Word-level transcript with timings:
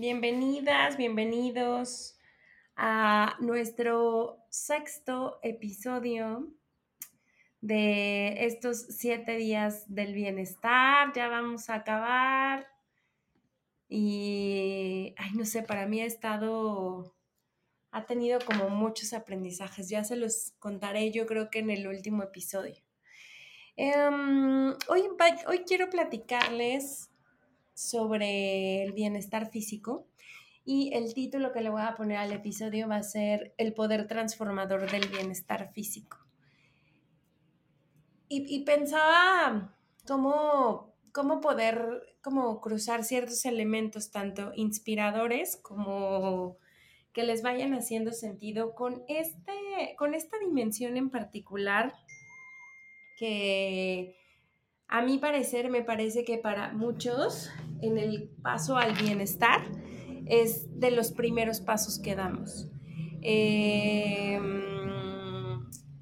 bienvenidas, 0.00 0.96
bienvenidos 0.96 2.18
a 2.74 3.36
nuestro 3.38 4.38
sexto 4.48 5.38
episodio 5.42 6.48
de 7.60 8.46
estos 8.46 8.86
siete 8.96 9.36
días 9.36 9.84
del 9.94 10.14
bienestar. 10.14 11.12
Ya 11.14 11.28
vamos 11.28 11.68
a 11.68 11.74
acabar. 11.74 12.66
Y, 13.90 15.14
ay, 15.18 15.32
no 15.34 15.44
sé, 15.44 15.62
para 15.62 15.86
mí 15.86 16.00
ha 16.00 16.06
estado, 16.06 17.14
ha 17.90 18.06
tenido 18.06 18.38
como 18.40 18.70
muchos 18.70 19.12
aprendizajes. 19.12 19.90
Ya 19.90 20.02
se 20.02 20.16
los 20.16 20.54
contaré 20.58 21.10
yo 21.10 21.26
creo 21.26 21.50
que 21.50 21.58
en 21.58 21.68
el 21.68 21.86
último 21.86 22.22
episodio. 22.22 22.82
Em, 23.76 24.70
hoy, 24.88 25.02
hoy 25.46 25.58
quiero 25.66 25.90
platicarles 25.90 27.09
sobre 27.80 28.82
el 28.82 28.92
bienestar 28.92 29.50
físico 29.50 30.06
y 30.66 30.92
el 30.92 31.14
título 31.14 31.50
que 31.50 31.62
le 31.62 31.70
voy 31.70 31.80
a 31.82 31.94
poner 31.96 32.18
al 32.18 32.32
episodio 32.32 32.88
va 32.88 32.96
a 32.96 33.02
ser 33.02 33.54
El 33.56 33.72
poder 33.72 34.06
transformador 34.06 34.90
del 34.90 35.08
bienestar 35.08 35.72
físico. 35.72 36.18
Y, 38.32 38.60
pensaba 38.64 39.74
cómo, 40.06 40.94
cómo 41.10 41.40
poder 41.40 42.16
cruzar 42.62 43.02
ciertos 43.02 43.44
elementos 43.44 44.12
tanto 44.12 44.52
inspiradores 44.54 45.56
como 45.56 46.56
que 47.12 47.24
les 47.24 47.42
vayan 47.42 47.74
haciendo 47.74 48.12
sentido 48.12 48.76
con, 48.76 49.02
este, 49.08 49.96
con 49.98 50.14
esta 50.14 50.38
dimensión 50.38 50.96
en 50.96 51.10
particular 51.10 51.92
que 53.18 54.14
a 54.86 55.02
mi 55.02 55.18
parecer 55.18 55.70
me 55.70 55.82
parece 55.82 56.24
que 56.24 56.38
para 56.38 56.72
muchos 56.72 57.50
en 57.82 57.98
el 57.98 58.30
paso 58.42 58.76
al 58.76 58.94
bienestar 58.94 59.62
es 60.26 60.78
de 60.78 60.90
los 60.90 61.12
primeros 61.12 61.60
pasos 61.60 61.98
que 61.98 62.14
damos. 62.14 62.68
Em, 63.22 64.40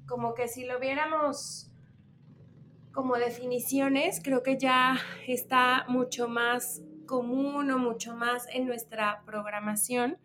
como 0.07 0.33
que 0.33 0.47
si 0.47 0.65
lo 0.65 0.79
viéramos 0.79 1.71
como 2.91 3.15
definiciones, 3.15 4.21
creo 4.23 4.43
que 4.43 4.57
ya 4.57 4.97
está 5.27 5.85
mucho 5.87 6.27
más 6.27 6.81
común 7.05 7.71
o 7.71 7.77
mucho 7.77 8.15
más 8.15 8.47
en 8.53 8.67
nuestra 8.67 9.23
programación 9.25 10.17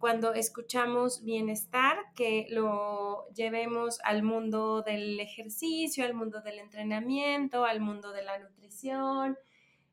cuando 0.00 0.32
escuchamos 0.32 1.22
bienestar, 1.24 1.98
que 2.16 2.46
lo 2.48 3.28
llevemos 3.34 4.00
al 4.02 4.22
mundo 4.22 4.80
del 4.80 5.20
ejercicio, 5.20 6.06
al 6.06 6.14
mundo 6.14 6.40
del 6.40 6.58
entrenamiento, 6.58 7.66
al 7.66 7.80
mundo 7.80 8.10
de 8.10 8.22
la 8.22 8.38
nutrición, 8.38 9.36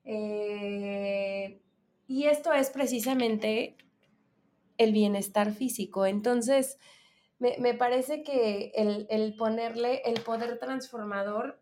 eh, 0.10 1.62
y 2.08 2.26
esto 2.28 2.54
es 2.54 2.70
precisamente 2.70 3.76
el 4.78 4.94
bienestar 4.94 5.52
físico. 5.52 6.06
Entonces, 6.06 6.78
me, 7.40 7.74
parece 7.74 8.24
que 8.24 8.72
el, 8.76 9.36
ponerle 9.36 10.02
el 10.06 10.22
poder 10.22 10.60
transformador 10.60 11.62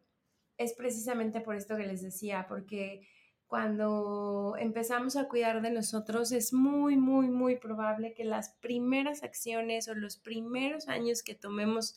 es 0.57 0.73
precisamente 0.73 1.41
por 1.41 1.55
esto 1.55 1.75
que 1.75 1.87
les 1.87 2.03
decía, 2.03 2.45
porque 2.47 3.07
cuando 3.47 4.55
empezamos 4.59 5.17
a 5.17 5.27
cuidar 5.27 5.61
de 5.63 5.71
nosotros 5.71 6.31
es 6.31 6.53
muy, 6.53 6.97
muy, 6.97 7.29
muy 7.29 7.57
probable 7.57 8.13
que 8.13 8.25
las 8.25 8.55
primeras 8.61 9.23
acciones 9.23 9.87
o 9.87 9.95
los 9.95 10.17
primeros 10.17 10.87
años 10.87 11.23
que 11.23 11.33
tomemos 11.33 11.95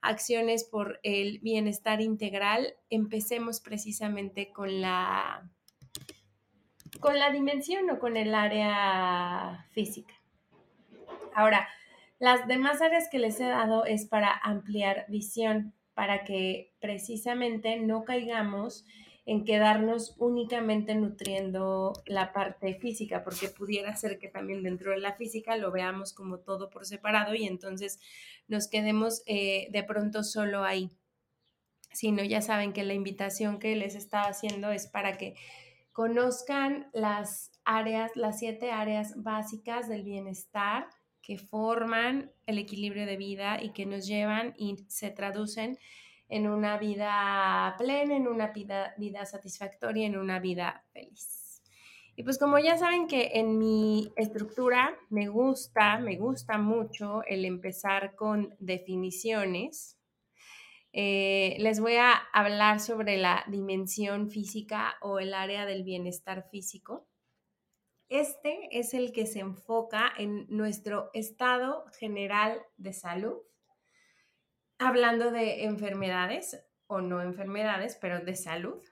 acciones 0.00 0.64
por 0.64 0.98
el 1.02 1.38
bienestar 1.40 2.00
integral, 2.00 2.74
empecemos 2.90 3.60
precisamente 3.60 4.52
con 4.52 4.80
la 4.80 5.48
con 7.00 7.18
la 7.18 7.30
dimensión 7.30 7.88
o 7.90 7.98
con 7.98 8.16
el 8.16 8.34
área 8.34 9.66
física. 9.72 10.14
Ahora, 11.34 11.68
las 12.18 12.46
demás 12.46 12.80
áreas 12.80 13.08
que 13.10 13.18
les 13.18 13.40
he 13.40 13.46
dado 13.46 13.84
es 13.84 14.06
para 14.06 14.32
ampliar 14.32 15.06
visión, 15.08 15.74
para 15.94 16.24
que 16.24 16.72
precisamente 16.80 17.76
no 17.80 18.04
caigamos 18.04 18.84
en 19.24 19.44
quedarnos 19.44 20.14
únicamente 20.18 20.94
nutriendo 20.94 21.92
la 22.06 22.32
parte 22.32 22.74
física, 22.74 23.22
porque 23.22 23.48
pudiera 23.48 23.94
ser 23.96 24.18
que 24.18 24.28
también 24.28 24.62
dentro 24.62 24.90
de 24.90 24.98
la 24.98 25.14
física 25.14 25.56
lo 25.56 25.70
veamos 25.70 26.12
como 26.12 26.38
todo 26.38 26.70
por 26.70 26.86
separado 26.86 27.34
y 27.34 27.46
entonces 27.46 28.00
nos 28.48 28.68
quedemos 28.68 29.22
eh, 29.26 29.68
de 29.70 29.82
pronto 29.84 30.24
solo 30.24 30.64
ahí. 30.64 30.90
Si 31.92 32.10
no, 32.10 32.24
ya 32.24 32.40
saben 32.40 32.72
que 32.72 32.84
la 32.84 32.94
invitación 32.94 33.58
que 33.58 33.76
les 33.76 33.94
estaba 33.94 34.24
haciendo 34.24 34.70
es 34.70 34.88
para 34.88 35.18
que 35.18 35.34
conozcan 35.92 36.88
las 36.92 37.52
áreas, 37.64 38.12
las 38.16 38.38
siete 38.38 38.70
áreas 38.70 39.14
básicas 39.22 39.88
del 39.88 40.02
bienestar 40.02 40.88
que 41.22 41.38
forman 41.38 42.32
el 42.46 42.58
equilibrio 42.58 43.06
de 43.06 43.16
vida 43.16 43.62
y 43.62 43.72
que 43.72 43.86
nos 43.86 44.06
llevan 44.06 44.54
y 44.56 44.84
se 44.88 45.10
traducen 45.10 45.78
en 46.28 46.48
una 46.48 46.78
vida 46.78 47.74
plena, 47.78 48.16
en 48.16 48.26
una 48.26 48.48
vida, 48.48 48.94
vida 48.96 49.24
satisfactoria, 49.26 50.06
en 50.06 50.16
una 50.16 50.40
vida 50.40 50.84
feliz. 50.92 51.62
Y 52.16 52.24
pues 52.24 52.38
como 52.38 52.58
ya 52.58 52.76
saben 52.76 53.06
que 53.06 53.32
en 53.34 53.58
mi 53.58 54.12
estructura 54.16 54.96
me 55.08 55.28
gusta, 55.28 55.98
me 55.98 56.16
gusta 56.16 56.58
mucho 56.58 57.22
el 57.26 57.44
empezar 57.44 58.14
con 58.16 58.54
definiciones, 58.58 59.98
eh, 60.92 61.56
les 61.58 61.80
voy 61.80 61.96
a 61.96 62.12
hablar 62.32 62.80
sobre 62.80 63.16
la 63.16 63.44
dimensión 63.48 64.28
física 64.28 64.96
o 65.00 65.18
el 65.18 65.32
área 65.32 65.64
del 65.64 65.84
bienestar 65.84 66.48
físico. 66.50 67.08
Este 68.10 68.78
es 68.78 68.92
el 68.92 69.12
que 69.12 69.26
se 69.26 69.40
enfoca 69.40 70.12
en 70.18 70.46
nuestro 70.50 71.08
estado 71.14 71.86
general 71.98 72.60
de 72.76 72.92
salud, 72.92 73.38
hablando 74.78 75.30
de 75.30 75.64
enfermedades 75.64 76.62
o 76.86 77.00
no 77.00 77.22
enfermedades, 77.22 77.96
pero 77.98 78.20
de 78.20 78.36
salud. 78.36 78.82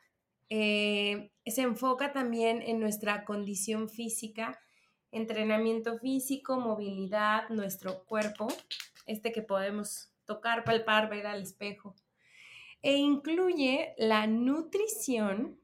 Eh, 0.49 1.33
se 1.45 1.61
enfoca 1.63 2.13
también 2.13 2.63
en 2.63 2.81
nuestra 2.81 3.27
condición 3.27 3.91
física, 3.91 4.59
entrenamiento 5.13 5.99
físico, 5.99 6.59
movilidad, 6.59 7.51
nuestro 7.51 8.07
cuerpo, 8.07 8.49
este 9.07 9.33
que 9.33 9.43
podemos 9.43 10.15
tocar, 10.31 10.63
palpar, 10.63 11.11
ver 11.11 11.27
al 11.27 11.43
espejo. 11.43 11.97
E 12.83 12.97
incluye 12.97 13.95
la 13.99 14.29
nutrición, 14.29 15.59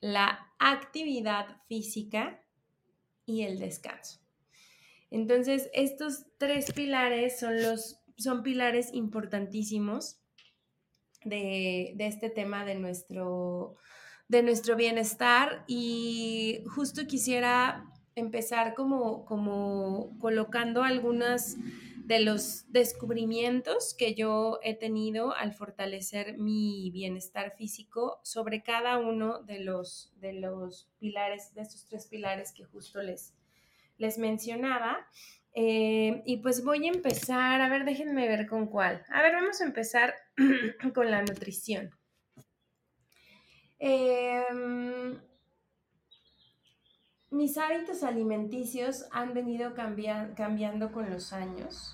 la 0.00 0.52
actividad 0.60 1.60
física 1.66 2.40
y 3.26 3.42
el 3.42 3.58
descanso. 3.58 4.20
Entonces, 5.10 5.70
estos 5.74 6.26
tres 6.38 6.72
pilares 6.72 7.40
son 7.40 7.60
los 7.60 8.00
son 8.16 8.44
pilares 8.44 8.90
importantísimos 8.92 10.18
de, 11.24 11.96
este 11.98 12.30
tema 12.30 12.64
de 12.64 12.76
nuestro, 12.76 13.74
de 14.28 14.42
nuestro 14.42 14.76
bienestar 14.76 15.64
y 15.66 16.62
justo 16.74 17.06
quisiera 17.06 17.90
empezar 18.14 18.74
como, 18.74 19.24
como 19.24 20.16
colocando 20.20 20.84
algunas 20.84 21.56
de 22.04 22.20
los 22.20 22.70
descubrimientos 22.70 23.94
que 23.94 24.14
yo 24.14 24.60
he 24.62 24.74
tenido 24.74 25.34
al 25.34 25.54
fortalecer 25.54 26.36
mi 26.36 26.90
bienestar 26.90 27.56
físico 27.56 28.20
sobre 28.22 28.62
cada 28.62 28.98
uno 28.98 29.42
de 29.42 29.60
los, 29.60 30.12
de 30.16 30.34
los 30.34 30.90
pilares, 30.98 31.54
de 31.54 31.62
estos 31.62 31.86
tres 31.88 32.06
pilares 32.06 32.52
que 32.52 32.64
justo 32.64 33.00
les, 33.00 33.34
les 33.96 34.18
mencionaba. 34.18 35.06
Eh, 35.54 36.22
y 36.26 36.38
pues 36.38 36.62
voy 36.62 36.86
a 36.86 36.92
empezar, 36.92 37.62
a 37.62 37.70
ver, 37.70 37.86
déjenme 37.86 38.28
ver 38.28 38.46
con 38.46 38.66
cuál. 38.66 39.02
A 39.08 39.22
ver, 39.22 39.32
vamos 39.32 39.62
a 39.62 39.64
empezar 39.64 40.14
con 40.94 41.10
la 41.10 41.22
nutrición. 41.22 41.90
Em, 43.78 45.18
mis 47.30 47.56
hábitos 47.56 48.02
alimenticios 48.02 49.06
han 49.10 49.32
venido 49.32 49.74
cambiando 49.74 50.92
con 50.92 51.10
los 51.10 51.32
años. 51.32 51.93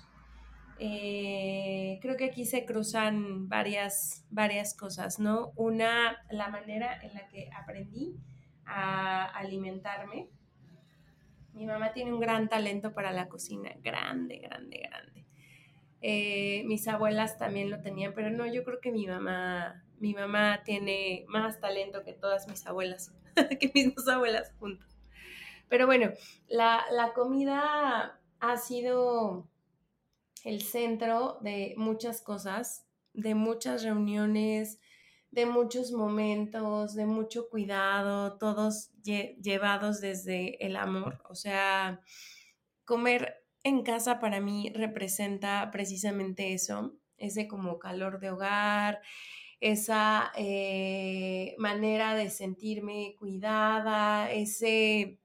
Eh, 0.83 1.99
creo 2.01 2.17
que 2.17 2.25
aquí 2.25 2.43
se 2.43 2.65
cruzan 2.65 3.47
varias, 3.47 4.25
varias 4.31 4.73
cosas, 4.73 5.19
¿no? 5.19 5.51
Una, 5.55 6.17
la 6.31 6.49
manera 6.49 6.99
en 7.03 7.13
la 7.13 7.27
que 7.27 7.51
aprendí 7.55 8.15
a 8.65 9.25
alimentarme. 9.25 10.29
Mi 11.53 11.67
mamá 11.67 11.93
tiene 11.93 12.11
un 12.11 12.19
gran 12.19 12.49
talento 12.49 12.95
para 12.95 13.11
la 13.11 13.29
cocina, 13.29 13.69
grande, 13.83 14.39
grande, 14.39 14.79
grande. 14.79 15.27
Eh, 16.01 16.63
mis 16.65 16.87
abuelas 16.87 17.37
también 17.37 17.69
lo 17.69 17.79
tenían, 17.83 18.15
pero 18.15 18.31
no, 18.31 18.47
yo 18.47 18.63
creo 18.63 18.81
que 18.81 18.91
mi 18.91 19.05
mamá, 19.05 19.85
mi 19.99 20.15
mamá 20.15 20.63
tiene 20.63 21.25
más 21.27 21.59
talento 21.59 22.03
que 22.03 22.13
todas 22.13 22.47
mis 22.47 22.65
abuelas, 22.65 23.13
que 23.59 23.71
mis 23.75 23.93
dos 23.93 24.07
abuelas 24.07 24.51
juntas. 24.57 24.97
Pero 25.69 25.85
bueno, 25.85 26.09
la, 26.47 26.83
la 26.91 27.13
comida 27.13 28.19
ha 28.39 28.57
sido 28.57 29.50
el 30.43 30.61
centro 30.61 31.37
de 31.41 31.73
muchas 31.77 32.21
cosas, 32.21 32.85
de 33.13 33.35
muchas 33.35 33.83
reuniones, 33.83 34.79
de 35.31 35.45
muchos 35.45 35.91
momentos, 35.91 36.93
de 36.93 37.05
mucho 37.05 37.49
cuidado, 37.49 38.37
todos 38.37 38.91
llevados 39.03 40.01
desde 40.01 40.63
el 40.65 40.75
amor. 40.75 41.21
O 41.29 41.35
sea, 41.35 42.01
comer 42.85 43.45
en 43.63 43.83
casa 43.83 44.19
para 44.19 44.41
mí 44.41 44.71
representa 44.73 45.69
precisamente 45.71 46.53
eso, 46.53 46.97
ese 47.17 47.47
como 47.47 47.79
calor 47.79 48.19
de 48.19 48.31
hogar, 48.31 49.01
esa 49.61 50.31
eh, 50.35 51.55
manera 51.59 52.15
de 52.15 52.29
sentirme 52.29 53.15
cuidada, 53.17 54.31
ese 54.31 55.19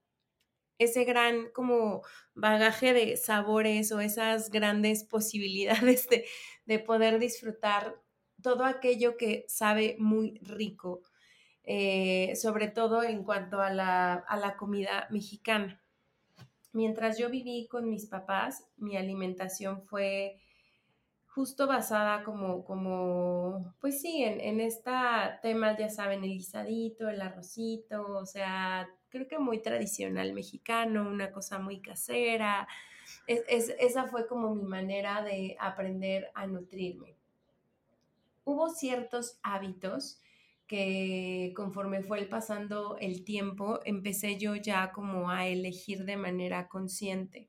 ese 0.78 1.04
gran 1.04 1.50
como 1.52 2.02
bagaje 2.34 2.92
de 2.92 3.16
sabores 3.16 3.92
o 3.92 4.00
esas 4.00 4.50
grandes 4.50 5.04
posibilidades 5.04 6.08
de, 6.66 6.78
poder 6.80 7.18
disfrutar 7.18 7.96
todo 8.42 8.64
aquello 8.64 9.16
que 9.16 9.44
sabe 9.48 9.96
muy 9.98 10.38
rico, 10.42 11.02
eh, 11.64 12.34
sobre 12.36 12.68
todo 12.68 13.02
en 13.02 13.24
cuanto 13.24 13.60
a 13.60 13.70
la, 13.70 14.14
a 14.14 14.36
la 14.36 14.56
comida 14.56 15.06
mexicana. 15.10 15.82
Mientras 16.72 17.18
yo 17.18 17.30
viví 17.30 17.66
con 17.68 17.88
mis 17.88 18.06
papás, 18.06 18.68
mi 18.76 18.96
alimentación 18.96 19.82
fue 19.82 20.38
justo 21.36 21.66
basada 21.66 22.22
como, 22.24 22.64
como 22.64 23.74
pues 23.80 24.00
sí, 24.00 24.22
en, 24.22 24.40
en 24.40 24.60
esta 24.60 25.38
tema, 25.42 25.76
ya 25.76 25.88
saben, 25.88 26.24
el 26.24 26.30
guisadito, 26.30 27.08
el 27.08 27.20
arrocito, 27.20 28.06
o 28.18 28.24
sea, 28.24 28.88
creo 29.08 29.28
que 29.28 29.38
muy 29.38 29.60
tradicional 29.62 30.32
mexicano, 30.32 31.08
una 31.08 31.32
cosa 31.32 31.58
muy 31.58 31.80
casera. 31.80 32.68
Es, 33.26 33.74
esa 33.78 34.08
fue 34.08 34.26
como 34.26 34.54
mi 34.54 34.64
manera 34.64 35.22
de 35.22 35.56
aprender 35.60 36.30
a 36.34 36.46
nutrirme. 36.46 37.16
Hubo 38.44 38.68
ciertos 38.70 39.38
hábitos 39.42 40.20
que 40.66 41.52
conforme 41.54 42.02
fue 42.02 42.24
pasando 42.24 42.96
el 42.98 43.24
tiempo, 43.24 43.80
empecé 43.84 44.38
yo 44.38 44.56
ya 44.56 44.92
como 44.92 45.30
a 45.30 45.46
elegir 45.46 46.04
de 46.04 46.16
manera 46.16 46.68
consciente. 46.68 47.48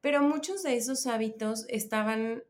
Pero 0.00 0.22
muchos 0.22 0.64
de 0.64 0.76
esos 0.76 1.06
hábitos 1.06 1.64
estaban 1.68 2.42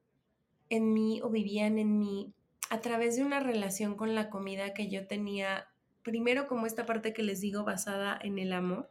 en 0.70 0.94
mí 0.94 1.20
o 1.22 1.28
vivían 1.28 1.78
en 1.78 1.98
mí 1.98 2.32
a 2.70 2.80
través 2.80 3.16
de 3.16 3.24
una 3.24 3.40
relación 3.40 3.94
con 3.94 4.14
la 4.14 4.30
comida 4.30 4.72
que 4.72 4.88
yo 4.88 5.06
tenía 5.06 5.68
primero 6.02 6.46
como 6.46 6.66
esta 6.66 6.86
parte 6.86 7.12
que 7.12 7.22
les 7.22 7.40
digo 7.40 7.64
basada 7.64 8.18
en 8.22 8.38
el 8.38 8.52
amor, 8.52 8.90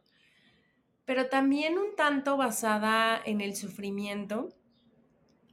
pero 1.04 1.28
también 1.28 1.78
un 1.78 1.96
tanto 1.96 2.36
basada 2.36 3.20
en 3.24 3.40
el 3.40 3.56
sufrimiento 3.56 4.50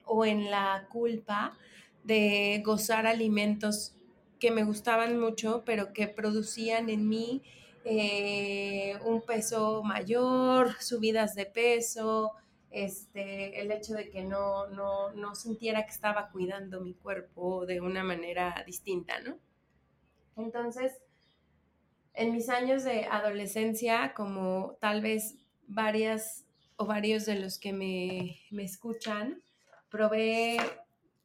o 0.06 0.26
en 0.26 0.50
la 0.50 0.88
culpa 0.90 1.58
de 2.04 2.62
gozar 2.66 3.08
alimentos 3.08 3.96
que 4.40 4.52
me 4.52 4.64
gustaban 4.64 5.20
mucho, 5.20 5.64
pero 5.66 5.94
que 5.94 6.08
producían 6.08 6.90
en 6.90 7.08
mí 7.08 7.44
eh, 7.84 8.98
un 9.06 9.22
peso 9.22 9.84
mayor, 9.84 10.74
subidas 10.82 11.36
de 11.36 11.46
peso, 11.46 12.34
este, 12.72 13.62
el 13.62 13.72
hecho 13.72 13.94
de 13.94 14.10
que 14.10 14.24
no, 14.24 14.68
no, 14.68 15.12
no 15.14 15.36
sintiera 15.36 15.86
que 15.86 15.92
estaba 15.92 16.30
cuidando 16.30 16.82
mi 16.82 16.94
cuerpo 16.94 17.66
de 17.66 17.82
una 17.82 18.04
manera 18.04 18.64
distinta, 18.66 19.20
¿no? 19.22 19.38
Entonces, 20.38 20.94
en 22.14 22.32
mis 22.32 22.50
años 22.50 22.84
de 22.84 23.06
adolescencia, 23.06 24.14
como 24.14 24.78
tal 24.80 25.02
vez 25.02 25.36
varias 25.68 26.46
o 26.76 26.86
varios 26.86 27.26
de 27.26 27.40
los 27.40 27.60
que 27.60 27.74
me, 27.74 28.40
escuchan, 28.64 29.42
probé 29.90 30.58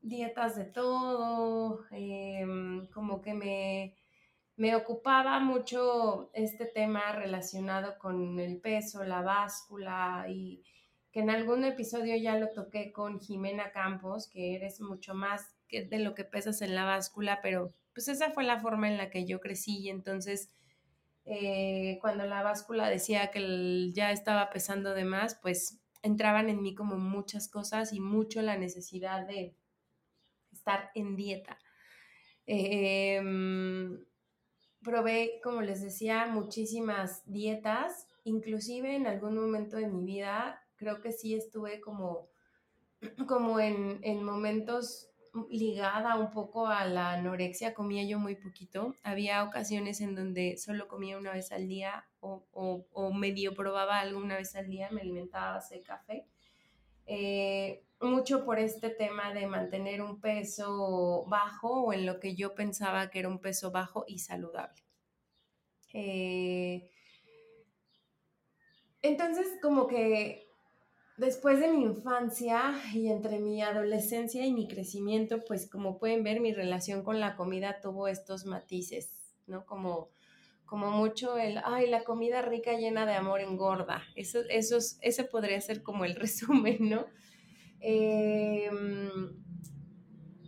dietas 0.03 0.57
de 0.57 0.65
todo, 0.65 1.85
em, 1.91 2.87
como 2.89 3.21
que 3.21 3.35
me, 3.35 3.95
me 4.57 4.77
ocupaba 4.77 5.41
mucho 5.41 6.31
este 6.35 6.67
tema 6.67 7.13
relacionado 7.13 7.99
con 7.99 8.39
el 8.39 8.61
peso, 8.61 9.05
la 9.05 9.23
báscula 9.23 10.27
y 10.29 10.63
que 11.13 11.21
en 11.21 11.31
algún 11.31 11.65
episodio 11.65 12.17
ya 12.17 12.37
lo 12.37 12.51
toqué 12.51 12.93
con 12.93 13.21
Jimena 13.21 13.71
Campos, 13.71 14.29
que 14.29 14.57
eres 14.57 14.81
mucho 14.81 15.15
más 15.15 15.55
que 15.69 15.85
de 15.85 16.01
lo 16.01 16.15
que 16.15 16.25
pesas 16.25 16.61
en 16.61 16.75
la 16.75 16.85
báscula, 16.85 17.41
pero 17.41 17.73
pues 17.95 18.09
esa 18.09 18.33
fue 18.33 18.43
la 18.43 18.61
forma 18.61 18.89
en 18.89 18.97
la 18.97 19.11
que 19.11 19.25
yo 19.25 19.41
crecí 19.41 19.79
y 19.79 19.91
entonces 19.91 20.51
eh, 21.27 21.99
cuando 22.01 22.27
la 22.27 22.43
báscula 22.43 22.89
decía 22.89 23.31
que 23.31 23.91
ya 23.93 24.13
estaba 24.13 24.51
pesando 24.51 24.95
de 24.95 25.05
más, 25.05 25.37
pues 25.37 25.81
entraban 26.03 26.51
en 26.51 26.61
mí 26.61 26.75
como 26.75 26.97
muchas 26.97 27.49
cosas 27.49 27.93
y 27.93 28.01
mucho 28.01 28.43
la 28.43 28.59
necesidad 28.59 29.27
de 29.27 29.57
estar 30.53 30.91
en 30.95 31.17
dieta. 31.17 31.59
Em, 32.47 34.05
probé, 34.83 35.41
como 35.43 35.63
les 35.63 35.81
decía, 35.83 36.27
muchísimas 36.27 37.23
dietas, 37.25 38.07
inclusive 38.25 38.95
en 38.95 39.07
algún 39.07 39.35
momento 39.37 39.79
de 39.79 39.89
mi 39.89 40.05
vida 40.05 40.61
creo 40.77 41.01
que 41.01 41.13
sí 41.13 41.35
estuve 41.35 41.81
como, 41.81 42.29
como 43.27 43.61
en, 43.61 44.01
en 44.03 44.23
momentos 44.23 45.14
ligada 45.51 46.17
un 46.17 46.31
poco 46.31 46.67
a 46.67 46.85
la 46.85 47.13
anorexia, 47.13 47.75
comía 47.75 48.05
yo 48.05 48.19
muy 48.19 48.37
poquito. 48.37 48.95
Había 49.03 49.43
ocasiones 49.45 50.01
en 50.01 50.15
donde 50.15 50.57
solo 50.57 50.89
comía 50.89 51.19
una 51.19 51.33
vez 51.33 51.53
al 51.53 51.69
día 51.69 52.07
o, 52.21 53.13
medio 53.13 53.55
probaba 53.55 54.01
algo 54.01 54.19
una 54.19 54.37
vez 54.37 54.55
al 54.57 54.69
día, 54.69 54.91
me 54.91 55.03
alimentaba 55.03 55.63
de 55.71 55.83
café. 55.83 56.27
Eh, 57.07 57.85
mucho 58.01 58.45
por 58.45 58.59
este 58.59 58.91
tema 58.91 59.33
de 59.33 59.47
mantener 59.47 60.03
un 60.03 60.21
peso 60.21 61.25
bajo 61.27 61.85
o 61.85 61.93
en 61.93 62.07
lo 62.07 62.21
que 62.21 62.35
yo 62.35 62.55
pensaba 62.55 63.11
que 63.11 63.19
era 63.19 63.29
un 63.29 63.39
peso 63.39 63.71
bajo 63.71 64.05
y 64.07 64.19
saludable. 64.19 64.83
Eh, 65.93 66.91
entonces, 69.03 69.47
como 69.61 69.87
que 69.87 70.44
Después 71.17 71.61
de 71.61 71.69
mi 71.69 71.83
infancia 71.85 72.75
y 72.93 73.07
entre 73.09 73.39
mi 73.39 73.63
adolescencia 73.63 74.45
y 74.45 74.53
mi 74.53 74.67
crecimiento, 74.67 75.45
pues 75.47 75.71
como 75.71 75.97
pueden 75.97 76.25
ver, 76.25 76.41
mi 76.41 76.53
relación 76.53 77.05
con 77.05 77.21
la 77.21 77.37
comida 77.37 77.81
tuvo 77.81 78.09
estos 78.09 78.47
matices, 78.47 79.13
¿no? 79.47 79.65
Como, 79.65 80.09
como 80.65 80.91
mucho 80.91 81.39
el, 81.39 81.61
ay, 81.65 81.89
la 81.89 82.03
comida 82.03 82.43
rica 82.43 82.73
llena 82.73 83.07
de 83.07 83.15
amor 83.15 83.41
engorda. 83.41 84.03
Eso, 84.17 84.41
eso, 84.51 84.79
ese 85.03 85.23
podría 85.23 85.61
ser 85.61 85.85
como 85.85 86.05
el 86.05 86.17
resumen, 86.17 86.91
¿no? 86.91 87.07
Em, 87.79 89.37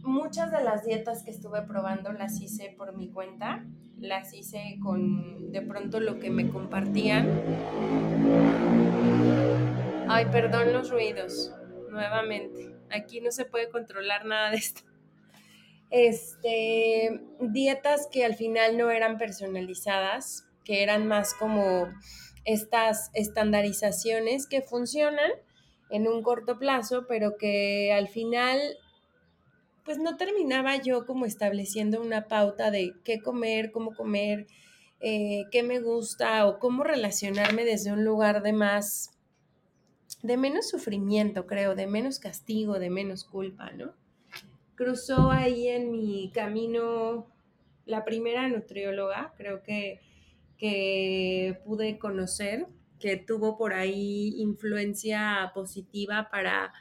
muchas 0.02 0.50
de 0.50 0.64
las 0.64 0.84
dietas 0.84 1.22
que 1.22 1.30
estuve 1.30 1.62
probando 1.62 2.10
las 2.10 2.40
hice 2.40 2.74
por 2.76 2.96
mi 2.96 3.12
cuenta, 3.12 3.64
las 3.98 4.34
hice 4.34 4.78
con 4.82 5.52
de 5.52 5.62
pronto 5.62 6.00
lo 6.00 6.18
que 6.18 6.30
me 6.30 6.48
compartían 6.48 7.26
Ay, 10.08 10.26
perdón 10.26 10.72
los 10.72 10.90
ruidos, 10.90 11.52
nuevamente. 11.90 12.72
Aquí 12.90 13.20
no 13.20 13.32
se 13.32 13.44
puede 13.44 13.68
controlar 13.68 14.24
nada 14.24 14.50
de 14.50 14.56
esto. 14.58 14.82
Este, 15.90 17.20
dietas 17.40 18.08
que 18.12 18.24
al 18.24 18.36
final 18.36 18.78
no 18.78 18.90
eran 18.90 19.18
personalizadas, 19.18 20.46
que 20.64 20.84
eran 20.84 21.08
más 21.08 21.34
como 21.34 21.88
estas 22.44 23.10
estandarizaciones 23.14 24.46
que 24.46 24.62
funcionan 24.62 25.30
en 25.90 26.06
un 26.06 26.22
corto 26.22 26.58
plazo, 26.58 27.06
pero 27.08 27.36
que 27.36 27.92
al 27.92 28.08
final 28.08 28.60
pues 29.84 29.98
no 29.98 30.16
terminaba 30.16 30.76
yo 30.76 31.04
como 31.06 31.26
estableciendo 31.26 32.00
una 32.00 32.26
pauta 32.26 32.70
de 32.70 32.92
qué 33.04 33.20
comer, 33.20 33.70
cómo 33.72 33.94
comer, 33.94 34.46
eh, 35.00 35.44
qué 35.50 35.62
me 35.62 35.80
gusta 35.80 36.46
o 36.46 36.58
cómo 36.58 36.84
relacionarme 36.84 37.64
desde 37.64 37.92
un 37.92 38.04
lugar 38.04 38.42
de 38.42 38.52
más 38.52 39.15
de 40.26 40.36
menos 40.36 40.68
sufrimiento, 40.68 41.46
creo, 41.46 41.74
de 41.74 41.86
menos 41.86 42.18
castigo, 42.18 42.78
de 42.78 42.90
menos 42.90 43.24
culpa, 43.24 43.70
¿no? 43.70 43.94
Cruzó 44.74 45.30
ahí 45.30 45.68
en 45.68 45.90
mi 45.90 46.30
camino 46.34 47.26
la 47.86 48.04
primera 48.04 48.48
nutrióloga, 48.48 49.32
creo 49.36 49.62
que, 49.62 50.00
que 50.58 51.60
pude 51.64 51.98
conocer, 51.98 52.66
que 52.98 53.16
tuvo 53.16 53.56
por 53.56 53.72
ahí 53.72 54.34
influencia 54.38 55.50
positiva 55.54 56.28
para 56.30 56.72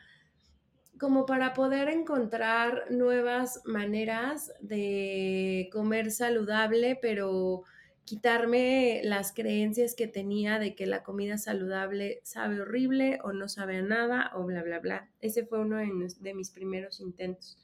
como 0.99 1.25
para 1.25 1.53
poder 1.53 1.89
encontrar 1.89 2.85
nuevas 2.89 3.61
maneras 3.65 4.53
de 4.61 5.69
comer 5.71 6.09
saludable, 6.09 6.97
pero 7.01 7.63
quitarme 8.05 9.01
las 9.03 9.33
creencias 9.33 9.95
que 9.95 10.07
tenía 10.07 10.59
de 10.59 10.75
que 10.75 10.85
la 10.85 11.03
comida 11.03 11.37
saludable 11.37 12.21
sabe 12.23 12.61
horrible 12.61 13.19
o 13.23 13.33
no 13.33 13.49
sabe 13.49 13.81
nada 13.81 14.31
o 14.35 14.45
bla, 14.45 14.61
bla, 14.61 14.79
bla. 14.79 15.09
Ese 15.21 15.45
fue 15.45 15.59
uno 15.59 15.77
de, 15.77 16.33
mis 16.33 16.51
primeros 16.51 16.99
intentos. 16.99 17.57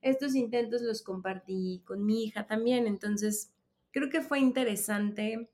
Estos 0.00 0.36
intentos 0.36 0.80
los 0.80 1.02
compartí 1.02 1.82
con 1.84 2.06
mi 2.06 2.24
hija 2.24 2.46
también, 2.46 2.86
entonces 2.86 3.52
creo 3.90 4.08
que 4.08 4.22
fue 4.22 4.38
interesante 4.38 5.50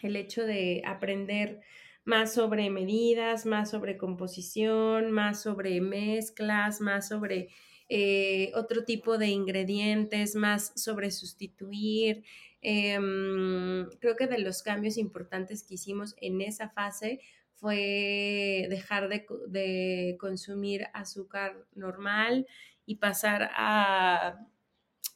el 0.00 0.16
hecho 0.16 0.44
de 0.44 0.82
aprender 0.86 1.60
más 2.04 2.32
sobre 2.32 2.70
medidas, 2.70 3.46
más 3.46 3.70
sobre 3.70 3.98
composición, 3.98 5.10
más 5.10 5.42
sobre 5.42 5.80
mezclas, 5.80 6.80
más 6.80 7.08
sobre 7.08 7.48
eh, 7.88 8.52
otro 8.54 8.84
tipo 8.84 9.18
de 9.18 9.28
ingredientes, 9.28 10.34
más 10.34 10.72
sobre 10.76 11.10
sustituir. 11.10 12.24
Em, 12.62 13.90
creo 13.98 14.14
que 14.16 14.28
de 14.28 14.38
los 14.38 14.62
cambios 14.62 14.96
importantes 14.96 15.64
que 15.64 15.74
hicimos 15.74 16.14
en 16.20 16.40
esa 16.40 16.68
fase 16.70 17.20
fue 17.56 18.66
dejar 18.70 19.08
de, 19.08 20.16
consumir 20.18 20.86
azúcar 20.94 21.56
normal 21.74 22.46
y 22.86 22.96
pasar 22.96 23.50
a, 23.54 24.46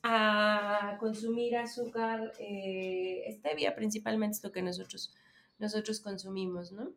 a 0.03 0.97
consumir 0.99 1.57
azúcar 1.57 2.33
eh, 2.41 3.25
stevia, 3.39 3.77
principalmente 3.77 4.37
es 4.37 4.45
lo 4.45 4.53
que 4.53 4.63
nosotros, 4.63 5.15
nosotros 5.59 6.01
consumimos, 6.01 6.73
¿no? 6.73 6.93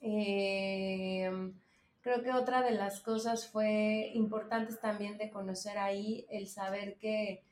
Em, 0.00 1.52
creo 2.00 2.22
que 2.22 2.32
otra 2.32 2.62
de 2.62 2.72
las 2.72 3.00
cosas 3.00 3.48
fue 3.48 4.10
importantes 4.14 4.80
también 4.80 5.18
de 5.18 5.30
conocer 5.30 5.78
ahí 5.78 6.26
el 6.30 6.48
saber 6.48 6.96
que 6.98 7.42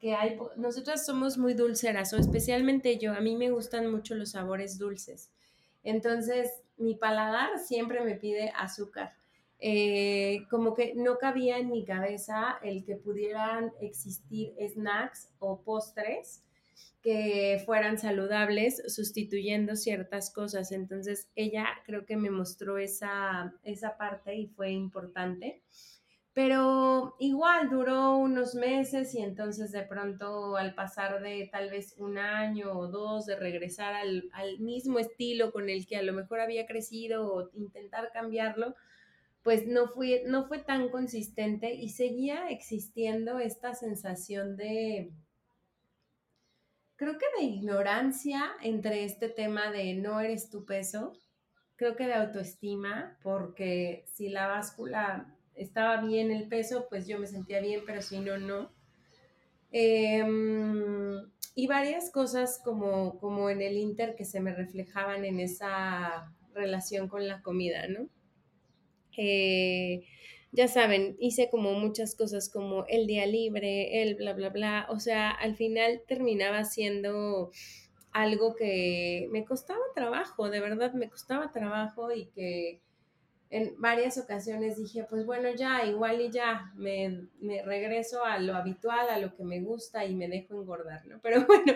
que 0.00 0.14
hay, 0.14 0.38
nosotras 0.56 1.04
somos 1.04 1.38
muy 1.38 1.54
dulceras, 1.54 2.12
o 2.12 2.16
especialmente 2.16 2.98
yo, 2.98 3.12
a 3.12 3.20
mí 3.20 3.36
me 3.36 3.50
gustan 3.50 3.90
mucho 3.90 4.14
los 4.14 4.30
sabores 4.30 4.78
dulces. 4.78 5.30
Entonces, 5.82 6.50
mi 6.76 6.94
paladar 6.94 7.58
siempre 7.58 8.02
me 8.02 8.16
pide 8.16 8.50
azúcar. 8.56 9.14
Eh, 9.58 10.46
como 10.48 10.74
que 10.74 10.94
no 10.94 11.18
cabía 11.18 11.58
en 11.58 11.68
mi 11.68 11.84
cabeza 11.84 12.58
el 12.62 12.82
que 12.82 12.96
pudieran 12.96 13.72
existir 13.82 14.54
snacks 14.72 15.28
o 15.38 15.60
postres 15.60 16.42
que 17.02 17.62
fueran 17.66 17.98
saludables 17.98 18.82
sustituyendo 18.94 19.76
ciertas 19.76 20.30
cosas. 20.32 20.72
Entonces 20.72 21.28
ella 21.34 21.66
creo 21.84 22.06
que 22.06 22.16
me 22.16 22.30
mostró 22.30 22.78
esa, 22.78 23.54
esa 23.62 23.96
parte 23.98 24.34
y 24.34 24.46
fue 24.48 24.70
importante. 24.70 25.62
Pero 26.32 27.16
igual 27.18 27.68
duró 27.70 28.16
unos 28.16 28.54
meses 28.54 29.14
y 29.14 29.20
entonces 29.20 29.72
de 29.72 29.82
pronto 29.82 30.56
al 30.56 30.74
pasar 30.74 31.20
de 31.20 31.48
tal 31.50 31.70
vez 31.70 31.94
un 31.98 32.18
año 32.18 32.72
o 32.72 32.86
dos 32.86 33.26
de 33.26 33.34
regresar 33.34 33.94
al, 33.94 34.30
mismo 34.60 35.00
estilo 35.00 35.50
con 35.52 35.68
el 35.68 35.86
que 35.86 35.96
a 35.96 36.02
lo 36.02 36.12
mejor 36.12 36.40
había 36.40 36.66
crecido 36.66 37.26
o 37.32 37.50
intentar 37.54 38.12
cambiarlo, 38.12 38.76
pues 39.42 39.66
no, 39.66 39.88
fui, 39.88 40.22
no 40.26 40.46
fue 40.46 40.58
tan 40.60 40.90
consistente 40.90 41.74
y 41.74 41.88
seguía 41.88 42.48
existiendo 42.48 43.40
esta 43.40 43.74
sensación 43.74 44.56
de, 44.56 45.12
creo 46.94 47.18
que 47.18 47.26
de 47.38 47.44
ignorancia 47.44 48.52
entre 48.62 49.04
este 49.04 49.30
tema 49.30 49.72
de 49.72 49.94
no 49.94 50.20
eres 50.20 50.48
tu 50.50 50.64
peso, 50.64 51.12
creo 51.74 51.96
que 51.96 52.06
de 52.06 52.14
autoestima, 52.14 53.18
porque 53.22 54.04
si 54.06 54.28
la 54.28 54.46
báscula 54.46 55.34
estaba 55.60 56.00
bien 56.02 56.30
el 56.30 56.48
peso, 56.48 56.86
pues 56.88 57.06
yo 57.06 57.18
me 57.18 57.26
sentía 57.26 57.60
bien, 57.60 57.82
pero 57.86 58.02
si 58.02 58.20
no, 58.20 58.38
no. 58.38 58.72
Em, 59.72 61.30
y 61.54 61.66
varias 61.66 62.10
cosas 62.10 62.60
como, 62.64 63.18
como 63.18 63.50
en 63.50 63.62
el 63.62 63.76
Inter 63.76 64.16
que 64.16 64.24
se 64.24 64.40
me 64.40 64.54
reflejaban 64.54 65.24
en 65.24 65.40
esa 65.40 66.34
relación 66.54 67.08
con 67.08 67.28
la 67.28 67.42
comida, 67.42 67.86
¿no? 67.88 68.08
Eh, 69.16 70.02
ya 70.52 70.66
saben, 70.66 71.16
hice 71.20 71.50
como 71.50 71.74
muchas 71.74 72.16
cosas 72.16 72.48
como 72.48 72.86
el 72.86 73.06
día 73.06 73.26
libre, 73.26 74.02
el 74.02 74.16
bla, 74.16 74.32
bla, 74.32 74.48
bla. 74.48 74.86
O 74.90 74.98
sea, 74.98 75.30
al 75.30 75.54
final 75.56 76.02
terminaba 76.08 76.64
siendo 76.64 77.50
algo 78.12 78.56
que 78.56 79.28
me 79.30 79.44
costaba 79.44 79.80
trabajo, 79.94 80.50
de 80.50 80.60
verdad 80.60 80.94
me 80.94 81.08
costaba 81.08 81.52
trabajo 81.52 82.10
y 82.12 82.26
que 82.26 82.80
en 83.50 83.74
varias 83.78 84.16
ocasiones 84.16 84.76
dije, 84.76 85.04
pues 85.10 85.26
bueno, 85.26 85.50
ya, 85.50 85.84
igual 85.84 86.20
y 86.20 86.30
ya, 86.30 86.72
me, 86.76 87.28
regreso 87.64 88.24
a 88.24 88.38
lo 88.38 88.54
habitual, 88.54 89.10
a 89.10 89.18
lo 89.18 89.34
que 89.34 89.42
me 89.42 89.60
gusta 89.60 90.04
y 90.04 90.14
me 90.14 90.28
dejo 90.28 90.54
engordar, 90.54 91.04
¿no? 91.06 91.18
Pero 91.22 91.44
bueno, 91.46 91.72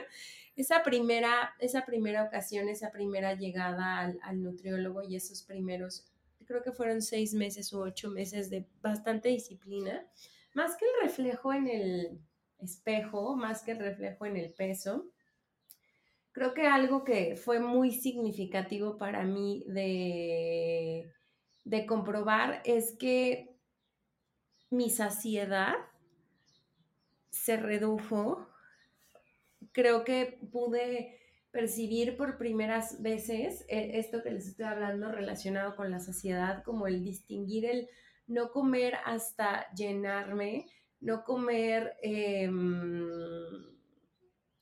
esa 0.55 0.85
primera, 0.85 1.53
esa 1.59 1.85
primera 1.85 2.23
ocasión, 2.23 2.69
esa 2.69 2.93
primera 2.93 3.35
llegada 3.35 3.99
al, 3.99 4.21
al 4.23 4.41
nutriólogo 4.41 5.03
y 5.03 5.17
esos 5.17 5.43
primeros, 5.43 6.07
creo 6.47 6.63
que 6.63 6.71
fueron 6.71 7.03
seis 7.03 7.35
meses 7.35 7.73
u 7.73 7.81
ocho 7.81 8.09
meses 8.09 8.51
de 8.51 8.67
bastante 8.81 9.31
disciplina, 9.31 10.07
más 10.55 10.77
que 10.77 10.85
el 10.85 11.09
reflejo 11.09 11.53
en 11.53 11.67
el 11.67 12.21
espejo, 12.61 13.35
más 13.35 13.65
que 13.65 13.73
el 13.73 13.81
reflejo 13.81 14.27
en 14.27 14.37
el 14.37 14.55
peso, 14.55 15.11
creo 16.31 16.55
que 16.55 16.69
algo 16.69 17.03
que 17.03 17.35
fue 17.35 17.59
muy 17.59 17.91
significativo 17.91 18.97
para 18.97 19.25
mí 19.25 19.65
de 19.67 21.13
de 21.65 21.87
comprobar 21.87 22.63
es 22.65 22.93
que 22.99 23.57
mi 24.71 24.91
saciedad 24.91 25.75
se 27.31 27.57
redujo. 27.57 28.47
Creo 29.73 30.05
que 30.05 30.39
pude 30.53 31.19
percibir 31.51 32.17
por 32.17 32.37
primeras 32.37 33.01
veces 33.01 33.65
eh, 33.69 33.93
esto 33.95 34.23
que 34.23 34.31
les 34.31 34.49
estoy 34.49 34.67
hablando 34.67 35.11
relacionado 35.13 35.77
con 35.77 35.91
la 35.91 36.01
saciedad, 36.01 36.63
como 36.65 36.87
el 36.87 37.03
distinguir 37.03 37.65
el 37.65 37.89
no 38.27 38.51
comer 38.51 38.95
hasta 39.05 39.73
llenarme, 39.73 40.67
no 41.01 41.25
comer 41.25 41.97
em, 42.03 43.09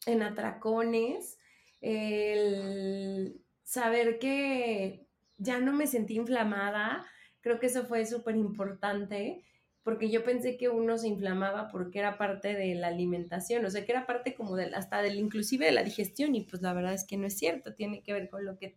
en 0.07 0.23
atracones, 0.23 1.39
el 1.81 3.41
saber 3.63 4.19
que 4.19 5.02
ya 5.43 5.59
no 5.59 5.73
me 5.73 5.87
sentí 5.87 6.15
inflamada. 6.15 7.05
Creo 7.41 7.59
que 7.59 7.67
eso 7.67 7.85
fue 7.85 8.07
súper 8.07 8.37
importante 8.37 9.45
porque 9.83 10.11
yo 10.11 10.25
pensé 10.25 10.57
que 10.57 10.69
uno 10.69 10.97
se 10.97 11.09
inflamaba 11.09 11.69
porque 11.69 11.99
era 11.99 12.17
parte 12.17 12.55
de 12.55 12.75
la 12.75 12.89
alimentación, 12.89 13.65
o 13.65 13.71
sea, 13.71 13.85
que 13.85 13.93
era 13.93 14.07
parte 14.07 14.35
como 14.35 14.55
del, 14.55 14.75
hasta 14.75 15.03
del, 15.03 15.19
inclusive 15.19 15.67
de 15.67 15.73
la 15.73 15.83
digestión, 15.83 16.35
y 16.37 16.43
pues 16.43 16.63
la 16.63 16.73
verdad 16.73 16.95
es 16.95 17.05
que 17.05 17.17
no 17.17 17.27
es 17.27 17.37
cierto, 17.37 17.75
tiene 17.75 18.03
que 18.03 18.13
ver 18.13 18.31
con 18.31 18.45
lo 18.45 18.59
que, 18.59 18.77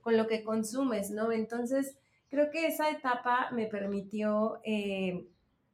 con 0.00 0.16
lo 0.16 0.26
que 0.26 0.42
consumes, 0.42 1.10
¿no? 1.10 1.32
Entonces, 1.32 1.98
creo 2.30 2.50
que 2.50 2.66
esa 2.66 2.88
etapa 2.90 3.50
me 3.52 3.66
permitió 3.66 4.60
eh, 4.64 5.26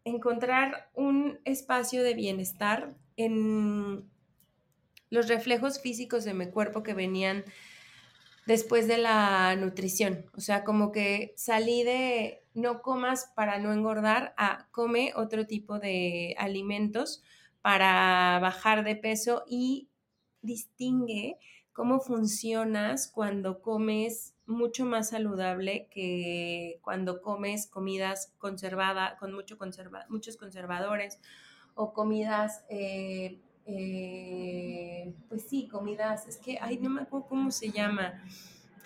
encontrar 0.02 0.90
un 0.94 1.38
espacio 1.44 2.02
de 2.02 2.14
bienestar 2.14 2.96
en 3.16 4.10
los 5.08 5.28
reflejos 5.28 5.80
físicos 5.80 6.24
de 6.24 6.34
mi 6.34 6.46
cuerpo 6.50 6.82
que 6.82 6.94
venían 6.94 7.44
después 8.46 8.88
de 8.88 8.98
la 8.98 9.56
nutrición. 9.56 10.26
O 10.36 10.40
sea, 10.40 10.64
como 10.64 10.92
que 10.92 11.32
salí 11.36 11.82
de 11.82 12.42
no 12.54 12.82
comas 12.82 13.32
para 13.34 13.58
no 13.58 13.72
engordar 13.72 14.34
a 14.36 14.68
come 14.70 15.12
otro 15.16 15.46
tipo 15.46 15.78
de 15.78 16.34
alimentos 16.38 17.22
para 17.62 18.38
bajar 18.40 18.84
de 18.84 18.96
peso 18.96 19.44
y 19.48 19.88
distingue 20.42 21.38
cómo 21.72 21.98
funcionas 22.00 23.08
cuando 23.08 23.60
comes 23.60 24.34
mucho 24.46 24.84
más 24.84 25.10
saludable 25.10 25.88
que 25.90 26.78
cuando 26.82 27.22
comes 27.22 27.66
comidas 27.66 28.32
conservadas, 28.38 29.18
con 29.18 29.32
mucho 29.32 29.58
conserva 29.58 30.04
muchos 30.08 30.36
conservadores 30.36 31.18
o 31.74 31.92
comidas 31.92 32.64
eh, 32.68 33.40
eh, 33.66 35.14
pues 35.28 35.46
sí, 35.48 35.68
comidas, 35.68 36.26
es 36.28 36.38
que, 36.38 36.58
ay, 36.60 36.78
no 36.78 36.90
me 36.90 37.02
acuerdo 37.02 37.26
cómo 37.26 37.50
se 37.50 37.70
llama, 37.70 38.22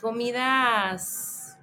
comidas, 0.01 1.59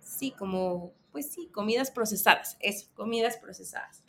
sí, 0.00 0.32
como, 0.32 0.92
pues 1.12 1.30
sí, 1.30 1.48
comidas 1.52 1.90
procesadas, 1.90 2.56
eso, 2.60 2.88
comidas 2.94 3.36
procesadas. 3.36 4.02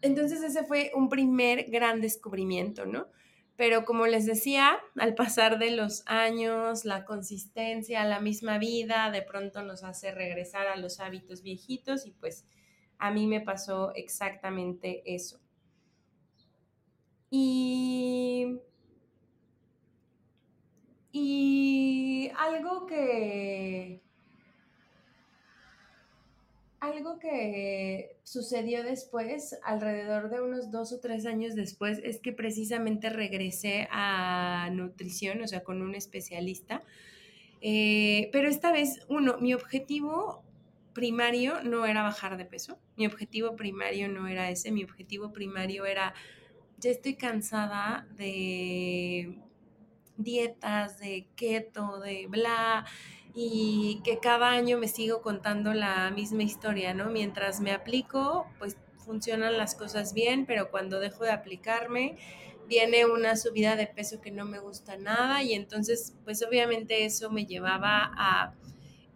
Entonces 0.00 0.42
ese 0.42 0.64
fue 0.64 0.92
un 0.94 1.08
primer 1.08 1.70
gran 1.70 2.00
descubrimiento, 2.00 2.86
¿no? 2.86 3.08
Pero 3.56 3.84
como 3.84 4.06
les 4.06 4.24
decía, 4.24 4.78
al 4.96 5.16
pasar 5.16 5.58
de 5.58 5.72
los 5.72 6.04
años, 6.06 6.84
la 6.84 7.04
consistencia, 7.04 8.04
la 8.04 8.20
misma 8.20 8.58
vida, 8.58 9.10
de 9.10 9.22
pronto 9.22 9.62
nos 9.62 9.82
hace 9.82 10.12
regresar 10.12 10.68
a 10.68 10.76
los 10.76 11.00
hábitos 11.00 11.42
viejitos 11.42 12.06
y 12.06 12.12
pues 12.12 12.46
a 12.98 13.10
mí 13.10 13.26
me 13.26 13.40
pasó 13.40 13.92
exactamente 13.96 15.02
eso. 15.12 15.40
Y, 17.30 18.58
y 21.12 22.30
algo 22.36 22.86
que, 22.86 24.00
algo 26.80 27.18
que 27.18 28.16
sucedió 28.22 28.82
después, 28.82 29.58
alrededor 29.62 30.30
de 30.30 30.40
unos 30.40 30.70
dos 30.70 30.92
o 30.92 31.00
tres 31.00 31.26
años 31.26 31.54
después, 31.54 32.00
es 32.02 32.18
que 32.18 32.32
precisamente 32.32 33.10
regresé 33.10 33.88
a 33.90 34.70
nutrición, 34.72 35.42
o 35.42 35.48
sea, 35.48 35.62
con 35.64 35.82
un 35.82 35.94
especialista. 35.94 36.82
Eh, 37.60 38.28
pero 38.32 38.48
esta 38.48 38.72
vez, 38.72 39.00
uno, 39.08 39.38
mi 39.38 39.52
objetivo 39.52 40.42
primario 40.92 41.62
no 41.62 41.86
era 41.86 42.02
bajar 42.02 42.36
de 42.36 42.44
peso, 42.44 42.78
mi 42.96 43.06
objetivo 43.06 43.56
primario 43.56 44.08
no 44.08 44.26
era 44.28 44.50
ese, 44.50 44.70
mi 44.70 44.84
objetivo 44.84 45.32
primario 45.32 45.86
era, 45.86 46.14
ya 46.80 46.90
estoy 46.90 47.14
cansada 47.14 48.06
de 48.16 49.38
dietas, 50.16 50.98
de 50.98 51.28
keto, 51.36 52.00
de 52.00 52.26
bla, 52.28 52.86
y 53.34 54.00
que 54.04 54.18
cada 54.18 54.50
año 54.50 54.78
me 54.78 54.88
sigo 54.88 55.22
contando 55.22 55.72
la 55.74 56.10
misma 56.10 56.42
historia, 56.42 56.94
¿no? 56.94 57.10
Mientras 57.10 57.60
me 57.60 57.72
aplico, 57.72 58.46
pues 58.58 58.76
funcionan 59.04 59.56
las 59.56 59.74
cosas 59.74 60.12
bien, 60.12 60.44
pero 60.44 60.70
cuando 60.70 61.00
dejo 61.00 61.24
de 61.24 61.30
aplicarme, 61.30 62.16
viene 62.68 63.06
una 63.06 63.36
subida 63.36 63.76
de 63.76 63.86
peso 63.86 64.20
que 64.20 64.30
no 64.30 64.44
me 64.44 64.58
gusta 64.58 64.96
nada 64.96 65.42
y 65.42 65.54
entonces, 65.54 66.14
pues 66.24 66.44
obviamente 66.46 67.04
eso 67.04 67.30
me 67.30 67.46
llevaba 67.46 68.12
a... 68.16 68.54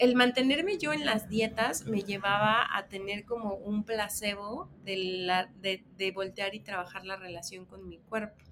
El 0.02 0.16
mantenerme 0.16 0.78
yo 0.78 0.92
en 0.92 1.06
las 1.06 1.28
dietas 1.28 1.86
me 1.86 2.02
llevaba 2.02 2.66
a 2.76 2.88
tener 2.88 3.24
como 3.24 3.54
un 3.54 3.84
placebo 3.84 4.68
de, 4.82 6.12
voltear 6.12 6.56
y 6.56 6.58
trabajar 6.58 7.04
la 7.04 7.14
relación 7.14 7.66
con 7.66 7.88
mi 7.88 8.00
cuerpo. 8.00 8.42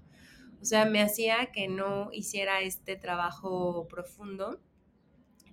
O 0.61 0.63
sea, 0.63 0.85
me 0.85 1.01
hacía 1.01 1.47
que 1.47 1.67
no 1.67 2.07
hiciera 2.13 2.61
este 2.61 2.95
trabajo 2.95 3.85
profundo 3.89 4.61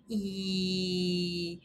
y, 0.07 1.63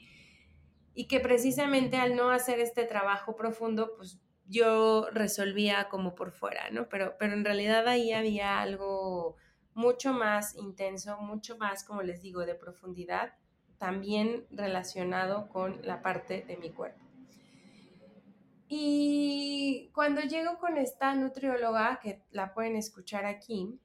y 0.95 1.05
que 1.05 1.19
precisamente 1.19 1.97
al 1.97 2.15
no 2.15 2.31
hacer 2.31 2.59
este 2.59 2.85
trabajo 2.85 3.35
profundo, 3.35 3.93
pues 3.97 4.19
yo 4.47 5.09
resolvía 5.11 5.89
como 5.89 6.15
por 6.15 6.31
fuera, 6.31 6.71
¿no? 6.71 6.89
Pero, 6.89 7.17
pero 7.19 7.33
en 7.33 7.45
realidad 7.45 7.87
ahí 7.87 8.13
había 8.13 8.61
algo 8.61 9.35
mucho 9.75 10.11
más 10.11 10.55
intenso, 10.55 11.19
mucho 11.19 11.55
más, 11.59 11.83
como 11.83 12.01
les 12.01 12.23
digo, 12.23 12.47
de 12.47 12.55
profundidad, 12.55 13.35
también 13.77 14.45
relacionado 14.51 15.49
con 15.49 15.85
la 15.85 16.01
parte 16.01 16.43
de 16.47 16.57
mi 16.57 16.69
cuerpo. 16.69 17.03
Y 18.67 19.91
cuando 19.93 20.21
llego 20.21 20.57
con 20.57 20.77
esta 20.77 21.13
nutrióloga, 21.15 21.99
que 22.01 22.23
la 22.31 22.53
pueden 22.53 22.75
escuchar 22.75 23.25
aquí, 23.25 23.79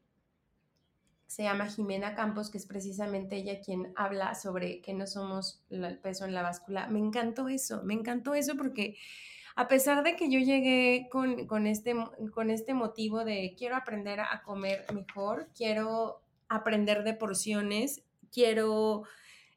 se 1.26 1.42
llama 1.42 1.66
Jimena 1.66 2.14
Campos, 2.14 2.48
que 2.50 2.56
es 2.56 2.66
precisamente 2.66 3.36
ella 3.36 3.60
quien 3.60 3.92
habla 3.96 4.34
sobre 4.34 4.80
que 4.80 4.94
no 4.94 5.06
somos 5.06 5.62
el 5.68 5.98
peso 5.98 6.24
en 6.24 6.32
la 6.32 6.42
báscula. 6.42 6.88
Me 6.88 6.98
encantó 6.98 7.48
eso, 7.48 7.82
me 7.84 7.92
encantó 7.92 8.34
eso 8.34 8.56
porque 8.56 8.96
a 9.54 9.68
pesar 9.68 10.04
de 10.04 10.16
que 10.16 10.30
yo 10.30 10.38
llegué 10.38 11.08
con, 11.10 11.66
este, 11.66 11.94
con 12.32 12.48
este 12.48 12.72
motivo 12.72 13.24
de 13.24 13.54
quiero 13.58 13.76
aprender 13.76 14.20
a 14.20 14.42
comer 14.42 14.86
mejor, 14.94 15.48
quiero 15.54 16.22
aprender 16.48 17.04
de 17.04 17.12
porciones, 17.12 18.02
quiero 18.32 19.02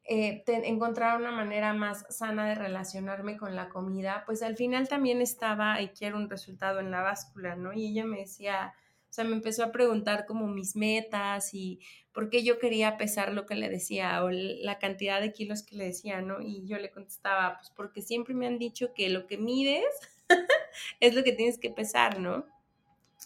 eh, 0.03 0.43
encontrar 0.47 1.19
una 1.19 1.31
manera 1.31 1.73
más 1.73 2.05
sana 2.09 2.47
de 2.47 2.55
relacionarme 2.55 3.37
con 3.37 3.55
la 3.55 3.69
comida, 3.69 4.23
pues 4.25 4.41
al 4.41 4.55
final 4.57 4.87
también 4.87 5.21
estaba 5.21 5.81
y 5.81 5.89
quiero 5.89 6.17
un 6.17 6.29
resultado 6.29 6.79
en 6.79 6.91
la 6.91 7.01
báscula, 7.01 7.55
¿no? 7.55 7.71
Y 7.73 7.87
ella 7.87 8.05
me 8.05 8.19
decía, 8.19 8.73
o 9.11 9.13
sea, 9.13 9.25
me 9.25 9.33
empezó 9.33 9.63
a 9.63 9.71
preguntar 9.71 10.25
como 10.25 10.47
mis 10.47 10.75
metas 10.75 11.53
y 11.53 11.79
por 12.13 12.29
qué 12.29 12.43
yo 12.43 12.59
quería 12.59 12.97
pesar 12.97 13.33
lo 13.33 13.45
que 13.45 13.55
le 13.55 13.69
decía 13.69 14.23
o 14.23 14.29
la 14.31 14.79
cantidad 14.79 15.21
de 15.21 15.33
kilos 15.33 15.63
que 15.63 15.75
le 15.75 15.85
decía, 15.85 16.21
¿no? 16.21 16.41
Y 16.41 16.65
yo 16.65 16.77
le 16.77 16.91
contestaba, 16.91 17.57
pues 17.57 17.71
porque 17.75 18.01
siempre 18.01 18.33
me 18.33 18.47
han 18.47 18.57
dicho 18.57 18.93
que 18.93 19.09
lo 19.09 19.27
que 19.27 19.37
mides 19.37 19.85
es 20.99 21.13
lo 21.13 21.23
que 21.23 21.33
tienes 21.33 21.59
que 21.59 21.69
pesar, 21.69 22.19
¿no? 22.19 22.45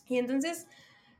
Y 0.10 0.17
entonces 0.17 0.67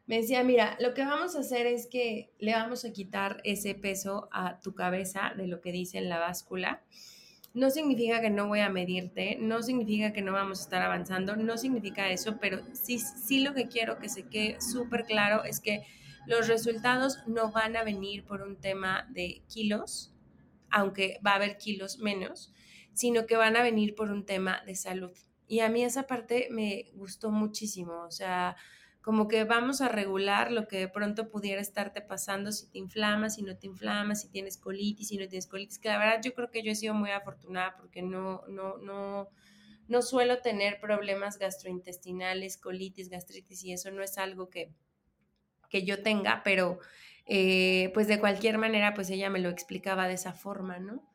me 0.08 0.18
decía, 0.18 0.44
mira, 0.44 0.78
lo 0.80 0.94
que 0.94 1.04
vamos 1.04 1.36
a 1.36 1.40
hacer 1.40 1.66
es 1.66 1.88
que 1.88 2.32
le 2.40 2.54
vamos 2.54 2.86
a 2.86 2.94
quitar 2.94 3.42
ese 3.44 3.76
peso 3.76 4.30
a 4.32 4.60
tu 4.60 4.76
cabeza 4.76 5.34
de 5.36 5.48
lo 5.48 5.62
que 5.62 5.72
dice 5.72 5.98
en 5.98 6.10
la 6.10 6.20
báscula 6.20 6.84
no 7.56 7.70
significa 7.70 8.20
que 8.20 8.30
no 8.30 8.48
voy 8.50 8.60
a 8.60 8.70
medirte, 8.70 9.38
no 9.40 9.64
significa 9.64 10.12
que 10.12 10.22
no 10.22 10.34
vamos 10.34 10.60
a 10.60 10.64
estar 10.64 10.82
avanzando, 10.82 11.38
no 11.38 11.58
significa 11.58 12.10
eso, 12.10 12.38
pero 12.38 12.62
sí, 12.74 13.00
sí 13.00 13.42
lo 13.42 13.54
que 13.54 13.70
quiero 13.70 13.98
que 13.98 14.10
se 14.10 14.28
quede 14.28 14.60
súper 14.60 15.06
claro 15.06 15.46
es 15.46 15.62
que 15.62 15.88
los 16.28 16.50
resultados 16.50 17.20
no 17.28 17.54
van 17.54 17.78
a 17.78 17.84
venir 17.84 18.26
por 18.26 18.42
un 18.42 18.60
tema 18.60 19.08
de 19.10 19.42
kilos, 19.48 20.14
aunque 20.70 21.18
va 21.26 21.32
a 21.32 21.36
haber 21.36 21.58
kilos 21.58 21.98
menos, 22.00 22.52
sino 22.92 23.26
que 23.26 23.38
van 23.38 23.56
a 23.56 23.64
venir 23.64 23.96
por 23.96 24.12
un 24.12 24.26
tema 24.26 24.62
de 24.66 24.76
salud. 24.76 25.18
Y 25.48 25.62
a 25.62 25.70
mí 25.70 25.82
esa 25.82 26.08
parte 26.08 26.50
me 26.52 26.92
gustó 26.94 27.32
muchísimo, 27.32 28.04
o 28.06 28.12
sea, 28.12 28.58
como 29.06 29.28
que 29.28 29.44
vamos 29.44 29.82
a 29.82 29.88
regular 29.88 30.52
lo 30.52 30.68
que 30.68 30.80
de 30.80 30.88
pronto 30.88 31.30
pudiera 31.30 31.62
estarte 31.62 32.02
pasando 32.02 32.52
si 32.52 32.72
te 32.72 32.80
inflamas, 32.80 33.36
si 33.36 33.44
no 33.44 33.56
te 33.56 33.68
inflamas, 33.68 34.22
si 34.22 34.30
tienes 34.30 34.58
colitis, 34.58 35.10
si 35.10 35.18
no 35.20 35.28
tienes 35.28 35.46
colitis, 35.46 35.78
que 35.78 35.90
la 35.90 36.00
verdad 36.00 36.22
yo 36.24 36.34
creo 36.34 36.50
que 36.50 36.64
yo 36.64 36.72
he 36.72 36.76
sido 36.76 36.96
muy 36.96 37.12
afortunada 37.12 37.76
porque 37.78 38.02
no, 38.02 38.42
no, 38.48 38.78
no, 38.78 39.30
no 39.88 40.02
suelo 40.02 40.40
tener 40.40 40.80
problemas 40.80 41.38
gastrointestinales, 41.38 42.58
colitis, 42.58 43.10
gastritis 43.10 43.64
y 43.64 43.74
eso 43.74 43.92
no 43.92 44.02
es 44.02 44.18
algo 44.18 44.50
que, 44.50 44.74
que 45.70 45.84
yo 45.84 46.02
tenga, 46.02 46.42
pero 46.44 46.80
eh, 47.28 47.92
pues 47.94 48.08
de 48.08 48.20
cualquier 48.20 48.58
manera 48.58 48.96
pues 48.96 49.12
ella 49.12 49.30
me 49.30 49.38
lo 49.38 49.50
explicaba 49.50 50.08
de 50.08 50.16
esa 50.16 50.34
forma, 50.34 50.80
¿no? 50.80 51.08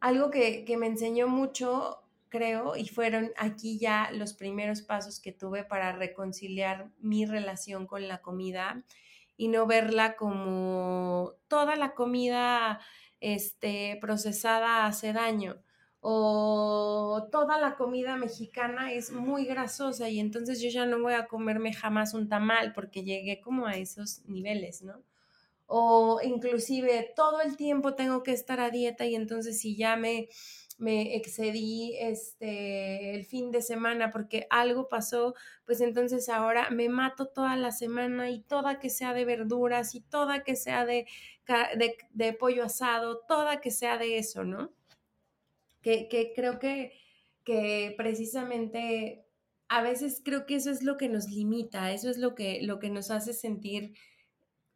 Algo 0.00 0.30
que, 0.30 0.64
que 0.64 0.78
me 0.78 0.86
enseñó 0.86 1.28
mucho 1.28 2.01
creo, 2.32 2.76
y 2.76 2.88
fueron 2.88 3.30
aquí 3.36 3.78
ya 3.78 4.10
los 4.10 4.32
primeros 4.32 4.80
pasos 4.80 5.20
que 5.20 5.32
tuve 5.32 5.64
para 5.64 5.92
reconciliar 5.92 6.88
mi 6.98 7.26
relación 7.26 7.86
con 7.86 8.08
la 8.08 8.22
comida 8.22 8.82
y 9.36 9.48
no 9.48 9.66
verla 9.66 10.16
como 10.16 11.34
toda 11.46 11.76
la 11.76 11.92
comida 11.92 12.80
este, 13.20 13.98
procesada 14.00 14.86
hace 14.86 15.12
daño 15.12 15.62
o 16.00 17.28
toda 17.30 17.60
la 17.60 17.76
comida 17.76 18.16
mexicana 18.16 18.92
es 18.94 19.12
muy 19.12 19.44
grasosa 19.44 20.08
y 20.08 20.18
entonces 20.18 20.62
yo 20.62 20.70
ya 20.70 20.86
no 20.86 21.02
voy 21.02 21.12
a 21.12 21.26
comerme 21.26 21.74
jamás 21.74 22.14
un 22.14 22.30
tamal 22.30 22.72
porque 22.72 23.04
llegué 23.04 23.42
como 23.42 23.66
a 23.66 23.76
esos 23.76 24.24
niveles, 24.24 24.82
¿no? 24.82 25.02
O 25.66 26.20
inclusive 26.22 27.12
todo 27.14 27.42
el 27.42 27.56
tiempo 27.56 27.94
tengo 27.94 28.22
que 28.22 28.32
estar 28.32 28.58
a 28.58 28.70
dieta 28.70 29.04
y 29.04 29.14
entonces 29.16 29.60
si 29.60 29.76
ya 29.76 29.96
me 29.96 30.28
me 30.78 31.16
excedí 31.16 31.96
este, 31.98 33.14
el 33.14 33.24
fin 33.24 33.50
de 33.50 33.62
semana 33.62 34.10
porque 34.10 34.46
algo 34.50 34.88
pasó, 34.88 35.34
pues 35.64 35.80
entonces 35.80 36.28
ahora 36.28 36.70
me 36.70 36.88
mato 36.88 37.26
toda 37.26 37.56
la 37.56 37.72
semana 37.72 38.30
y 38.30 38.42
toda 38.42 38.78
que 38.78 38.90
sea 38.90 39.14
de 39.14 39.24
verduras 39.24 39.94
y 39.94 40.00
toda 40.00 40.44
que 40.44 40.56
sea 40.56 40.84
de, 40.86 41.06
de, 42.12 42.32
pollo 42.32 42.64
asado, 42.64 43.20
toda 43.28 43.60
que 43.60 43.70
sea 43.70 43.98
de 43.98 44.18
eso, 44.18 44.44
¿no? 44.44 44.72
Que, 45.80 46.08
que 46.08 46.32
creo 46.34 46.58
que, 46.58 46.92
que 47.44 47.94
precisamente 47.96 49.26
a 49.68 49.82
veces 49.82 50.20
creo 50.24 50.46
que 50.46 50.56
eso 50.56 50.70
es 50.70 50.82
lo 50.82 50.96
que 50.96 51.08
nos 51.08 51.28
limita, 51.28 51.92
eso 51.92 52.10
es 52.10 52.18
lo 52.18 52.34
que, 52.34 52.60
lo 52.62 52.78
que 52.78 52.90
nos 52.90 53.10
hace 53.10 53.32
sentir 53.32 53.94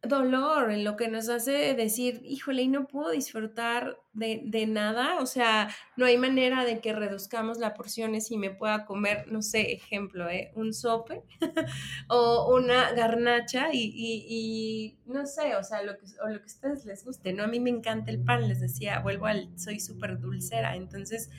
dolor, 0.03 0.71
en 0.71 0.83
lo 0.83 0.95
que 0.95 1.07
nos 1.07 1.27
hace 1.27 1.73
decir, 1.73 2.21
híjole, 2.23 2.63
y 2.63 2.67
no 2.67 2.87
puedo 2.87 3.11
disfrutar 3.11 3.97
de, 4.13 4.65
nada, 4.67 5.19
o 5.19 5.25
sea, 5.25 5.69
no 5.95 6.05
hay 6.05 6.17
manera 6.17 6.65
de 6.65 6.79
que 6.79 6.93
reduzcamos 6.93 7.57
la 7.57 7.73
porciones 7.73 8.31
y 8.31 8.37
me 8.37 8.51
pueda 8.51 8.85
comer, 8.85 9.25
no 9.31 9.41
sé, 9.41 9.73
ejemplo, 9.73 10.29
¿eh? 10.29 10.51
un 10.55 10.73
sope 10.73 11.23
o 12.09 12.55
una 12.55 12.91
garnacha 12.93 13.69
y, 13.73 14.97
no 15.05 15.25
sé, 15.25 15.55
o 15.55 15.63
sea, 15.63 15.83
lo 15.83 15.97
que, 15.97 16.05
o 16.23 16.27
lo 16.29 16.37
que 16.37 16.43
a 16.43 16.45
ustedes 16.45 16.85
les 16.85 17.03
guste, 17.03 17.33
¿no? 17.33 17.43
A 17.43 17.47
mí 17.47 17.59
me 17.59 17.69
encanta 17.69 18.11
el 18.11 18.23
pan, 18.23 18.47
les 18.47 18.59
decía, 18.59 18.99
vuelvo 18.99 19.25
al, 19.25 19.57
soy 19.59 19.79
súper 19.79 20.19
dulcera, 20.19 20.75
entonces 20.75 21.29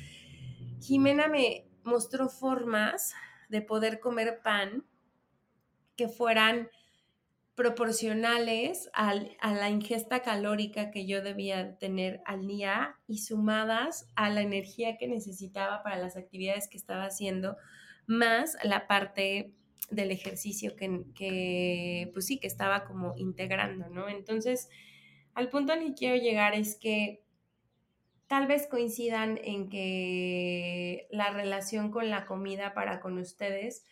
Jimena 0.80 1.28
me 1.28 1.68
mostró 1.84 2.28
formas 2.28 3.14
de 3.48 3.62
poder 3.62 3.98
comer 3.98 4.40
pan 4.42 4.84
que 5.96 6.08
fueran 6.08 6.68
proporcionales 7.58 8.88
a 8.94 9.14
la 9.16 9.68
ingesta 9.68 10.22
calórica 10.22 10.92
que 10.92 11.06
yo 11.06 11.22
debía 11.22 11.76
tener 11.76 12.22
al 12.24 12.46
día 12.46 12.94
y 13.08 13.18
sumadas 13.18 14.08
a 14.14 14.30
la 14.30 14.42
energía 14.42 14.96
que 14.96 15.08
necesitaba 15.08 15.82
para 15.82 15.96
las 15.96 16.16
actividades 16.16 16.68
que 16.68 16.76
estaba 16.76 17.02
haciendo, 17.02 17.56
más 18.06 18.56
la 18.62 18.86
parte 18.86 19.50
del 19.90 20.12
ejercicio 20.12 20.76
que, 20.76 21.02
que 21.16 22.12
pues 22.12 22.26
sí, 22.26 22.38
que 22.38 22.46
estaba 22.46 22.84
como 22.84 23.14
integrando, 23.16 23.88
¿no? 23.88 24.08
Entonces, 24.08 24.68
al 25.34 25.48
punto 25.48 25.72
al 25.72 25.80
que 25.80 25.94
quiero 25.94 26.14
llegar 26.14 26.54
es 26.54 26.76
que 26.76 27.24
tal 28.28 28.46
vez 28.46 28.68
coincidan 28.68 29.36
en 29.42 29.68
que 29.68 31.08
la 31.10 31.30
relación 31.30 31.90
con 31.90 32.08
la 32.08 32.24
comida 32.24 32.72
para 32.72 33.00
con 33.00 33.18
ustedes 33.18 33.84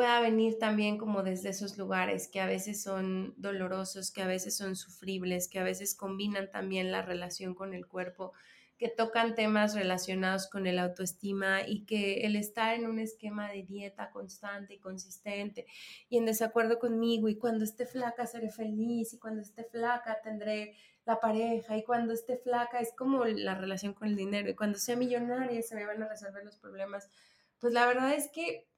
pueda 0.00 0.22
venir 0.22 0.58
también 0.58 0.96
como 0.96 1.22
desde 1.22 1.50
esos 1.50 1.76
lugares 1.76 2.26
que 2.26 2.40
a 2.40 2.46
veces 2.46 2.82
son 2.82 3.34
dolorosos, 3.36 4.10
que 4.10 4.22
a 4.22 4.26
veces 4.26 4.56
son 4.56 4.74
sufribles, 4.74 5.46
que 5.46 5.58
a 5.58 5.62
veces 5.62 5.94
combinan 5.94 6.50
también 6.50 6.90
la 6.90 7.02
relación 7.02 7.54
con 7.54 7.74
el 7.74 7.86
cuerpo, 7.86 8.32
que 8.78 8.88
tocan 8.88 9.34
temas 9.34 9.74
relacionados 9.74 10.48
con 10.48 10.66
el 10.66 10.78
autoestima 10.78 11.68
y 11.68 11.84
que 11.84 12.22
el 12.22 12.36
estar 12.36 12.74
en 12.74 12.86
un 12.86 12.98
esquema 12.98 13.50
de 13.50 13.62
dieta 13.62 14.10
constante 14.10 14.72
y 14.72 14.78
consistente 14.78 15.66
y 16.08 16.16
en 16.16 16.24
desacuerdo 16.24 16.78
conmigo 16.78 17.28
y 17.28 17.36
cuando 17.36 17.62
esté 17.62 17.84
flaca 17.84 18.26
seré 18.26 18.48
feliz 18.48 19.12
y 19.12 19.18
cuando 19.18 19.42
esté 19.42 19.64
flaca 19.64 20.16
tendré 20.22 20.76
la 21.04 21.20
pareja 21.20 21.76
y 21.76 21.84
cuando 21.84 22.14
esté 22.14 22.38
flaca 22.38 22.80
es 22.80 22.94
como 22.96 23.26
la 23.26 23.54
relación 23.54 23.92
con 23.92 24.08
el 24.08 24.16
dinero 24.16 24.48
y 24.48 24.54
cuando 24.54 24.78
sea 24.78 24.96
millonaria 24.96 25.60
se 25.60 25.74
me 25.74 25.84
van 25.84 26.02
a 26.02 26.08
resolver 26.08 26.42
los 26.42 26.56
problemas. 26.56 27.10
Pues 27.58 27.74
la 27.74 27.84
verdad 27.84 28.14
es 28.14 28.30
que 28.32 28.69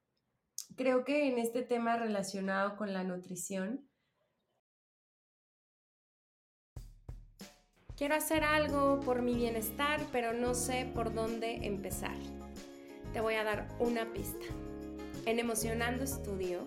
creo 0.76 1.04
que 1.04 1.28
en 1.28 1.38
este 1.38 1.62
tema 1.62 1.96
relacionado 1.96 2.76
con 2.76 2.92
la 2.92 3.04
nutrición, 3.04 3.88
Quiero 8.02 8.16
hacer 8.16 8.42
algo 8.42 8.98
por 8.98 9.22
mi 9.22 9.34
bienestar, 9.34 10.00
pero 10.10 10.32
no 10.32 10.54
sé 10.54 10.90
por 10.92 11.14
dónde 11.14 11.66
empezar. 11.66 12.16
Te 13.12 13.20
voy 13.20 13.34
a 13.34 13.44
dar 13.44 13.68
una 13.78 14.12
pista. 14.12 14.46
En 15.24 15.38
Emocionando 15.38 16.02
Estudio 16.02 16.66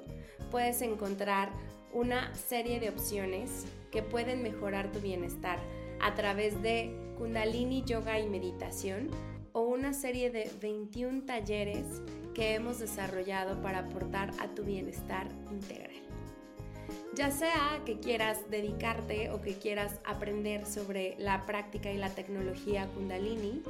puedes 0.50 0.82
encontrar 0.82 1.52
una 1.92 2.34
serie 2.36 2.80
de 2.80 2.88
opciones 2.88 3.66
que 3.92 4.02
pueden 4.02 4.44
mejorar 4.44 4.92
tu 4.94 5.00
bienestar 5.00 5.60
a 6.00 6.14
través 6.14 6.62
de 6.62 6.96
Kundalini 7.18 7.84
Yoga 7.84 8.18
y 8.18 8.30
Meditación 8.30 9.10
o 9.52 9.62
una 9.62 9.92
serie 9.92 10.30
de 10.30 10.50
21 10.62 11.26
talleres 11.26 12.02
que 12.36 12.54
hemos 12.54 12.78
desarrollado 12.78 13.62
para 13.64 13.80
aportar 13.80 14.32
a 14.40 14.50
tu 14.50 14.64
bienestar 14.64 15.28
integral. 15.50 15.96
Ya 17.16 17.32
sea 17.32 17.82
que 17.86 18.00
quieras 18.00 18.40
dedicarte 18.52 19.32
o 19.32 19.42
que 19.42 19.54
quieras 19.54 20.00
aprender 20.06 20.66
sobre 20.66 21.16
la 21.18 21.46
práctica 21.46 21.90
y 21.92 21.98
la 21.98 22.10
tecnología 22.10 22.88
Kundalini, 22.94 23.64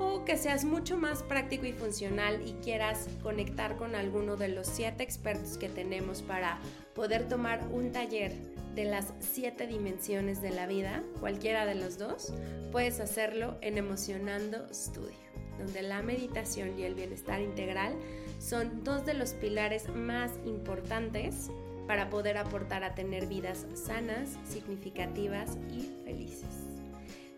o 0.00 0.24
que 0.24 0.36
seas 0.36 0.64
mucho 0.64 0.96
más 0.96 1.22
práctico 1.22 1.66
y 1.66 1.72
funcional 1.72 2.40
y 2.46 2.52
quieras 2.54 3.08
conectar 3.22 3.76
con 3.76 3.94
alguno 3.94 4.36
de 4.36 4.48
los 4.48 4.66
siete 4.66 5.02
expertos 5.02 5.58
que 5.58 5.68
tenemos 5.68 6.22
para 6.22 6.58
poder 6.94 7.28
tomar 7.28 7.66
un 7.72 7.92
taller 7.92 8.32
de 8.74 8.84
las 8.84 9.12
siete 9.20 9.66
dimensiones 9.66 10.40
de 10.40 10.50
la 10.50 10.66
vida, 10.66 11.02
cualquiera 11.20 11.66
de 11.66 11.74
los 11.74 11.98
dos, 11.98 12.32
puedes 12.70 13.00
hacerlo 13.00 13.58
en 13.60 13.76
Emocionando 13.76 14.72
Studio, 14.72 15.27
donde 15.58 15.82
la 15.82 16.02
meditación 16.02 16.78
y 16.78 16.84
el 16.84 16.94
bienestar 16.94 17.40
integral 17.40 17.94
son 18.38 18.84
dos 18.84 19.04
de 19.04 19.14
los 19.14 19.34
pilares 19.34 19.88
más 19.94 20.30
importantes 20.44 21.50
para 21.86 22.10
poder 22.10 22.38
aportar 22.38 22.84
a 22.84 22.94
tener 22.94 23.26
vidas 23.26 23.66
sanas, 23.74 24.38
significativas 24.44 25.58
y 25.70 25.90
felices. 26.04 26.68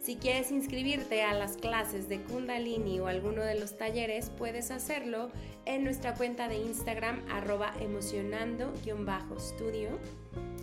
Si 0.03 0.17
quieres 0.17 0.51
inscribirte 0.51 1.23
a 1.23 1.35
las 1.35 1.57
clases 1.57 2.09
de 2.09 2.23
Kundalini 2.23 2.99
o 3.01 3.07
alguno 3.07 3.43
de 3.43 3.61
los 3.61 3.77
talleres, 3.77 4.31
puedes 4.31 4.71
hacerlo 4.71 5.31
en 5.67 5.85
nuestra 5.85 6.15
cuenta 6.15 6.49
de 6.49 6.57
Instagram 6.57 7.23
arroba 7.31 7.75
emocionando-studio, 7.81 9.91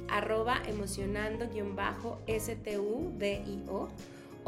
arroba 0.10 0.60
emocionando-studio 0.68 2.18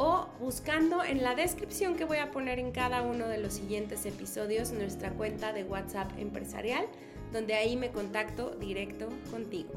o 0.02 0.26
buscando 0.40 1.04
en 1.04 1.22
la 1.22 1.34
descripción 1.34 1.94
que 1.94 2.06
voy 2.06 2.16
a 2.16 2.30
poner 2.30 2.58
en 2.58 2.72
cada 2.72 3.02
uno 3.02 3.28
de 3.28 3.36
los 3.36 3.52
siguientes 3.52 4.06
episodios 4.06 4.72
nuestra 4.72 5.10
cuenta 5.10 5.52
de 5.52 5.62
WhatsApp 5.62 6.10
empresarial 6.18 6.86
donde 7.34 7.52
ahí 7.52 7.76
me 7.76 7.90
contacto 7.90 8.52
directo 8.52 9.10
contigo. 9.30 9.68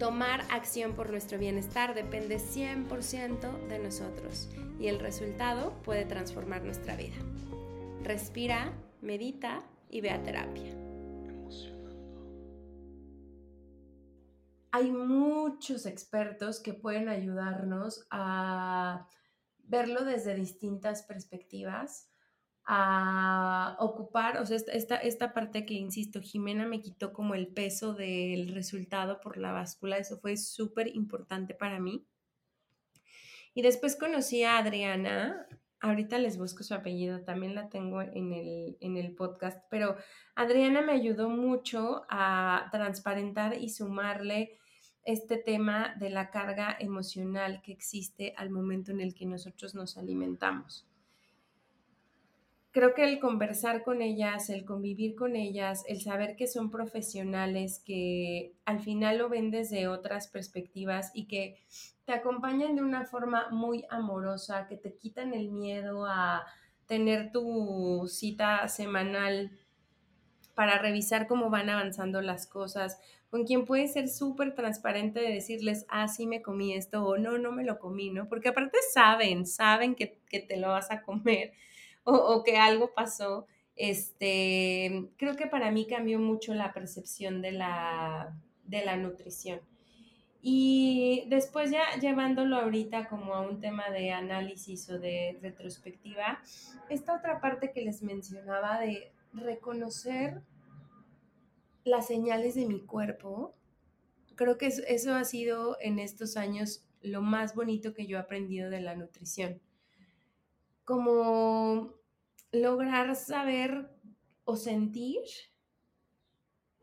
Tomar 0.00 0.44
acción 0.50 0.94
por 0.94 1.08
nuestro 1.08 1.38
bienestar 1.38 1.94
depende 1.94 2.38
100% 2.38 3.68
de 3.68 3.78
nosotros 3.78 4.48
y 4.80 4.88
el 4.88 4.98
resultado 4.98 5.72
puede 5.84 6.04
transformar 6.04 6.64
nuestra 6.64 6.96
vida. 6.96 7.16
Respira, 8.02 8.72
medita 9.00 9.62
y 9.88 10.00
ve 10.00 10.10
a 10.10 10.20
terapia. 10.24 10.87
Hay 14.78 14.92
muchos 14.92 15.86
expertos 15.86 16.60
que 16.60 16.72
pueden 16.72 17.08
ayudarnos 17.08 18.06
a 18.12 19.08
verlo 19.64 20.04
desde 20.04 20.36
distintas 20.36 21.02
perspectivas 21.02 22.12
a 22.64 23.74
ocupar, 23.80 24.36
o 24.36 24.46
sea, 24.46 24.56
esta, 24.72 24.94
esta 24.98 25.32
parte 25.32 25.66
que, 25.66 25.74
insisto, 25.74 26.20
Jimena 26.20 26.64
me 26.64 26.80
quitó 26.80 27.12
como 27.12 27.34
el 27.34 27.48
peso 27.48 27.92
del 27.92 28.54
resultado 28.54 29.20
por 29.20 29.36
la 29.36 29.50
báscula, 29.50 29.98
eso 29.98 30.20
fue 30.20 30.36
súper 30.36 30.94
importante 30.94 31.54
para 31.54 31.80
mí. 31.80 32.06
Y 33.54 33.62
después 33.62 33.96
conocí 33.96 34.44
a 34.44 34.58
Adriana, 34.58 35.48
ahorita 35.80 36.18
les 36.18 36.38
busco 36.38 36.62
su 36.62 36.74
apellido, 36.74 37.24
también 37.24 37.56
la 37.56 37.68
tengo 37.68 38.00
en 38.00 38.32
el, 38.32 38.76
en 38.80 38.96
el 38.96 39.12
podcast, 39.16 39.60
pero 39.70 39.96
Adriana 40.36 40.82
me 40.82 40.92
ayudó 40.92 41.30
mucho 41.30 42.06
a 42.08 42.68
transparentar 42.70 43.60
y 43.60 43.70
sumarle 43.70 44.58
este 45.08 45.38
tema 45.38 45.94
de 45.98 46.10
la 46.10 46.30
carga 46.30 46.76
emocional 46.78 47.62
que 47.62 47.72
existe 47.72 48.34
al 48.36 48.50
momento 48.50 48.92
en 48.92 49.00
el 49.00 49.14
que 49.14 49.24
nosotros 49.24 49.74
nos 49.74 49.96
alimentamos. 49.96 50.86
Creo 52.72 52.92
que 52.92 53.04
el 53.04 53.18
conversar 53.18 53.84
con 53.84 54.02
ellas, 54.02 54.50
el 54.50 54.66
convivir 54.66 55.16
con 55.16 55.34
ellas, 55.34 55.82
el 55.88 56.02
saber 56.02 56.36
que 56.36 56.46
son 56.46 56.70
profesionales, 56.70 57.82
que 57.82 58.52
al 58.66 58.80
final 58.80 59.16
lo 59.16 59.30
ven 59.30 59.50
desde 59.50 59.88
otras 59.88 60.28
perspectivas 60.28 61.10
y 61.14 61.26
que 61.26 61.56
te 62.04 62.12
acompañan 62.12 62.76
de 62.76 62.82
una 62.82 63.06
forma 63.06 63.48
muy 63.50 63.86
amorosa, 63.88 64.66
que 64.68 64.76
te 64.76 64.94
quitan 64.94 65.32
el 65.32 65.50
miedo 65.50 66.04
a 66.04 66.44
tener 66.84 67.32
tu 67.32 68.06
cita 68.08 68.68
semanal 68.68 69.52
para 70.58 70.76
revisar 70.76 71.28
cómo 71.28 71.50
van 71.50 71.70
avanzando 71.70 72.20
las 72.20 72.48
cosas, 72.48 73.00
con 73.30 73.44
quien 73.44 73.64
puedes 73.64 73.92
ser 73.92 74.08
súper 74.08 74.56
transparente 74.56 75.20
de 75.20 75.32
decirles, 75.32 75.86
ah, 75.88 76.08
sí 76.08 76.26
me 76.26 76.42
comí 76.42 76.74
esto 76.74 77.04
o 77.04 77.16
no, 77.16 77.38
no 77.38 77.52
me 77.52 77.62
lo 77.62 77.78
comí, 77.78 78.10
¿no? 78.10 78.28
Porque 78.28 78.48
aparte 78.48 78.76
saben, 78.92 79.46
saben 79.46 79.94
que, 79.94 80.18
que 80.28 80.40
te 80.40 80.56
lo 80.56 80.70
vas 80.70 80.90
a 80.90 81.02
comer 81.02 81.52
o, 82.02 82.42
que 82.42 82.56
algo 82.56 82.92
pasó, 82.92 83.46
este, 83.76 85.04
creo 85.16 85.36
que 85.36 85.46
para 85.46 85.70
mí 85.70 85.86
cambió 85.86 86.18
mucho 86.18 86.52
la 86.54 86.72
percepción 86.72 87.40
de 87.40 87.52
la, 87.52 88.36
de 88.64 88.84
la 88.84 88.96
nutrición. 88.96 89.60
Y 90.42 91.22
después 91.28 91.70
ya 91.70 91.84
llevándolo 92.00 92.56
ahorita 92.56 93.08
como 93.08 93.32
a 93.32 93.42
un 93.42 93.60
tema 93.60 93.90
de 93.90 94.10
análisis 94.10 94.90
o 94.90 94.98
de 94.98 95.38
retrospectiva, 95.40 96.40
esta 96.88 97.14
otra 97.14 97.40
parte 97.40 97.70
que 97.70 97.82
les 97.82 98.02
mencionaba 98.02 98.80
de 98.80 99.12
reconocer 99.32 100.42
las 101.84 102.06
señales 102.06 102.54
de 102.54 102.66
mi 102.66 102.80
cuerpo, 102.80 103.54
creo 104.34 104.58
que 104.58 104.66
eso 104.66 105.14
ha 105.14 105.24
sido 105.24 105.76
en 105.80 105.98
estos 105.98 106.36
años 106.36 106.84
lo 107.00 107.22
más 107.22 107.54
bonito 107.54 107.94
que 107.94 108.06
yo 108.06 108.18
he 108.18 108.20
aprendido 108.20 108.70
de 108.70 108.80
la 108.80 108.94
nutrición. 108.94 109.60
Como 110.84 111.94
lograr 112.52 113.14
saber 113.16 113.90
o 114.44 114.56
sentir 114.56 115.20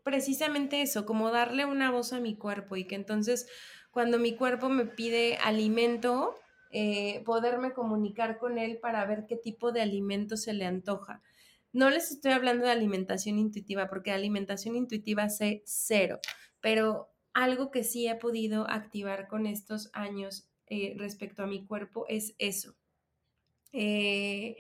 precisamente 0.04 0.84
eso, 0.84 1.06
como 1.06 1.32
darle 1.32 1.66
una 1.66 1.90
voz 1.90 2.14
a 2.14 2.20
mi 2.20 2.36
cuerpo 2.36 2.76
y 2.76 2.86
que 2.86 2.94
entonces 2.94 3.48
cuando 3.90 4.20
mi 4.20 4.36
cuerpo 4.36 4.70
me 4.70 4.86
pide 4.86 5.38
alimento, 5.38 6.36
eh, 6.70 7.24
poderme 7.26 7.74
comunicar 7.74 8.38
con 8.38 8.60
él 8.60 8.78
para 8.78 9.04
ver 9.06 9.26
qué 9.26 9.36
tipo 9.36 9.72
de 9.72 9.82
alimento 9.82 10.38
se 10.38 10.54
le 10.54 10.66
antoja. 10.66 11.24
No 11.76 11.90
les 11.90 12.10
estoy 12.10 12.32
hablando 12.32 12.64
de 12.64 12.72
alimentación 12.72 13.38
intuitiva 13.38 13.90
porque 13.90 14.12
alimentación 14.12 14.78
intuitiva 14.78 15.28
sé 15.28 15.62
cero, 15.66 16.22
pero 16.62 17.10
algo 17.34 17.70
que 17.70 17.84
sí 17.84 18.08
he 18.08 18.16
podido 18.16 18.66
activar 18.70 19.28
con 19.28 19.46
estos 19.46 19.90
años 19.92 20.50
eh, 20.68 20.96
respecto 20.98 21.44
a 21.44 21.48
mi 21.48 21.66
cuerpo 21.66 22.06
es 22.08 22.34
eso. 22.38 22.78
Eh, 23.74 24.56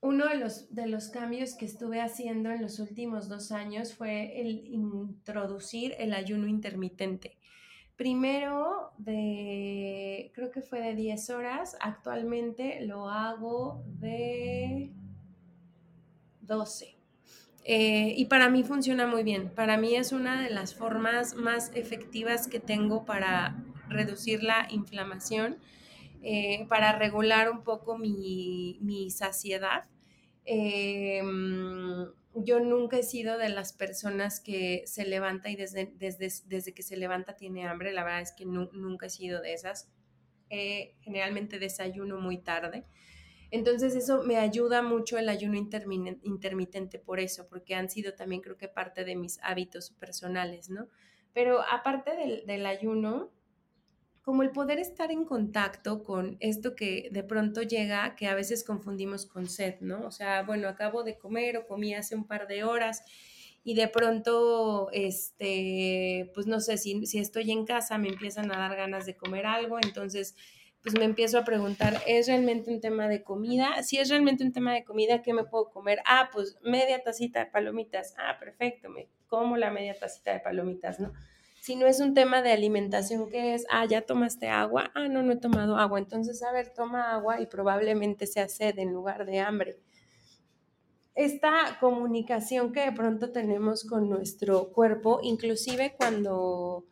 uno 0.00 0.26
de 0.28 0.36
los, 0.36 0.74
de 0.74 0.86
los 0.86 1.10
cambios 1.10 1.54
que 1.54 1.66
estuve 1.66 2.00
haciendo 2.00 2.50
en 2.52 2.62
los 2.62 2.78
últimos 2.78 3.28
dos 3.28 3.52
años 3.52 3.92
fue 3.92 4.40
el 4.40 4.66
introducir 4.66 5.94
el 5.98 6.14
ayuno 6.14 6.46
intermitente. 6.46 7.36
Primero 7.96 8.92
de, 8.96 10.32
creo 10.34 10.50
que 10.52 10.62
fue 10.62 10.80
de 10.80 10.94
10 10.94 11.28
horas, 11.28 11.76
actualmente 11.80 12.80
lo 12.86 13.10
hago 13.10 13.84
de 13.84 14.94
12. 16.48 16.96
Eh, 17.64 18.14
y 18.16 18.24
para 18.24 18.48
mí 18.48 18.64
funciona 18.64 19.06
muy 19.06 19.22
bien. 19.22 19.50
Para 19.50 19.76
mí 19.76 19.94
es 19.94 20.12
una 20.12 20.42
de 20.42 20.50
las 20.50 20.74
formas 20.74 21.34
más 21.34 21.70
efectivas 21.74 22.48
que 22.48 22.58
tengo 22.58 23.04
para 23.04 23.62
reducir 23.88 24.42
la 24.42 24.66
inflamación 24.70 25.58
eh, 26.22 26.66
para 26.68 26.92
regular 26.98 27.50
un 27.50 27.62
poco 27.62 27.96
mi, 27.96 29.08
saciedad. 29.10 29.84
Em, 30.44 32.06
yo 32.34 32.60
nunca 32.60 32.98
he 32.98 33.02
sido 33.02 33.38
de 33.38 33.48
las 33.50 33.72
personas 33.72 34.40
que 34.40 34.82
se 34.86 35.04
levanta 35.06 35.50
y 35.50 35.56
desde, 35.56 35.92
desde, 35.96 36.30
desde 36.46 36.74
que 36.74 36.82
se 36.82 36.96
levanta 36.96 37.36
tiene 37.36 37.66
hambre, 37.66 37.92
la 37.92 38.04
verdad 38.04 38.22
es 38.22 38.32
que 38.32 38.46
nunca 38.46 39.06
he 39.06 39.10
sido 39.10 39.40
de 39.40 39.54
esas. 39.54 39.88
eh, 40.50 40.94
generalmente 41.02 41.58
desayuno 41.58 42.18
muy 42.20 42.38
tarde. 42.38 42.84
Entonces 43.50 43.94
eso 43.94 44.22
me 44.24 44.36
ayuda 44.36 44.82
mucho 44.82 45.16
el 45.16 45.28
ayuno 45.28 45.56
intermitente 45.56 46.98
por 46.98 47.18
eso, 47.18 47.46
porque 47.48 47.74
han 47.74 47.88
sido 47.88 48.14
también 48.14 48.42
creo 48.42 48.58
que 48.58 48.68
parte 48.68 49.04
de 49.04 49.16
mis 49.16 49.38
hábitos 49.42 49.90
personales, 49.90 50.68
¿no? 50.68 50.88
Pero 51.32 51.60
aparte 51.62 52.10
del, 52.46 52.66
ayuno, 52.66 53.30
como 54.22 54.42
el 54.42 54.50
poder 54.50 54.78
estar 54.78 55.10
en 55.10 55.24
contacto 55.24 56.02
con 56.02 56.36
esto 56.40 56.74
que 56.74 57.08
de 57.10 57.22
pronto 57.22 57.62
llega, 57.62 58.16
que 58.16 58.26
a 58.26 58.34
veces 58.34 58.64
confundimos 58.64 59.24
con 59.24 59.48
sed, 59.48 59.76
¿no? 59.80 60.04
O 60.06 60.10
sea, 60.10 60.42
bueno, 60.42 60.68
acabo 60.68 61.02
de 61.02 61.16
comer 61.16 61.56
o 61.56 61.66
comí 61.66 61.94
hace 61.94 62.14
un 62.14 62.26
par 62.26 62.48
de 62.48 62.64
horas 62.64 63.02
y 63.64 63.74
de 63.74 63.88
pronto, 63.88 64.90
este, 64.92 66.30
pues 66.34 66.46
no 66.46 66.60
sé, 66.60 66.76
si, 66.76 67.06
si 67.06 67.18
estoy 67.18 67.50
en 67.50 67.64
casa 67.64 67.98
me 67.98 68.08
empiezan 68.08 68.50
a 68.52 68.58
dar 68.58 68.76
ganas 68.76 69.06
de 69.06 69.16
comer 69.16 69.46
algo, 69.46 69.78
entonces 69.80 70.34
pues 70.82 70.94
me 70.98 71.04
empiezo 71.04 71.38
a 71.38 71.44
preguntar, 71.44 72.00
¿es 72.06 72.28
realmente 72.28 72.72
un 72.72 72.80
tema 72.80 73.08
de 73.08 73.22
comida? 73.22 73.82
Si 73.82 73.98
es 73.98 74.08
realmente 74.08 74.44
un 74.44 74.52
tema 74.52 74.72
de 74.72 74.84
comida, 74.84 75.22
¿qué 75.22 75.34
me 75.34 75.44
puedo 75.44 75.70
comer? 75.70 76.00
Ah, 76.06 76.30
pues 76.32 76.56
media 76.62 77.02
tacita 77.02 77.40
de 77.40 77.46
palomitas. 77.46 78.14
Ah, 78.18 78.38
perfecto, 78.38 78.88
me 78.88 79.08
como 79.28 79.56
la 79.56 79.70
media 79.70 79.94
tacita 79.98 80.32
de 80.32 80.40
palomitas, 80.40 80.98
¿no? 80.98 81.12
Si 81.60 81.76
no 81.76 81.86
es 81.86 82.00
un 82.00 82.14
tema 82.14 82.40
de 82.40 82.52
alimentación, 82.52 83.28
¿qué 83.28 83.54
es? 83.54 83.66
Ah, 83.70 83.84
ya 83.84 84.02
tomaste 84.02 84.48
agua. 84.48 84.90
Ah, 84.94 85.08
no, 85.08 85.22
no 85.22 85.32
he 85.32 85.36
tomado 85.36 85.76
agua. 85.76 85.98
Entonces, 85.98 86.42
a 86.42 86.52
ver, 86.52 86.72
toma 86.72 87.12
agua 87.12 87.40
y 87.40 87.46
probablemente 87.46 88.26
sea 88.26 88.48
sed 88.48 88.78
en 88.78 88.92
lugar 88.92 89.26
de 89.26 89.40
hambre. 89.40 89.76
Esta 91.14 91.76
comunicación 91.80 92.72
que 92.72 92.80
de 92.80 92.92
pronto 92.92 93.32
tenemos 93.32 93.84
con 93.84 94.08
nuestro 94.08 94.70
cuerpo, 94.70 95.18
inclusive 95.22 95.94
cuando, 95.98 96.84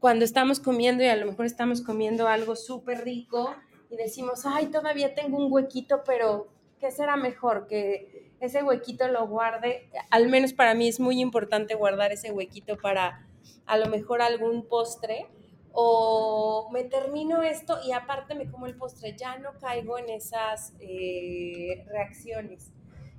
cuando 0.00 0.24
estamos 0.24 0.58
comiendo 0.58 1.04
y 1.04 1.08
a 1.08 1.16
lo 1.16 1.26
mejor 1.26 1.46
estamos 1.46 1.82
comiendo 1.82 2.26
algo 2.26 2.56
súper 2.56 3.04
rico 3.04 3.54
y 3.90 3.96
decimos, 3.96 4.46
ay, 4.46 4.66
todavía 4.66 5.14
tengo 5.14 5.36
un 5.36 5.52
huequito, 5.52 6.02
pero 6.04 6.48
¿qué 6.80 6.90
será 6.90 7.16
mejor? 7.16 7.66
Que 7.66 8.32
ese 8.40 8.62
huequito 8.62 9.06
lo 9.08 9.28
guarde. 9.28 9.90
Al 10.10 10.28
menos 10.28 10.54
para 10.54 10.74
mí 10.74 10.88
es 10.88 10.98
muy 10.98 11.20
importante 11.20 11.74
guardar 11.74 12.12
ese 12.12 12.32
huequito 12.32 12.78
para 12.78 13.26
a 13.66 13.76
lo 13.76 13.86
mejor 13.86 14.22
algún 14.22 14.66
postre 14.66 15.26
o 15.72 16.68
me 16.72 16.84
termino 16.84 17.42
esto 17.42 17.78
y 17.84 17.92
aparte 17.92 18.34
me 18.34 18.50
como 18.50 18.66
el 18.66 18.76
postre, 18.76 19.14
ya 19.16 19.38
no 19.38 19.52
caigo 19.60 19.98
en 19.98 20.08
esas 20.08 20.72
eh, 20.80 21.84
reacciones. 21.86 22.72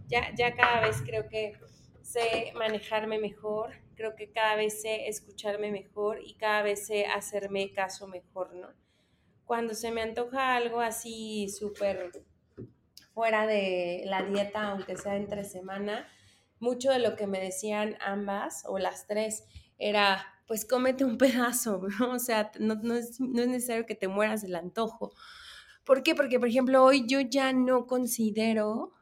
Ya, 0.08 0.34
ya 0.36 0.56
cada 0.56 0.82
vez 0.82 1.02
creo 1.06 1.30
que 1.30 1.54
sé 2.02 2.52
manejarme 2.56 3.20
mejor, 3.20 3.72
creo 4.02 4.16
que 4.16 4.32
cada 4.32 4.56
vez 4.56 4.82
sé 4.82 5.08
escucharme 5.08 5.72
mejor 5.72 6.22
y 6.26 6.34
cada 6.34 6.64
vez 6.64 6.88
sé 6.88 7.06
hacerme 7.06 7.72
caso 7.72 8.08
mejor, 8.08 8.56
¿no? 8.56 8.70
Cuando 9.46 9.76
se 9.76 9.92
me 9.92 10.02
antoja 10.02 10.56
algo 10.56 10.80
así 10.80 11.50
súper 11.50 12.12
fuera 13.14 13.46
de 13.46 14.02
la 14.06 14.24
dieta, 14.24 14.70
aunque 14.70 14.98
sea 14.98 15.18
entre 15.18 15.44
semana, 15.44 16.08
mucho 16.60 16.90
de 16.90 16.98
lo 16.98 17.16
que 17.16 17.28
me 17.28 17.40
decían 17.40 17.96
ambas 18.02 18.64
o 18.66 18.80
las 18.80 19.06
tres 19.06 19.44
era 19.78 20.26
pues 20.48 20.66
cómete 20.66 21.06
un 21.06 21.20
pedazo, 21.20 21.82
¿no? 22.00 22.14
O 22.14 22.20
sea, 22.20 22.52
no, 22.60 22.74
es, 22.96 23.20
necesario 23.20 23.86
que 23.86 23.96
te 23.96 24.08
mueras 24.08 24.42
del 24.42 24.56
antojo. 24.56 25.14
¿Por 25.86 26.02
qué? 26.02 26.16
Porque, 26.16 26.40
por 26.40 26.48
ejemplo, 26.48 26.84
hoy 26.84 27.06
yo 27.08 27.20
ya 27.22 27.54
no 27.54 27.86
considero, 27.86 28.94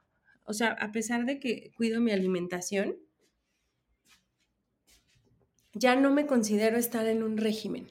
o 0.43 0.53
sea, 0.53 0.71
a 0.73 0.91
pesar 0.91 1.25
de 1.25 1.39
que 1.39 1.71
cuido 1.77 2.01
mi 2.01 2.11
alimentación, 2.11 2.97
ya 5.79 5.95
no 5.95 6.11
me 6.11 6.25
considero 6.25 6.77
estar 6.77 7.07
en 7.07 7.23
un 7.23 7.37
régimen. 7.37 7.89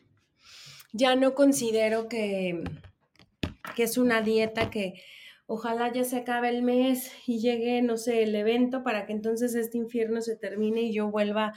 Ya 0.93 1.17
no 1.17 1.35
considero 1.35 2.09
que, 2.09 2.63
que 3.75 3.83
es 3.83 3.97
una 3.97 4.21
dieta 4.21 4.71
que 4.71 5.01
ojalá 5.47 5.91
ya 5.93 6.05
se 6.05 6.19
acabe 6.19 6.51
el 6.51 6.63
mes 6.63 7.11
y 7.27 7.41
llegue, 7.41 7.81
no 7.81 7.97
sé, 7.97 8.23
el 8.23 8.35
evento 8.35 8.85
para 8.85 9.07
que 9.07 9.13
entonces 9.13 9.55
este 9.55 9.79
infierno 9.79 10.21
se 10.21 10.37
termine 10.37 10.83
y 10.83 10.93
yo 10.93 11.11
vuelva 11.11 11.55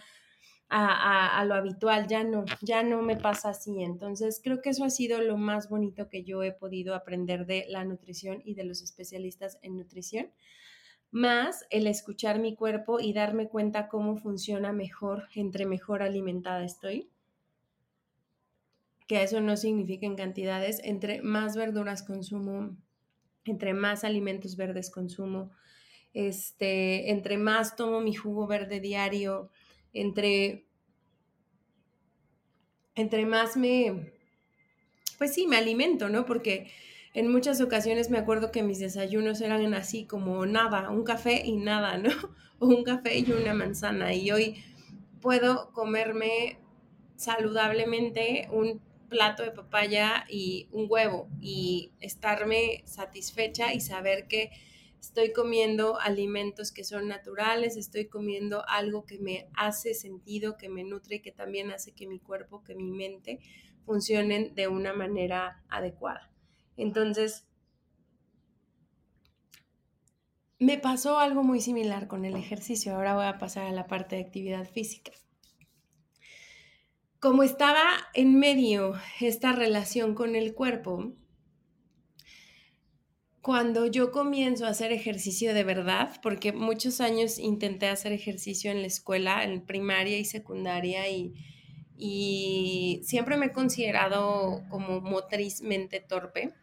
a, 0.73 1.43
lo 1.45 1.55
habitual, 1.55 2.07
ya 2.07 2.23
no, 2.23 2.45
ya 2.61 2.81
no 2.81 3.01
me 3.01 3.17
pasa 3.17 3.49
así. 3.49 3.83
Entonces, 3.83 4.39
creo 4.41 4.61
que 4.61 4.69
eso 4.69 4.85
ha 4.85 4.89
sido 4.89 5.19
lo 5.21 5.35
más 5.35 5.67
bonito 5.67 6.07
que 6.07 6.23
yo 6.23 6.43
he 6.43 6.53
podido 6.53 6.95
aprender 6.95 7.45
de 7.45 7.65
la 7.67 7.83
nutrición 7.83 8.41
y 8.45 8.53
de 8.53 8.63
los 8.63 8.81
especialistas 8.81 9.57
en 9.63 9.75
nutrición, 9.75 10.31
más 11.11 11.65
el 11.69 11.87
escuchar 11.87 12.39
mi 12.39 12.55
cuerpo 12.55 12.99
y 12.99 13.13
darme 13.13 13.49
cuenta 13.49 13.89
cómo 13.89 14.17
funciona 14.17 14.71
mejor, 14.71 15.27
entre 15.35 15.65
mejor 15.65 16.01
alimentada 16.01 16.63
estoy. 16.63 17.09
Que 19.07 19.23
eso 19.23 19.41
no 19.41 19.57
significa 19.57 20.05
en 20.05 20.15
cantidades, 20.15 20.79
entre 20.83 21.21
más 21.21 21.57
verduras 21.57 22.01
consumo, 22.01 22.77
entre 23.43 23.73
más 23.73 24.05
alimentos 24.05 24.55
verdes 24.55 24.89
consumo, 24.89 25.51
este, 26.13 27.11
entre 27.11 27.37
más 27.37 27.75
tomo 27.75 27.99
mi 27.99 28.13
jugo 28.13 28.47
verde 28.47 28.79
diario, 28.79 29.49
entre, 29.93 30.65
entre 32.95 33.25
más 33.25 33.57
me, 33.57 34.13
pues 35.17 35.33
sí, 35.33 35.45
me 35.45 35.57
alimento, 35.57 36.07
¿no? 36.07 36.25
Porque 36.25 36.71
en 37.13 37.29
muchas 37.29 37.59
ocasiones 37.61 38.09
me 38.09 38.17
acuerdo 38.17 38.51
que 38.51 38.63
mis 38.63 38.79
desayunos 38.79 39.41
eran 39.41 39.73
así 39.73 40.05
como 40.05 40.45
nada, 40.45 40.89
un 40.89 41.03
café 41.03 41.45
y 41.45 41.57
nada, 41.57 41.97
¿no? 41.97 42.09
O 42.59 42.67
un 42.67 42.83
café 42.83 43.17
y 43.17 43.31
una 43.31 43.55
manzana. 43.55 44.13
Y 44.13 44.29
hoy 44.29 44.63
puedo 45.19 45.71
comerme 45.71 46.59
saludablemente 47.15 48.47
un 48.51 48.79
plato 49.09 49.41
de 49.41 49.49
papaya 49.49 50.25
y 50.29 50.67
un 50.71 50.85
huevo 50.87 51.27
y 51.41 51.91
estarme 51.99 52.83
satisfecha 52.85 53.73
y 53.73 53.81
saber 53.81 54.27
que 54.27 54.51
estoy 54.99 55.33
comiendo 55.33 55.99
alimentos 55.99 56.71
que 56.71 56.83
son 56.83 57.07
naturales, 57.07 57.77
estoy 57.77 58.05
comiendo 58.05 58.63
algo 58.69 59.05
que 59.05 59.17
me 59.17 59.47
hace 59.55 59.95
sentido, 59.95 60.55
que 60.55 60.69
me 60.69 60.83
nutre 60.83 61.15
y 61.15 61.21
que 61.21 61.31
también 61.31 61.71
hace 61.71 61.93
que 61.93 62.05
mi 62.05 62.19
cuerpo, 62.19 62.63
que 62.63 62.75
mi 62.75 62.91
mente 62.91 63.39
funcionen 63.85 64.53
de 64.53 64.67
una 64.67 64.93
manera 64.93 65.63
adecuada. 65.67 66.30
Entonces, 66.77 67.45
me 70.59 70.77
pasó 70.77 71.17
algo 71.17 71.43
muy 71.43 71.59
similar 71.59 72.07
con 72.07 72.23
el 72.23 72.35
ejercicio. 72.35 72.95
Ahora 72.95 73.15
voy 73.15 73.25
a 73.25 73.39
pasar 73.39 73.65
a 73.65 73.71
la 73.71 73.87
parte 73.87 74.15
de 74.15 74.21
actividad 74.21 74.69
física. 74.69 75.11
Como 77.19 77.43
estaba 77.43 77.83
en 78.13 78.37
medio 78.39 78.93
esta 79.19 79.53
relación 79.53 80.15
con 80.15 80.35
el 80.35 80.53
cuerpo, 80.53 81.13
cuando 83.41 83.87
yo 83.87 84.11
comienzo 84.11 84.65
a 84.65 84.69
hacer 84.69 84.91
ejercicio 84.91 85.53
de 85.55 85.63
verdad, 85.63 86.19
porque 86.21 86.53
muchos 86.53 87.01
años 87.01 87.39
intenté 87.39 87.87
hacer 87.87 88.11
ejercicio 88.11 88.69
en 88.69 88.81
la 88.81 88.87
escuela, 88.87 89.43
en 89.43 89.65
primaria 89.65 90.19
y 90.19 90.25
secundaria, 90.25 91.09
y, 91.09 91.33
siempre 93.03 93.37
me 93.37 93.47
he 93.47 93.51
considerado 93.51 94.63
como 94.69 95.01
motrizmente 95.01 95.99
torpe. 95.99 96.53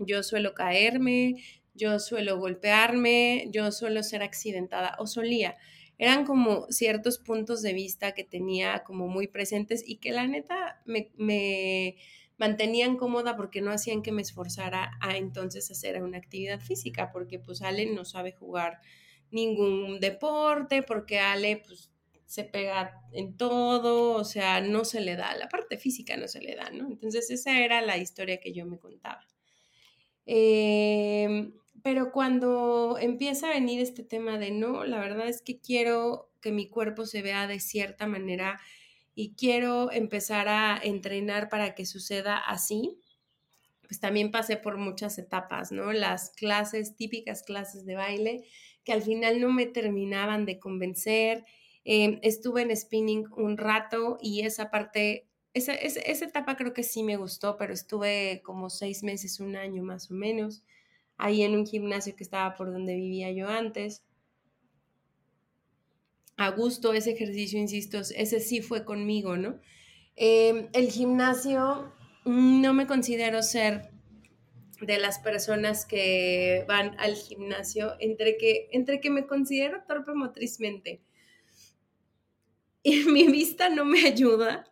Yo 0.00 0.22
suelo 0.22 0.54
caerme, 0.54 1.36
yo 1.74 1.98
suelo 1.98 2.38
golpearme, 2.38 3.48
yo 3.52 3.70
suelo 3.72 4.02
ser 4.02 4.22
accidentada 4.22 4.96
o 4.98 5.06
solía. 5.06 5.56
Eran 5.98 6.24
como 6.24 6.66
ciertos 6.70 7.18
puntos 7.18 7.62
de 7.62 7.74
vista 7.74 8.12
que 8.12 8.24
tenía 8.24 8.82
como 8.84 9.06
muy 9.06 9.28
presentes 9.28 9.82
y 9.86 9.96
que 9.96 10.12
la 10.12 10.26
neta 10.26 10.80
me, 10.86 11.10
me 11.16 11.96
mantenían 12.38 12.96
cómoda 12.96 13.36
porque 13.36 13.60
no 13.60 13.70
hacían 13.70 14.02
que 14.02 14.12
me 14.12 14.22
esforzara 14.22 14.92
a 15.00 15.18
entonces 15.18 15.70
hacer 15.70 16.02
una 16.02 16.16
actividad 16.16 16.60
física, 16.60 17.10
porque 17.12 17.38
pues 17.38 17.60
Ale 17.60 17.84
no 17.86 18.06
sabe 18.06 18.32
jugar 18.32 18.80
ningún 19.30 20.00
deporte, 20.00 20.82
porque 20.82 21.18
Ale 21.18 21.58
pues 21.58 21.90
se 22.24 22.44
pega 22.44 23.02
en 23.12 23.36
todo, 23.36 24.12
o 24.12 24.24
sea, 24.24 24.60
no 24.60 24.84
se 24.84 25.00
le 25.00 25.16
da, 25.16 25.36
la 25.36 25.48
parte 25.48 25.76
física 25.76 26.16
no 26.16 26.28
se 26.28 26.40
le 26.40 26.54
da, 26.54 26.70
¿no? 26.70 26.88
Entonces 26.88 27.28
esa 27.30 27.58
era 27.58 27.82
la 27.82 27.98
historia 27.98 28.38
que 28.40 28.52
yo 28.52 28.64
me 28.66 28.78
contaba. 28.78 29.26
Em, 30.32 31.54
pero 31.82 32.12
cuando 32.12 32.96
empieza 33.00 33.48
a 33.48 33.54
venir 33.54 33.80
este 33.80 34.04
tema 34.04 34.38
de 34.38 34.52
no, 34.52 34.84
la 34.84 35.00
verdad 35.00 35.26
es 35.28 35.42
que 35.42 35.58
quiero 35.58 36.30
que 36.40 36.52
mi 36.52 36.68
cuerpo 36.68 37.04
se 37.04 37.20
vea 37.20 37.48
de 37.48 37.58
cierta 37.58 38.06
manera 38.06 38.60
y 39.16 39.34
quiero 39.34 39.90
empezar 39.90 40.46
a 40.48 40.78
entrenar 40.80 41.48
para 41.48 41.74
que 41.74 41.84
suceda 41.84 42.38
así, 42.38 43.00
pues 43.82 44.00
también 44.00 44.30
pasé 44.30 44.56
por 44.58 44.78
muchas 44.78 45.18
etapas, 45.18 45.72
¿no? 45.72 45.92
Las 45.92 46.30
clases, 46.30 46.96
típicas 46.96 47.42
clases 47.42 47.86
de 47.86 47.96
baile, 47.96 48.44
que 48.84 48.92
al 48.92 49.02
final 49.02 49.40
no 49.40 49.52
me 49.52 49.66
terminaban 49.66 50.46
de 50.46 50.60
convencer. 50.60 51.44
Em, 51.84 52.20
estuve 52.22 52.62
en 52.62 52.76
spinning 52.76 53.26
un 53.36 53.58
rato 53.58 54.18
y 54.20 54.42
esa 54.42 54.70
parte, 54.70 55.29
esa, 55.54 55.74
esa, 55.74 56.24
etapa 56.24 56.56
creo 56.56 56.72
que 56.72 56.82
sí 56.82 57.02
me 57.02 57.16
gustó, 57.16 57.56
pero 57.56 57.72
estuve 57.72 58.40
como 58.44 58.70
seis 58.70 59.02
meses, 59.02 59.40
un 59.40 59.56
año 59.56 59.82
más 59.82 60.10
o 60.10 60.14
menos, 60.14 60.62
ahí 61.16 61.42
en 61.42 61.54
un 61.56 61.66
gimnasio 61.66 62.16
que 62.16 62.24
estaba 62.24 62.54
por 62.54 62.72
donde 62.72 62.94
vivía 62.94 63.30
yo 63.32 63.48
antes 63.48 64.02
a 66.40 66.50
gusto 66.50 66.94
ese 66.94 67.10
ejercicio, 67.10 67.58
insisto, 67.58 67.98
ese 67.98 68.40
sí 68.40 68.62
fue 68.62 68.86
conmigo, 68.86 69.36
¿no? 69.36 69.60
Em, 70.16 70.68
el 70.72 70.90
gimnasio 70.90 71.92
no 72.24 72.72
me 72.72 72.86
considero 72.86 73.42
ser 73.42 73.90
de 74.80 74.98
las 74.98 75.18
personas 75.18 75.84
que 75.84 76.64
van 76.66 76.98
al 76.98 77.14
gimnasio, 77.14 77.94
entre 78.00 78.38
que, 78.38 78.68
entre 78.72 79.00
que 79.00 79.10
me 79.10 79.26
considero 79.26 79.82
torpe 79.86 80.14
motrizmente 80.14 81.02
y 82.82 83.04
mi 83.04 83.26
vista 83.26 83.68
no 83.68 83.84
me 83.84 84.06
ayuda, 84.06 84.64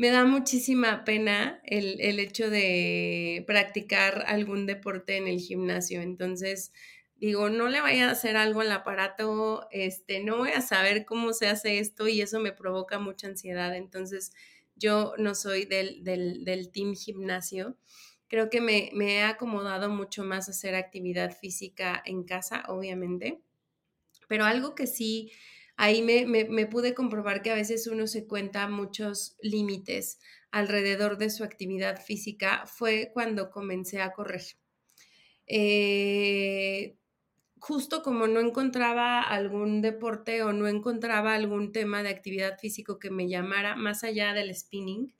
me 0.00 0.08
da 0.08 0.24
muchísima 0.24 1.04
pena 1.04 1.60
el, 1.62 2.00
el, 2.00 2.20
hecho 2.20 2.48
de 2.48 3.44
practicar 3.46 4.24
algún 4.28 4.64
deporte 4.64 5.18
en 5.18 5.28
el 5.28 5.38
gimnasio. 5.40 6.00
Entonces, 6.00 6.72
digo, 7.16 7.50
no 7.50 7.68
le 7.68 7.82
vaya 7.82 8.08
a 8.08 8.12
hacer 8.12 8.38
algo 8.38 8.62
al 8.62 8.72
aparato, 8.72 9.68
este, 9.70 10.24
no 10.24 10.38
voy 10.38 10.52
a 10.52 10.62
saber 10.62 11.04
cómo 11.04 11.34
se 11.34 11.48
hace 11.48 11.80
esto 11.80 12.08
y 12.08 12.22
eso 12.22 12.40
me 12.40 12.52
provoca 12.52 12.98
mucha 12.98 13.26
ansiedad. 13.26 13.76
Entonces, 13.76 14.32
yo 14.74 15.12
no 15.18 15.34
soy 15.34 15.66
del, 15.66 16.02
del, 16.02 16.46
del 16.46 16.70
team 16.70 16.94
gimnasio. 16.94 17.76
Creo 18.26 18.48
que 18.48 18.62
me, 18.62 18.88
me, 18.94 19.16
he 19.16 19.22
acomodado 19.22 19.90
mucho 19.90 20.24
más 20.24 20.48
a 20.48 20.52
hacer 20.52 20.76
actividad 20.76 21.36
física 21.36 22.02
en 22.06 22.24
casa, 22.24 22.64
obviamente. 22.68 23.42
Pero 24.28 24.46
algo 24.46 24.74
que 24.74 24.86
sí, 24.86 25.30
ahí 25.80 26.02
me, 26.02 26.66
pude 26.66 26.92
comprobar 26.94 27.40
que 27.40 27.50
a 27.50 27.54
veces 27.54 27.86
uno 27.86 28.06
se 28.06 28.26
cuenta 28.26 28.68
muchos 28.68 29.38
límites 29.40 30.18
alrededor 30.50 31.16
de 31.16 31.30
su 31.30 31.42
actividad 31.42 32.04
física 32.04 32.66
fue 32.66 33.10
cuando 33.14 33.50
comencé 33.50 34.02
a 34.02 34.12
correr. 34.12 34.42
Eh, 35.46 36.98
justo 37.58 38.02
como 38.02 38.26
no 38.26 38.40
encontraba 38.40 39.22
algún 39.22 39.80
deporte 39.80 40.42
o 40.42 40.52
no 40.52 40.68
encontraba 40.68 41.34
algún 41.34 41.72
tema 41.72 42.02
de 42.02 42.10
actividad 42.10 42.58
físico 42.58 42.98
que 42.98 43.10
me 43.10 43.26
llamara 43.26 43.74
más 43.74 44.04
allá 44.04 44.34
del 44.34 44.54
spinning, 44.54 45.14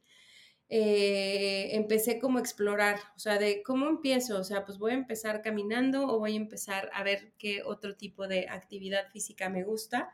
eh, 0.72 1.70
empecé 1.72 2.20
como 2.20 2.38
a 2.38 2.40
explorar, 2.40 2.96
o 3.16 3.18
sea, 3.18 3.38
de 3.38 3.62
cómo 3.64 3.88
empiezo, 3.88 4.38
o 4.38 4.44
sea, 4.44 4.64
pues 4.64 4.78
voy 4.78 4.92
a 4.92 4.94
empezar 4.94 5.42
caminando 5.42 6.06
o 6.06 6.20
voy 6.20 6.34
a 6.34 6.36
empezar 6.36 6.90
a 6.94 7.02
ver 7.02 7.32
qué 7.38 7.62
otro 7.64 7.96
tipo 7.96 8.28
de 8.28 8.48
actividad 8.48 9.08
física 9.10 9.48
me 9.48 9.64
gusta. 9.64 10.10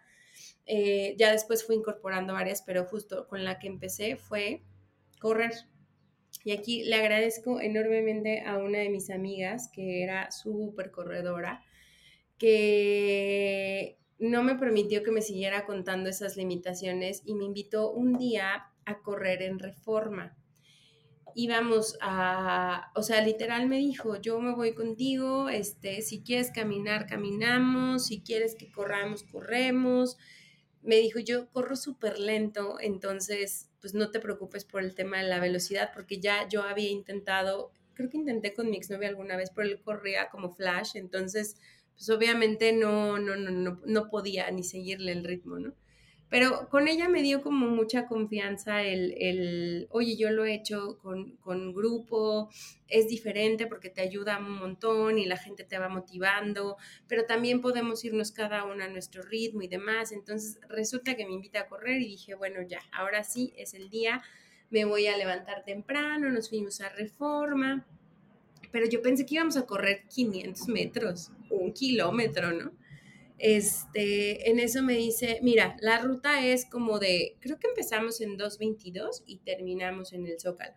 Eh, 0.65 1.15
ya 1.19 1.31
después 1.31 1.65
fui 1.67 1.77
incorporando 1.77 2.33
varias, 2.33 2.63
pero 2.63 2.85
justo 2.87 3.29
con 3.29 3.45
la 3.45 3.59
que 3.59 3.67
empecé 3.67 4.17
fue 4.17 4.63
correr. 5.21 5.53
Y 6.43 6.53
aquí 6.53 6.85
le 6.85 6.97
agradezco 6.97 7.61
enormemente 7.61 8.43
a 8.43 8.57
una 8.57 8.79
de 8.79 8.89
mis 8.89 9.11
amigas 9.11 9.71
que 9.75 10.03
era 10.03 10.31
súper 10.31 10.91
corredora 10.91 11.63
que 12.39 13.99
no 14.19 14.43
me 14.43 14.55
permitió 14.55 15.03
que 15.03 15.11
me 15.11 15.23
siguiera 15.23 15.67
contando 15.67 16.09
esas 16.09 16.37
limitaciones 16.37 17.23
y 17.27 17.35
me 17.35 17.45
invitó 17.45 17.93
un 17.93 18.17
día 18.17 18.73
a 18.87 19.03
correr 19.03 19.43
en 19.43 19.59
reforma. 19.59 20.37
Íbamos 21.39 21.99
a, 22.01 22.91
o 22.95 23.03
sea, 23.03 23.21
literal 23.21 23.67
me 23.69 23.77
dijo, 23.77 24.17
yo 24.17 24.41
me 24.41 24.55
voy 24.55 24.73
contigo, 24.73 25.51
este, 25.51 26.01
si 26.01 26.23
quieres 26.23 26.51
caminar, 26.51 27.07
caminamos, 27.07 28.07
si 28.07 28.23
quieres 28.23 28.55
que 28.55 28.73
corramos, 28.73 29.23
corremos. 29.23 30.17
Me 30.83 30.97
dijo, 30.97 31.19
yo 31.19 31.51
corro 31.51 31.77
súper 31.77 32.19
lento, 32.19 32.79
entonces, 32.81 33.71
pues 33.83 33.93
no 33.93 34.11
te 34.11 34.19
preocupes 34.21 34.65
por 34.65 34.83
el 34.83 34.95
tema 34.95 35.19
de 35.19 35.29
la 35.29 35.39
velocidad, 35.39 35.91
porque 35.93 36.21
ya 36.21 36.49
yo 36.49 36.63
había 36.63 36.89
intentado, 36.91 37.71
creo 37.93 38.09
que 38.09 38.17
intenté 38.17 38.55
con 38.55 38.71
mi 38.71 38.79
exnovia 38.79 39.09
alguna 39.11 39.37
vez, 39.37 39.51
pero 39.55 39.69
él 39.69 39.83
corría 39.83 40.31
como 40.31 40.51
flash, 40.51 40.97
entonces, 40.97 41.57
pues 41.97 42.09
obviamente 42.09 42.73
no, 42.73 43.19
no, 43.19 43.37
no, 43.37 43.51
no, 43.51 43.81
no 43.85 44.09
podía 44.09 44.51
ni 44.51 44.65
seguirle 44.65 45.13
el 45.13 45.25
ritmo, 45.25 45.59
¿no? 45.59 45.75
Pero 46.29 46.69
con 46.69 46.89
ella 46.89 47.09
me 47.09 47.23
dio 47.23 47.41
como 47.41 47.69
mucha 47.69 48.07
confianza 48.07 48.83
el, 48.83 49.15
el 49.19 49.87
oye, 49.91 50.17
yo 50.17 50.31
lo 50.31 50.45
he 50.45 50.55
hecho 50.55 50.99
con, 50.99 51.37
con, 51.37 51.73
grupo, 51.73 52.51
es 52.89 53.09
diferente 53.09 53.69
porque 53.69 53.91
te 53.91 54.01
ayuda 54.01 54.39
un 54.39 54.59
montón 54.59 55.19
y 55.19 55.27
la 55.27 55.37
gente 55.37 55.63
te 55.63 55.79
va 55.79 55.89
motivando, 55.89 56.77
pero 57.07 57.27
también 57.27 57.61
podemos 57.61 58.05
irnos 58.05 58.33
cada 58.33 58.65
uno 58.65 58.83
a 58.83 58.89
nuestro 58.89 59.23
ritmo 59.23 59.63
y 59.63 59.69
demás. 59.69 60.11
Entonces 60.11 60.59
resulta 60.69 61.15
que 61.15 61.27
me 61.27 61.33
invita 61.33 61.61
a 61.61 61.69
correr 61.69 62.03
y 62.03 62.09
dije, 62.09 62.35
bueno, 62.35 62.61
ya, 62.63 62.81
ahora 62.93 63.23
sí 63.23 63.53
es 63.57 63.75
el 63.75 63.89
día, 63.89 64.23
me 64.71 64.85
voy 64.85 65.07
a 65.07 65.17
levantar 65.17 65.65
temprano, 65.65 66.29
nos 66.31 66.49
fuimos 66.49 66.81
a 66.81 66.89
reforma 66.89 67.87
pero 68.77 68.87
yo 68.91 69.01
pensé 69.01 69.25
que 69.25 69.37
íbamos 69.37 69.57
a 69.57 69.65
correr 69.65 70.03
500 70.09 70.69
metros, 70.69 71.31
un 71.49 71.73
kilómetro, 71.73 72.53
¿no? 72.53 72.73
Este, 73.39 74.51
en 74.51 74.59
eso 74.59 74.83
me 74.83 74.95
dice, 74.95 75.41
mira, 75.43 75.77
la 75.81 76.01
ruta 76.01 76.45
es 76.45 76.65
como 76.65 76.99
de, 76.99 77.37
creo 77.41 77.59
que 77.59 77.69
empezamos 77.69 78.21
en 78.21 78.39
2.22 78.39 79.23
y 79.27 79.39
terminamos 79.39 80.13
en 80.13 80.27
el 80.27 80.41
Zócalo. 80.41 80.75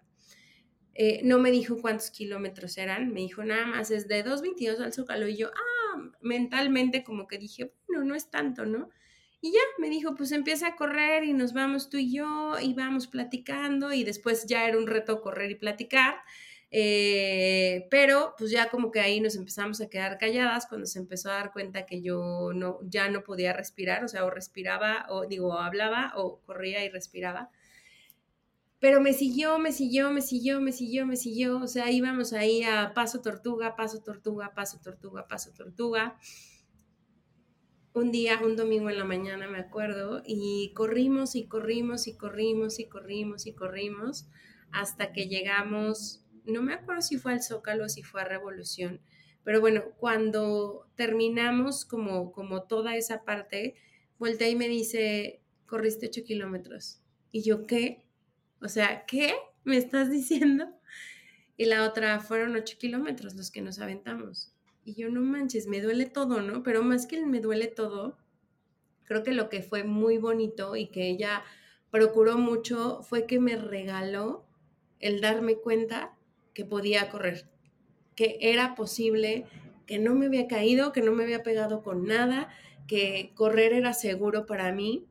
Eh, 0.94 1.22
no 1.24 1.40
me 1.40 1.52
dijo 1.52 1.82
cuántos 1.82 2.12
kilómetros 2.12 2.78
eran, 2.78 3.14
me 3.14 3.22
dijo 3.22 3.44
nada 3.44 3.66
más 3.66 3.90
es 3.90 4.10
de 4.10 4.26
2.22 4.26 4.80
al 4.82 4.92
Zócalo 4.92 5.30
y 5.30 5.38
yo, 5.38 5.48
ah, 5.48 6.12
mentalmente 6.22 7.04
como 7.04 7.28
que 7.28 7.38
dije, 7.38 7.74
bueno, 7.88 8.04
no 8.04 8.16
es 8.16 8.30
tanto, 8.30 8.66
¿no? 8.66 8.90
Y 9.42 9.54
ya, 9.54 9.62
me 9.78 9.90
dijo, 9.90 10.16
pues 10.16 10.34
empieza 10.34 10.68
a 10.68 10.76
correr 10.76 11.24
y 11.24 11.32
nos 11.32 11.54
vamos 11.54 11.90
tú 11.90 11.98
y 11.98 12.14
yo 12.14 12.60
y 12.62 12.74
vamos 12.74 13.08
platicando 13.08 13.94
y 13.94 14.04
después 14.04 14.46
ya 14.48 14.68
era 14.68 14.78
un 14.78 14.88
reto 14.88 15.22
correr 15.22 15.52
y 15.52 15.56
platicar. 15.56 16.16
Eh, 16.72 17.88
pero 17.90 18.36
pues 18.38 18.52
ya 18.52 18.70
como 18.70 18.92
que 18.92 19.00
ahí 19.00 19.20
nos 19.22 19.36
empezamos 19.36 19.82
a 19.82 19.90
quedar 19.90 20.20
calladas 20.20 20.68
cuando 20.68 20.86
se 20.86 21.00
empezó 21.00 21.32
a 21.32 21.34
dar 21.34 21.52
cuenta 21.52 21.88
que 21.88 22.02
yo 22.02 22.52
no, 22.54 22.80
ya 22.84 23.10
no 23.10 23.24
podía 23.24 23.54
respirar, 23.54 24.04
o 24.04 24.08
sea, 24.08 24.24
o 24.26 24.30
respiraba, 24.30 25.08
o 25.10 25.26
digo, 25.26 25.58
hablaba, 25.58 26.14
o 26.16 26.40
corría 26.42 26.86
y 26.86 26.90
respiraba. 26.90 27.50
Pero 28.80 29.02
me 29.02 29.14
siguió, 29.14 29.60
me 29.60 29.72
siguió, 29.74 30.12
me 30.12 30.22
siguió, 30.22 30.62
me 30.62 30.72
siguió, 30.72 31.06
me 31.06 31.18
siguió. 31.18 31.58
O 31.60 31.68
sea, 31.68 31.92
íbamos 31.92 32.32
ahí 32.34 32.64
a 32.64 32.94
paso 32.94 33.22
tortuga, 33.22 33.76
paso 33.76 34.02
tortuga, 34.02 34.54
paso 34.56 34.80
tortuga, 34.80 35.28
paso 35.28 35.52
tortuga. 35.52 36.18
Un 37.94 38.12
día, 38.12 38.40
un 38.42 38.56
domingo 38.56 38.90
en 38.90 38.98
la 38.98 39.04
mañana, 39.04 39.48
me 39.48 39.58
acuerdo, 39.58 40.22
y 40.26 40.72
corrimos 40.76 41.36
y 41.36 41.48
corrimos 41.48 42.08
y 42.08 42.16
corrimos 42.16 42.80
y 42.80 42.88
corrimos 42.88 43.48
y 43.48 43.54
corrimos 43.54 44.28
hasta 44.72 45.12
que 45.12 45.28
llegamos 45.28 46.24
no 46.50 46.62
me 46.62 46.74
acuerdo 46.74 47.02
si 47.02 47.18
fue 47.18 47.34
al 47.34 47.42
Zócalo 47.42 47.86
o 47.86 47.90
si 47.90 48.04
fue 48.04 48.22
a 48.22 48.26
Revolución, 48.26 49.02
pero 49.44 49.62
bueno, 49.62 49.84
cuando 49.98 50.90
terminamos 50.96 51.86
como, 51.86 52.32
como 52.32 52.64
toda 52.64 52.96
esa 52.96 53.24
parte, 53.24 53.76
volteé 54.18 54.52
y 54.52 54.56
me 54.56 54.68
dice, 54.68 55.42
corriste 55.66 56.08
8 56.08 56.22
kilómetros. 56.26 57.02
Y 57.32 57.44
yo, 57.44 57.66
¿qué? 57.66 58.06
O 58.62 58.68
sea, 58.68 59.06
¿qué 59.06 59.34
me 59.64 59.78
estás 59.78 60.12
diciendo? 60.12 60.68
Y 61.58 61.66
la 61.66 61.84
otra, 61.84 62.20
fueron 62.20 62.56
8 62.56 62.78
kilómetros 62.80 63.36
los 63.36 63.52
que 63.52 63.62
nos 63.62 63.80
aventamos. 63.80 64.54
Y 64.84 64.96
yo, 64.96 65.10
no 65.10 65.22
manches, 65.22 65.68
me 65.68 65.82
duele 65.82 66.06
todo, 66.06 66.42
¿no? 66.42 66.64
Pero 66.64 66.84
más 66.84 67.06
que 67.06 67.26
me 67.26 67.40
duele 67.40 67.68
todo, 67.68 68.18
creo 69.06 69.24
que 69.24 69.34
lo 69.34 69.50
que 69.50 69.62
fue 69.62 69.84
muy 69.84 70.18
bonito 70.18 70.76
y 70.76 70.88
que 70.88 71.10
ella 71.10 71.44
procuró 71.92 72.38
mucho 72.38 73.02
fue 73.02 73.26
que 73.26 73.40
me 73.40 73.56
regaló 73.56 74.46
el 75.00 75.22
darme 75.22 75.56
cuenta 75.56 76.16
que 76.60 76.66
podía 76.66 77.10
correr, 77.10 77.50
que 78.16 78.38
era 78.42 78.76
posible, 78.76 79.46
que 79.86 79.98
no 79.98 80.14
me 80.14 80.26
había 80.26 80.46
caído, 80.46 80.92
que 80.92 81.02
no 81.02 81.14
me 81.14 81.24
había 81.24 81.42
pegado 81.42 81.84
con 81.84 82.06
nada, 82.06 82.50
que 82.86 83.32
correr 83.34 83.72
era 83.72 83.94
seguro 83.94 84.46
para 84.46 84.74
mí. 84.74 85.06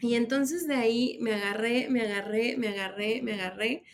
Y 0.00 0.16
entonces 0.16 0.68
de 0.68 0.74
ahí 0.74 1.16
me 1.22 1.32
agarré, 1.32 1.88
me 1.88 2.02
agarré, 2.02 2.58
me 2.58 2.68
agarré, 2.68 3.22
me 3.22 3.32
agarré. 3.32 3.84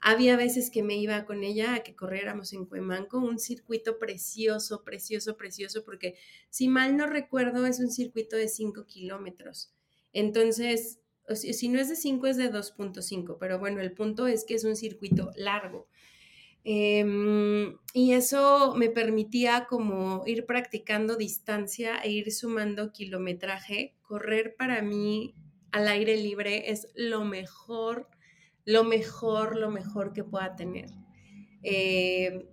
Había 0.00 0.38
veces 0.38 0.70
que 0.70 0.82
me 0.82 0.96
iba 0.96 1.26
con 1.26 1.44
ella 1.44 1.74
a 1.74 1.80
que 1.80 1.94
corriéramos 1.94 2.54
en 2.54 2.64
Cuemanco, 2.64 3.18
un 3.18 3.38
circuito 3.38 3.98
precioso, 3.98 4.84
precioso, 4.84 5.36
precioso, 5.36 5.84
porque 5.84 6.14
si 6.48 6.66
mal 6.68 6.96
no 6.96 7.06
recuerdo 7.06 7.66
es 7.66 7.78
un 7.78 7.90
circuito 7.90 8.36
de 8.36 8.48
5 8.48 8.86
kilómetros. 8.86 9.70
Entonces, 10.14 10.98
si 11.34 11.68
no 11.68 11.78
es 11.78 11.90
de 11.90 11.96
5 11.96 12.26
es 12.26 12.38
de 12.38 12.50
2.5, 12.50 13.36
pero 13.38 13.58
bueno, 13.58 13.82
el 13.82 13.92
punto 13.92 14.26
es 14.26 14.46
que 14.46 14.54
es 14.54 14.64
un 14.64 14.76
circuito 14.76 15.30
largo. 15.36 15.88
Em, 16.68 17.78
y 17.94 18.14
eso 18.14 18.74
me 18.74 18.90
permitía 18.90 19.66
como 19.68 20.24
ir 20.26 20.46
practicando 20.46 21.14
distancia 21.14 21.98
e 21.98 22.10
ir 22.10 22.32
sumando 22.32 22.92
kilometraje. 22.92 23.94
Correr 24.02 24.56
para 24.56 24.82
mí 24.82 25.36
al 25.70 25.86
aire 25.86 26.16
libre 26.16 26.72
es 26.72 26.88
lo 26.96 27.24
mejor, 27.24 28.08
lo 28.64 28.82
mejor, 28.82 29.56
lo 29.56 29.70
mejor 29.70 30.12
que 30.12 30.24
pueda 30.24 30.56
tener. 30.56 30.90
Em, 31.62 32.46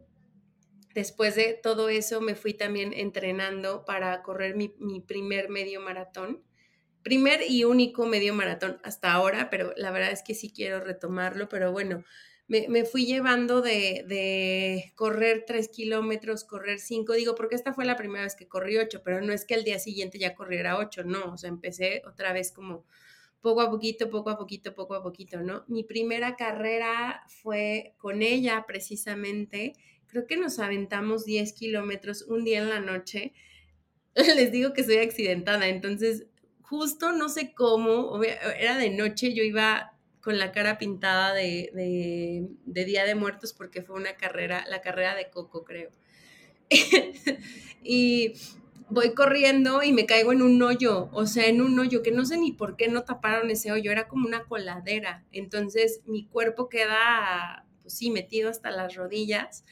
después 0.94 1.34
de 1.36 1.60
todo 1.64 1.90
eso 1.90 2.22
me 2.22 2.36
fui 2.36 2.54
también 2.54 2.94
entrenando 2.94 3.84
para 3.84 4.22
correr 4.22 4.56
mi, 4.56 4.76
mi 4.78 5.02
primer 5.02 5.50
medio 5.50 5.82
maratón 5.82 6.44
primer 7.02 7.42
y 7.50 7.66
único 7.66 8.06
medio 8.06 8.34
maratón 8.34 8.80
hasta 8.84 9.12
ahora, 9.12 9.50
pero 9.50 9.74
la 9.76 9.92
verdad 9.92 10.12
es 10.12 10.24
que 10.24 10.34
sí 10.36 10.54
quiero 10.56 10.80
retomarlo, 10.80 11.50
pero 11.50 11.72
bueno, 11.72 12.06
me, 12.70 12.86
fui 12.86 13.06
llevando 13.06 13.62
de, 13.62 14.92
correr 14.96 15.44
tres 15.46 15.70
kilómetros, 15.70 16.44
correr 16.44 16.80
cinco, 16.80 17.14
digo, 17.14 17.36
porque 17.36 17.56
esta 17.56 17.74
fue 17.74 17.86
la 17.86 17.96
primera 17.96 18.24
vez 18.24 18.36
que 18.36 18.48
corrí 18.48 18.78
ocho, 18.78 19.02
pero 19.04 19.22
no 19.22 19.34
es 19.34 19.46
que 19.46 19.56
el 19.56 19.64
día 19.64 19.80
siguiente 19.80 20.20
ya 20.20 20.36
corriera 20.36 20.78
ocho, 20.78 21.04
no, 21.04 21.34
o 21.34 21.38
sea, 21.38 21.50
empecé 21.50 22.04
otra 22.06 22.34
vez 22.34 22.52
como 22.52 22.86
poco 23.42 23.62
a 23.62 23.70
poquito, 23.70 24.10
poco 24.10 24.30
a 24.30 24.38
poquito, 24.38 24.74
poco 24.74 24.96
a 24.96 25.04
poquito, 25.04 25.42
¿no? 25.42 25.66
Mi 25.68 25.84
primera 25.84 26.36
carrera 26.36 27.24
fue 27.28 27.94
con 27.98 28.22
ella 28.22 28.64
precisamente. 28.66 29.74
Creo 30.08 30.28
que 30.28 30.38
nos 30.38 30.60
aventamos 30.60 31.26
10 31.26 31.52
kilómetros 31.54 32.22
un 32.22 32.46
día 32.46 32.60
en 32.60 32.70
la 32.70 32.80
noche. 32.80 33.34
Les 34.16 34.52
digo 34.52 34.74
que 34.74 34.84
soy 34.84 34.98
accidentada, 34.98 35.68
entonces 35.68 36.28
justo 36.62 37.12
no 37.12 37.30
sé 37.30 37.54
cómo, 37.54 38.22
era 38.24 38.78
de 38.78 38.90
noche, 38.90 39.34
yo 39.34 39.44
iba 39.44 39.93
con 40.24 40.40
la 40.40 40.54
cara 40.54 40.78
pintada 40.78 41.34
de, 41.34 41.70
de, 42.66 42.86
Día 42.86 43.04
de 43.04 43.14
Muertos 43.14 43.54
porque 43.54 43.82
fue 43.82 43.96
una 43.96 44.16
carrera, 44.16 44.64
la 44.70 44.82
carrera 44.82 45.16
de 45.16 45.30
Coco, 45.30 45.66
creo. 45.66 45.92
y 47.84 48.34
voy 48.90 49.14
corriendo 49.14 49.84
y 49.84 49.92
me 49.92 50.06
caigo 50.06 50.32
en 50.32 50.42
un 50.42 50.62
hoyo, 50.62 51.10
o 51.12 51.26
sea, 51.26 51.48
en 51.48 51.62
un 51.62 51.78
hoyo 51.78 52.02
que 52.02 52.12
no 52.12 52.26
sé 52.26 52.38
ni 52.38 52.54
por 52.54 52.78
qué 52.78 52.88
no 52.88 53.04
taparon 53.04 53.52
ese 53.52 53.74
hoyo, 53.74 53.92
era 53.92 54.08
como 54.08 54.26
una 54.26 54.46
coladera. 54.46 55.26
Entonces 55.34 56.02
mi 56.06 56.26
cuerpo 56.26 56.70
queda, 56.70 57.66
pues 57.82 57.96
sí, 57.98 58.10
metido 58.10 58.50
hasta 58.50 58.72
las 58.72 58.96
rodillas 58.96 59.66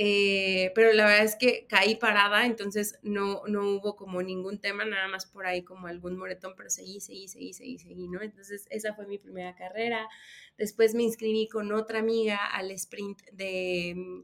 eh, 0.00 0.70
pero 0.76 0.92
la 0.92 1.06
verdad 1.06 1.24
es 1.24 1.34
que 1.34 1.66
caí 1.68 1.96
parada, 1.96 2.46
entonces 2.46 3.00
no, 3.02 3.42
no 3.48 3.68
hubo 3.68 3.96
como 3.96 4.22
ningún 4.22 4.60
tema, 4.60 4.84
nada 4.84 5.08
más 5.08 5.26
por 5.26 5.44
ahí 5.44 5.64
como 5.64 5.88
algún 5.88 6.16
moretón, 6.16 6.54
pero 6.56 6.70
seguí, 6.70 7.00
seguí, 7.00 7.26
seguí, 7.26 7.52
seguí, 7.52 7.80
seguí, 7.80 8.06
¿no? 8.06 8.22
Entonces 8.22 8.68
esa 8.70 8.94
fue 8.94 9.08
mi 9.08 9.18
primera 9.18 9.56
carrera. 9.56 10.08
Después 10.56 10.94
me 10.94 11.02
inscribí 11.02 11.48
con 11.48 11.72
otra 11.72 11.98
amiga 11.98 12.46
al 12.46 12.70
sprint 12.70 13.22
de 13.32 13.94
mm, 13.96 14.22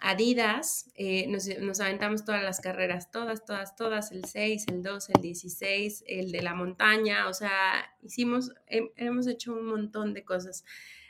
Adidas, 0.00 0.90
eh, 0.94 1.26
nos, 1.28 1.46
nos, 1.58 1.80
aventamos 1.80 2.24
todas 2.24 2.42
las 2.42 2.60
carreras, 2.60 3.10
todas, 3.10 3.44
todas, 3.44 3.76
todas, 3.76 4.12
el 4.12 4.24
6, 4.24 4.64
el 4.68 4.82
2, 4.82 5.10
el 5.10 5.20
16, 5.20 6.04
el 6.06 6.32
de 6.32 6.42
la 6.42 6.54
montaña, 6.54 7.28
o 7.28 7.34
sea, 7.34 7.94
hicimos, 8.02 8.52
hemos 8.66 9.26
hecho 9.26 9.52
un 9.52 9.66
montón 9.66 10.14
de 10.14 10.24
cosas 10.24 10.64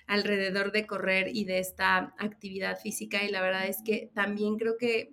alrededor 0.07 0.73
de 0.73 0.87
correr 0.87 1.29
y 1.35 1.45
de 1.45 1.59
esta 1.59 2.15
actividad 2.19 2.79
física 2.79 3.25
y 3.25 3.31
la 3.31 3.43
verdad 3.43 3.67
es 3.67 3.79
que 3.85 4.11
también 4.15 4.57
creo 4.57 4.77
que 4.79 5.13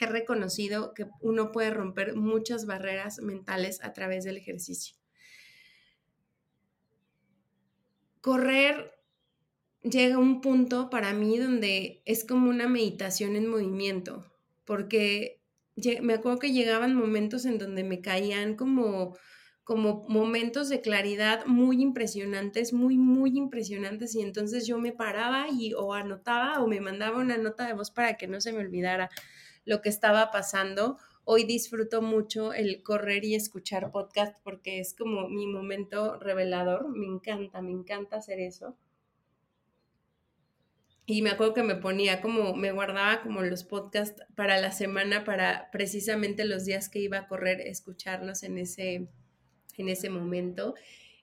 he 0.00 0.06
reconocido 0.06 0.94
que 0.94 1.06
uno 1.20 1.52
puede 1.52 1.70
romper 1.70 2.16
muchas 2.16 2.66
barreras 2.66 3.20
mentales 3.20 3.82
a 3.82 3.92
través 3.92 4.24
del 4.24 4.36
ejercicio. 4.36 4.96
Correr 8.20 8.92
llega 9.82 10.16
a 10.16 10.18
un 10.18 10.40
punto 10.40 10.90
para 10.90 11.12
mí 11.12 11.38
donde 11.38 12.02
es 12.04 12.24
como 12.24 12.50
una 12.50 12.68
meditación 12.68 13.36
en 13.36 13.48
movimiento, 13.48 14.32
porque 14.64 15.40
me 16.02 16.14
acuerdo 16.14 16.38
que 16.38 16.52
llegaban 16.52 16.94
momentos 16.94 17.44
en 17.44 17.58
donde 17.58 17.82
me 17.82 18.00
caían 18.00 18.56
como 18.56 19.16
como 19.64 20.04
momentos 20.08 20.68
de 20.68 20.80
claridad 20.80 21.46
muy 21.46 21.80
impresionantes, 21.80 22.72
muy, 22.72 22.98
muy 22.98 23.36
impresionantes. 23.36 24.14
Y 24.14 24.22
entonces 24.22 24.66
yo 24.66 24.78
me 24.78 24.92
paraba 24.92 25.46
y 25.50 25.74
o 25.74 25.94
anotaba 25.94 26.62
o 26.62 26.66
me 26.66 26.80
mandaba 26.80 27.18
una 27.18 27.36
nota 27.36 27.66
de 27.66 27.74
voz 27.74 27.90
para 27.90 28.16
que 28.16 28.26
no 28.26 28.40
se 28.40 28.52
me 28.52 28.58
olvidara 28.60 29.10
lo 29.64 29.80
que 29.80 29.88
estaba 29.88 30.30
pasando. 30.30 30.98
Hoy 31.24 31.44
disfruto 31.44 32.02
mucho 32.02 32.52
el 32.52 32.82
correr 32.82 33.24
y 33.24 33.36
escuchar 33.36 33.92
podcast 33.92 34.36
porque 34.42 34.80
es 34.80 34.94
como 34.94 35.28
mi 35.28 35.46
momento 35.46 36.18
revelador. 36.18 36.88
Me 36.88 37.06
encanta, 37.06 37.62
me 37.62 37.70
encanta 37.70 38.16
hacer 38.16 38.40
eso. 38.40 38.76
Y 41.06 41.22
me 41.22 41.30
acuerdo 41.30 41.54
que 41.54 41.62
me 41.62 41.74
ponía 41.74 42.20
como, 42.20 42.54
me 42.54 42.72
guardaba 42.72 43.22
como 43.22 43.42
los 43.42 43.64
podcasts 43.64 44.22
para 44.36 44.60
la 44.60 44.72
semana, 44.72 45.24
para 45.24 45.68
precisamente 45.72 46.44
los 46.44 46.64
días 46.64 46.88
que 46.88 47.00
iba 47.00 47.18
a 47.18 47.26
correr, 47.26 47.60
escucharlos 47.60 48.44
en 48.44 48.58
ese, 48.58 49.08
en 49.76 49.88
ese 49.88 50.10
momento. 50.10 50.74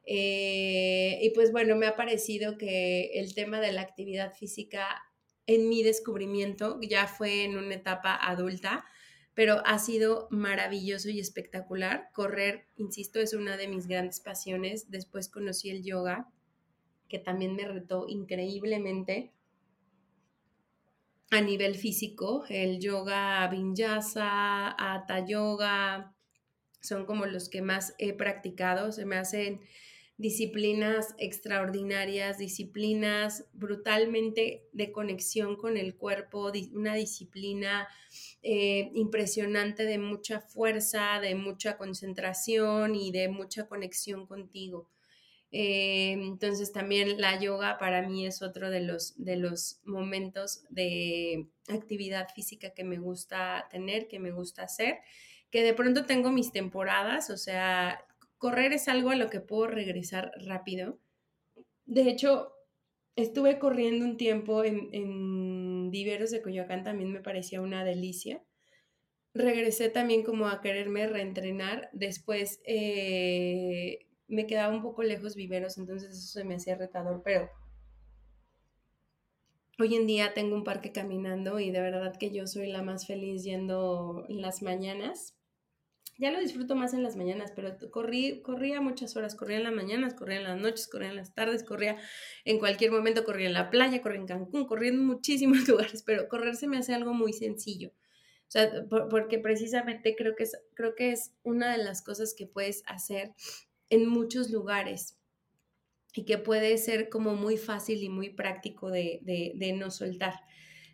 Eh, 0.06 1.20
y 1.22 1.30
pues 1.32 1.52
bueno, 1.52 1.76
me 1.76 1.86
ha 1.86 1.96
parecido 1.96 2.58
que 2.58 3.12
el 3.16 3.36
tema 3.36 3.62
de 3.62 3.72
la 3.72 3.82
actividad 3.82 4.34
física 4.34 5.04
en 5.46 5.70
mi 5.70 5.84
descubrimiento 5.84 6.80
ya 6.82 7.08
fue 7.08 7.44
en 7.44 7.58
una 7.58 7.76
etapa 7.76 8.16
adulta, 8.16 8.86
pero 9.34 9.62
ha 9.66 9.80
sido 9.80 10.28
maravilloso 10.32 11.10
y 11.10 11.20
espectacular. 11.20 12.10
Correr, 12.14 12.68
insisto, 12.76 13.20
es 13.20 13.34
una 13.34 13.58
de 13.58 13.68
mis 13.68 13.88
grandes 13.88 14.20
pasiones. 14.20 14.90
Después 14.92 15.30
conocí 15.30 15.70
el 15.70 15.84
yoga, 15.84 16.32
que 17.08 17.20
también 17.20 17.56
me 17.56 17.68
retó 17.68 18.06
increíblemente 18.08 19.34
a 21.32 21.42
nivel 21.42 21.76
físico, 21.76 22.46
el 22.50 22.80
yoga 22.80 23.48
vinyasa, 23.48 24.72
hatha 24.72 25.26
yoga, 25.26 26.16
son 26.82 27.06
como 27.06 27.26
los 27.26 27.50
que 27.50 27.62
más 27.62 27.94
he 27.98 28.14
practicado, 28.14 28.92
se 28.92 29.06
me 29.06 29.18
hacen 29.18 29.62
disciplinas 30.20 31.16
extraordinarias, 31.18 32.38
disciplinas 32.38 33.46
brutalmente 33.54 34.68
de 34.74 34.92
conexión 34.92 35.56
con 35.56 35.78
el 35.78 35.96
cuerpo, 35.96 36.52
una 36.74 36.94
disciplina 36.96 37.88
eh, 38.44 38.92
impresionante 38.96 39.86
de 39.86 39.98
mucha 39.98 40.42
fuerza, 40.42 41.22
de 41.22 41.36
mucha 41.36 41.78
concentración 41.78 42.96
y 42.96 43.12
de 43.12 43.30
mucha 43.30 43.68
conexión 43.68 44.28
contigo. 44.28 44.90
Eh, 45.52 46.12
entonces 46.12 46.74
también 46.74 47.20
la 47.22 47.40
yoga 47.40 47.78
para 47.80 48.08
mí 48.08 48.28
es 48.28 48.42
otro 48.42 48.70
de 48.70 48.82
los, 48.82 49.14
de 49.24 49.38
los 49.38 49.80
momentos 49.86 50.64
de 50.70 51.48
actividad 51.70 52.28
física 52.36 52.72
que 52.72 52.84
me 52.84 53.00
gusta 53.00 53.70
tener, 53.72 54.10
que 54.10 54.20
me 54.20 54.32
gusta 54.32 54.64
hacer 54.64 55.00
que 55.52 55.64
de 55.64 55.74
pronto 55.74 56.06
tengo 56.06 56.32
mis 56.32 56.52
temporadas, 56.52 57.30
o 57.30 57.38
sea, 57.38 58.06
correr 58.38 58.74
es 58.74 58.88
algo 58.88 59.10
a 59.10 59.16
lo 59.16 59.30
que 59.30 59.42
puedo 59.42 59.68
regresar 59.68 60.32
rápido. 60.46 61.00
De 61.86 62.04
hecho, 62.10 62.54
estuve 63.16 63.60
corriendo 63.60 64.06
un 64.06 64.18
tiempo 64.18 64.64
en, 64.64 64.90
en 64.94 65.92
Viveros 65.92 66.32
de 66.32 66.42
Coyoacán, 66.42 66.84
también 66.84 67.12
me 67.12 67.22
parecía 67.22 67.62
una 67.62 67.84
delicia. 67.84 68.44
Regresé 69.34 69.90
también 69.90 70.24
como 70.24 70.48
a 70.48 70.62
quererme 70.62 71.08
reentrenar. 71.08 71.90
Después 71.94 72.62
eh, 72.66 74.08
me 74.28 74.48
quedaba 74.48 74.74
un 74.74 74.82
poco 74.82 75.04
lejos 75.04 75.36
Viveros, 75.36 75.78
entonces 75.78 76.12
eso 76.12 76.28
se 76.40 76.44
me 76.44 76.56
hacía 76.56 76.76
retador, 76.76 77.22
pero 77.24 77.50
Hoy 79.82 79.96
en 79.96 80.08
día 80.08 80.34
tengo 80.34 80.58
un 80.58 80.66
parque 80.66 80.92
caminando 80.92 81.62
y 81.62 81.72
de 81.72 81.80
verdad 81.80 82.18
que 82.18 82.32
yo 82.32 82.46
soy 82.48 82.68
la 82.68 82.82
más 82.82 83.08
feliz 83.08 83.46
yendo 83.46 84.26
en 84.28 84.42
las 84.42 84.62
mañanas 84.62 85.39
ya 86.20 86.32
lo 86.32 86.40
disfruto 86.40 86.76
más 86.76 86.94
en 86.94 87.02
las 87.02 87.16
mañanas, 87.16 87.54
pero 87.56 87.78
corrí, 87.92 88.42
corría 88.42 88.82
muchas 88.82 89.16
horas, 89.16 89.36
corría 89.36 89.58
en 89.58 89.64
las 89.64 89.74
mañanas, 89.74 90.14
corría 90.14 90.38
en 90.38 90.44
las 90.44 90.58
noches, 90.58 90.88
corría 90.88 91.10
en 91.10 91.16
las 91.16 91.34
tardes, 91.34 91.64
corría 91.64 91.98
en 92.44 92.60
cualquier 92.60 92.92
momento, 92.92 93.24
corría 93.24 93.48
en 93.48 93.54
la 93.54 93.70
playa, 93.70 94.02
corría 94.02 94.20
en 94.20 94.28
Cancún, 94.28 94.68
corría 94.68 94.90
en 94.90 95.06
muchísimos 95.06 95.68
lugares, 95.68 96.04
pero 96.04 96.28
correr 96.28 96.56
se 96.58 96.68
me 96.68 96.78
hace 96.78 96.94
algo 96.94 97.14
muy 97.14 97.34
sencillo. 97.34 97.92
O 97.92 98.52
sea, 98.52 98.70
porque 99.10 99.40
precisamente 99.40 100.16
creo 100.18 100.36
que, 100.36 100.44
es, 100.44 100.58
creo 100.74 100.96
que 100.96 101.12
es 101.12 101.34
una 101.44 101.72
de 101.72 101.84
las 101.84 102.02
cosas 102.02 102.34
que 102.38 102.48
puedes 102.48 102.84
hacer 102.88 103.34
en 103.90 104.08
muchos 104.10 104.50
lugares 104.52 105.18
y 106.14 106.26
que 106.26 106.38
puede 106.38 106.78
ser 106.78 107.10
como 107.10 107.36
muy 107.36 107.58
fácil 107.58 108.04
y 108.04 108.10
muy 108.10 108.32
práctico 108.32 108.90
de, 108.90 109.20
de, 109.22 109.54
de 109.56 109.74
no 109.74 109.92
soltar. 109.92 110.34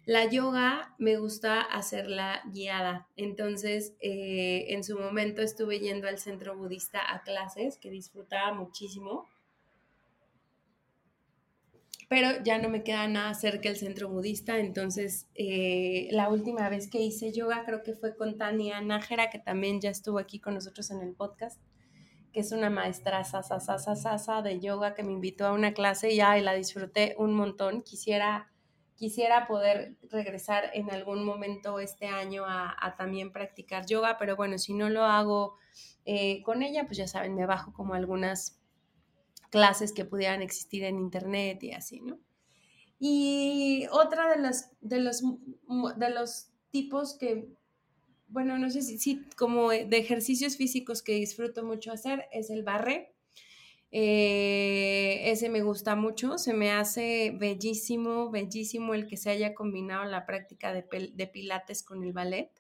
La 0.05 0.29
yoga 0.29 0.93
me 0.99 1.17
gusta 1.17 1.61
hacerla 1.61 2.43
guiada, 2.53 3.07
entonces 3.15 3.95
eh, 3.99 4.65
en 4.69 4.83
su 4.83 4.99
momento 4.99 5.41
estuve 5.41 5.79
yendo 5.79 6.07
al 6.07 6.19
centro 6.19 6.55
budista 6.55 6.99
a 7.11 7.23
clases 7.23 7.77
que 7.77 7.89
disfrutaba 7.89 8.53
muchísimo, 8.53 9.27
pero 12.07 12.29
ya 12.43 12.59
no 12.59 12.69
me 12.69 12.83
queda 12.83 13.07
nada 13.07 13.33
cerca 13.33 13.69
del 13.69 13.77
centro 13.77 14.07
budista, 14.07 14.59
entonces 14.59 15.27
eh, 15.33 16.07
la 16.11 16.29
última 16.29 16.69
vez 16.69 16.87
que 16.87 17.01
hice 17.01 17.31
yoga 17.31 17.63
creo 17.65 17.81
que 17.81 17.93
fue 17.93 18.15
con 18.15 18.37
Tania 18.37 18.81
Nájera, 18.81 19.31
que 19.31 19.39
también 19.39 19.81
ya 19.81 19.89
estuvo 19.89 20.19
aquí 20.19 20.39
con 20.39 20.53
nosotros 20.53 20.91
en 20.91 21.01
el 21.01 21.15
podcast 21.15 21.59
que 22.31 22.41
es 22.41 22.51
una 22.51 22.69
maestra 22.69 23.23
sasa, 23.23 24.41
de 24.41 24.59
yoga 24.59 24.93
que 24.93 25.03
me 25.03 25.13
invitó 25.13 25.47
a 25.47 25.53
una 25.53 25.73
clase 25.73 26.11
y 26.11 26.17
la 26.17 26.53
disfruté 26.53 27.15
un 27.17 27.33
montón. 27.33 27.81
Quisiera 27.81 28.51
quisiera 28.95 29.47
poder 29.47 29.97
regresar 30.09 30.71
en 30.73 30.89
algún 30.91 31.25
momento 31.25 31.79
este 31.79 32.07
año 32.07 32.43
a, 32.47 32.95
también 32.97 33.31
practicar 33.31 33.85
yoga, 33.85 34.17
pero 34.17 34.35
bueno, 34.35 34.57
si 34.57 34.73
no 34.73 34.89
lo 34.89 35.03
hago 35.03 35.57
eh, 36.05 36.41
con 36.43 36.63
ella, 36.63 36.85
pues 36.85 36.97
ya 36.97 37.07
saben, 37.07 37.35
me 37.35 37.45
bajo 37.45 37.73
como 37.73 37.93
algunas 37.93 38.59
clases 39.49 39.93
que 39.93 40.05
pudieran 40.05 40.41
existir 40.41 40.83
en 40.83 40.97
internet 40.97 41.63
y 41.63 41.71
así, 41.71 42.01
¿no? 42.01 42.19
Y 42.99 43.87
otra 43.91 44.29
de 44.29 44.41
los, 44.41 44.65
de 44.81 44.99
los, 44.99 45.21
de 45.97 46.09
los 46.09 46.49
tipos 46.71 47.17
que, 47.17 47.49
bueno, 48.27 48.57
no 48.57 48.69
sé 48.69 48.81
si, 48.81 48.97
si 48.97 49.23
como 49.37 49.69
de 49.69 49.97
ejercicios 49.97 50.57
físicos 50.57 51.01
que 51.01 51.13
disfruto 51.13 51.63
mucho 51.63 51.91
hacer 51.91 52.25
es 52.31 52.49
el 52.49 52.63
barre. 52.63 53.14
Eh, 53.97 55.31
ese 55.31 55.47
me 55.47 55.61
gusta 55.61 55.95
mucho, 55.95 56.37
se 56.37 56.53
me 56.53 56.73
hace 56.73 57.31
bellísimo, 57.39 58.29
bellísimo 58.29 58.93
el 58.93 59.07
que 59.07 59.15
se 59.15 59.29
haya 59.29 59.53
combinado 59.53 60.03
la 60.03 60.25
práctica 60.25 60.73
de, 60.73 60.83
pilates 61.31 61.81
con 61.81 62.03
el 62.03 62.11
ballet. 62.11 62.51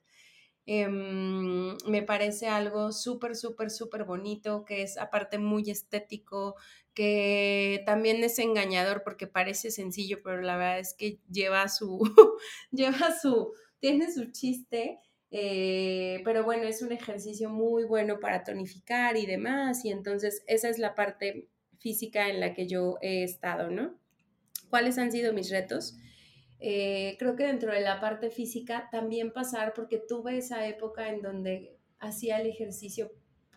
Em, 0.65 1.75
me 1.87 2.03
parece 2.03 2.47
algo 2.47 2.93
súper, 2.93 3.35
súper, 3.35 3.69
súper 3.69 4.05
bonito, 4.05 4.63
que 4.63 4.81
es 4.83 4.97
aparte 4.97 5.37
muy 5.37 5.69
estético, 5.69 6.55
que 6.93 7.83
también 7.85 8.23
es 8.23 8.39
engañador 8.39 9.03
porque 9.03 9.27
parece 9.27 9.71
sencillo, 9.71 10.19
pero 10.23 10.41
la 10.41 10.55
verdad 10.55 10.79
es 10.79 10.93
que 10.93 11.19
lleva 11.29 11.67
su, 11.67 11.99
lleva 12.71 13.11
su, 13.21 13.51
tiene 13.79 14.09
su 14.09 14.31
chiste. 14.31 14.99
Eh, 15.37 16.21
pero 16.23 16.45
bueno, 16.45 16.63
es 16.63 16.81
un 16.81 16.93
ejercicio 16.93 17.49
muy 17.49 17.83
bueno 17.83 18.21
para 18.21 18.45
tonificar 18.45 19.17
y 19.17 19.25
demás, 19.25 19.83
y 19.83 19.91
entonces 19.91 20.45
esa 20.47 20.69
es 20.69 20.79
la 20.79 20.95
parte 20.95 21.49
física 21.77 22.29
en 22.29 22.39
la 22.39 22.53
que 22.53 22.67
yo 22.67 22.97
he 23.01 23.21
estado, 23.23 23.69
¿no? 23.69 23.99
¿Cuáles 24.69 24.97
han 24.97 25.11
sido 25.11 25.33
mis 25.33 25.49
retos? 25.49 25.97
Eh, 26.61 27.17
creo 27.19 27.35
que 27.35 27.47
dentro 27.47 27.73
de 27.73 27.81
la 27.81 27.99
parte 27.99 28.29
física 28.29 28.87
también 28.93 29.33
pasar, 29.33 29.73
porque 29.73 29.97
tuve 29.97 30.37
esa 30.37 30.65
época 30.67 31.09
en 31.09 31.21
donde 31.21 31.75
hacía 31.99 32.39
el 32.39 32.47
ejercicio 32.47 33.11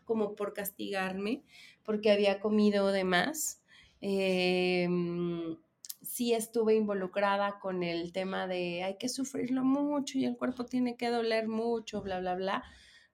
como 0.05 0.35
por 0.35 0.55
castigarme, 0.55 1.45
porque 1.85 2.11
había 2.11 2.41
comido 2.41 2.91
de 2.91 3.05
más. 3.05 3.62
Em, 4.01 5.57
sí 6.19 6.35
estuve 6.35 6.75
involucrada 6.75 7.61
con 7.61 7.85
el 7.85 8.12
tema 8.12 8.49
de 8.49 8.83
hay 8.83 8.99
que 8.99 9.09
sufrirlo 9.09 9.62
mucho 9.62 10.19
y 10.19 10.25
el 10.25 10.37
cuerpo 10.37 10.64
tiene 10.64 10.97
que 10.97 11.11
doler 11.11 11.47
mucho, 11.47 12.03
bla, 12.03 12.19
bla, 12.19 12.35
bla, 12.35 12.64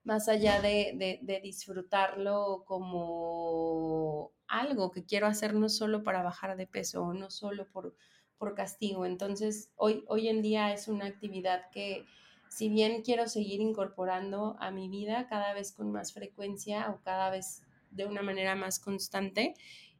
más 0.03 0.27
allá 0.27 0.59
de, 0.59 1.19
de 1.21 1.39
disfrutarlo 1.41 2.63
como 2.65 4.31
algo 4.47 4.89
que 4.91 5.05
quiero 5.05 5.27
hacer 5.27 5.53
no 5.53 5.69
solo 5.69 6.03
para 6.03 6.23
bajar 6.23 6.57
de 6.57 6.65
peso 6.65 7.03
o 7.03 7.13
no 7.13 7.29
solo 7.29 7.67
por 7.71 7.95
por 8.37 8.55
castigo. 8.55 9.05
Entonces, 9.05 9.71
hoy, 9.75 10.03
hoy 10.07 10.27
en 10.27 10.41
día 10.41 10.73
es 10.73 10.87
una 10.87 11.05
actividad 11.05 11.69
que, 11.71 12.05
si 12.49 12.69
bien 12.69 13.01
quiero 13.01 13.27
seguir 13.27 13.61
incorporando 13.61 14.55
a 14.59 14.71
mi 14.71 14.89
vida 14.89 15.27
cada 15.27 15.53
vez 15.53 15.71
con 15.71 15.91
más 15.91 16.13
frecuencia 16.13 16.89
o 16.91 17.01
cada 17.01 17.29
vez 17.29 17.63
de 17.91 18.05
una 18.05 18.21
manera 18.21 18.55
más 18.55 18.79
constante, 18.79 19.55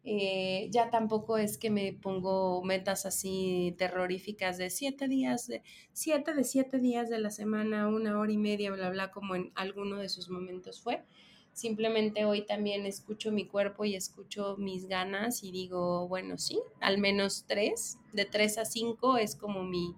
eh, 0.07 0.67
ya 0.69 0.91
tampoco 0.91 1.37
es 1.37 1.57
que 1.57 1.71
me 1.71 1.91
pongo 1.93 2.63
metas 2.63 3.07
así 3.07 3.73
terroríficas 3.79 4.59
de 4.59 4.69
siete 4.69 5.07
días, 5.07 5.47
de 5.47 5.63
siete 5.93 6.35
de 6.35 6.43
siete 6.43 6.77
días 6.77 7.09
de 7.09 7.17
la 7.17 7.31
semana, 7.31 7.87
una 7.87 8.19
hora 8.19 8.31
y 8.31 8.37
media, 8.37 8.71
bla, 8.71 8.91
bla, 8.91 9.11
como 9.11 9.35
en 9.35 9.51
alguno 9.55 9.97
de 9.97 10.09
sus 10.09 10.29
momentos 10.29 10.79
fue. 10.79 11.03
Simplemente 11.53 12.25
hoy 12.25 12.45
también 12.45 12.85
escucho 12.85 13.31
mi 13.31 13.47
cuerpo 13.47 13.85
y 13.85 13.95
escucho 13.95 14.57
mis 14.57 14.87
ganas 14.87 15.41
y 15.41 15.51
digo, 15.51 16.07
bueno, 16.07 16.37
sí, 16.37 16.59
al 16.81 16.97
menos 16.99 17.45
tres, 17.47 17.97
de 18.13 18.25
tres 18.25 18.57
a 18.57 18.65
cinco 18.65 19.17
es 19.17 19.35
como 19.35 19.63
mi, 19.63 19.95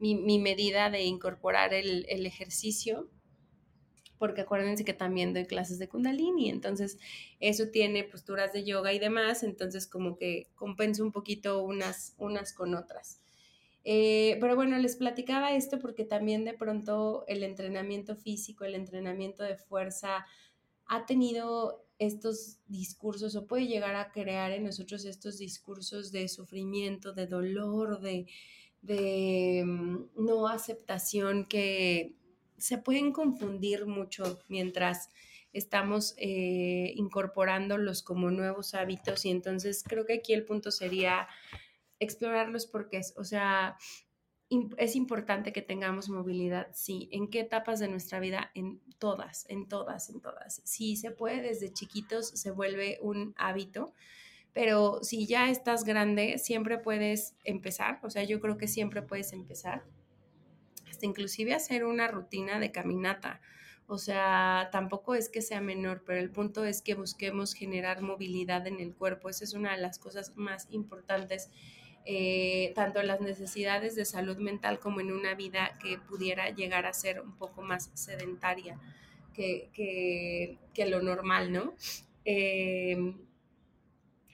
medida 0.00 0.90
de 0.90 1.04
incorporar 1.04 1.72
el, 1.72 2.04
ejercicio 2.26 3.08
porque 4.18 4.42
acuérdense 4.42 4.84
que 4.84 4.94
también 4.94 5.32
doy 5.32 5.46
clases 5.46 5.78
de 5.78 5.88
kundalini, 5.88 6.50
entonces 6.50 6.98
eso 7.40 7.68
tiene 7.68 8.04
posturas 8.04 8.52
de 8.52 8.64
yoga 8.64 8.92
y 8.92 8.98
demás, 8.98 9.42
entonces 9.42 9.86
como 9.86 10.16
que 10.16 10.48
compenso 10.54 11.02
un 11.04 11.12
poquito 11.12 11.62
unas, 11.62 12.14
unas 12.18 12.52
con 12.52 12.74
otras. 12.74 13.20
Eh, 13.88 14.36
pero 14.40 14.56
bueno, 14.56 14.76
les 14.78 14.96
platicaba 14.96 15.54
esto 15.54 15.78
porque 15.78 16.04
también 16.04 16.44
de 16.44 16.54
pronto 16.54 17.24
el 17.28 17.44
entrenamiento 17.44 18.16
físico, 18.16 18.64
el 18.64 18.74
entrenamiento 18.74 19.44
de 19.44 19.56
fuerza, 19.56 20.26
ha 20.86 21.06
tenido 21.06 21.84
estos 21.98 22.58
discursos 22.66 23.36
o 23.36 23.46
puede 23.46 23.66
llegar 23.66 23.94
a 23.94 24.10
crear 24.10 24.52
en 24.52 24.64
nosotros 24.64 25.04
estos 25.04 25.38
discursos 25.38 26.12
de 26.12 26.28
sufrimiento, 26.28 27.12
de 27.12 27.26
dolor, 27.26 28.00
de, 28.00 29.64
mm, 29.64 29.98
no 30.16 30.48
aceptación 30.48 31.46
que 31.46 32.16
se 32.58 32.78
pueden 32.78 33.12
confundir 33.12 33.86
mucho 33.86 34.40
mientras 34.48 35.10
estamos 35.52 36.14
eh, 36.18 36.92
incorporándolos 36.96 38.02
como 38.02 38.30
nuevos 38.30 38.74
hábitos 38.74 39.24
y 39.24 39.30
entonces 39.30 39.82
creo 39.86 40.04
que 40.04 40.14
aquí 40.14 40.34
el 40.34 40.44
punto 40.44 40.70
sería 40.70 41.28
explorarlos 41.98 42.66
porque 42.66 42.98
es, 42.98 43.14
o 43.16 43.24
sea, 43.24 43.78
es 44.76 44.94
importante 44.94 45.52
que 45.52 45.62
tengamos 45.62 46.08
movilidad, 46.08 46.68
sí. 46.72 47.08
¿En 47.10 47.28
qué 47.28 47.40
etapas 47.40 47.80
de 47.80 47.88
nuestra 47.88 48.20
vida? 48.20 48.50
En 48.54 48.80
todas, 48.98 49.44
en 49.48 49.66
todas, 49.66 50.08
en 50.08 50.20
todas. 50.20 50.62
Si 50.64 50.96
se 50.96 51.10
puede 51.10 51.42
desde 51.42 51.72
chiquitos, 51.72 52.28
se 52.28 52.50
vuelve 52.52 52.98
un 53.00 53.34
hábito, 53.36 53.92
pero 54.52 55.02
si 55.02 55.26
ya 55.26 55.50
estás 55.50 55.84
grande, 55.84 56.38
siempre 56.38 56.78
puedes 56.78 57.34
empezar, 57.44 57.98
o 58.02 58.10
sea, 58.10 58.24
yo 58.24 58.40
creo 58.40 58.56
que 58.56 58.68
siempre 58.68 59.02
puedes 59.02 59.32
empezar, 59.32 59.84
inclusive 61.04 61.52
hacer 61.52 61.84
una 61.84 62.08
rutina 62.08 62.58
de 62.58 62.72
caminata. 62.72 63.40
O 63.88 63.98
sea, 63.98 64.70
tampoco 64.72 65.14
es 65.14 65.28
que 65.28 65.42
sea 65.42 65.60
menor, 65.60 66.02
pero 66.04 66.18
el 66.18 66.30
punto 66.30 66.64
es 66.64 66.82
que 66.82 66.94
busquemos 66.94 67.54
generar 67.54 68.00
movilidad 68.00 68.66
en 68.66 68.80
el 68.80 68.94
cuerpo. 68.94 69.28
Esa 69.28 69.44
es 69.44 69.54
una 69.54 69.74
de 69.74 69.80
las 69.82 69.98
cosas 69.98 70.36
más 70.36 70.66
importantes 70.70 71.50
eh, 72.08 72.72
tanto 72.76 73.00
en 73.00 73.08
las 73.08 73.20
necesidades 73.20 73.96
de 73.96 74.04
salud 74.04 74.36
mental 74.36 74.78
como 74.78 75.00
en 75.00 75.10
una 75.10 75.34
vida 75.34 75.76
que 75.82 75.98
pudiera 75.98 76.50
llegar 76.50 76.86
a 76.86 76.92
ser 76.92 77.20
un 77.20 77.36
poco 77.36 77.62
más 77.62 77.90
sedentaria 77.94 78.78
que, 79.34 80.58
lo 80.88 81.02
normal, 81.02 81.52
¿no? 81.52 81.74
Em, 82.24 83.18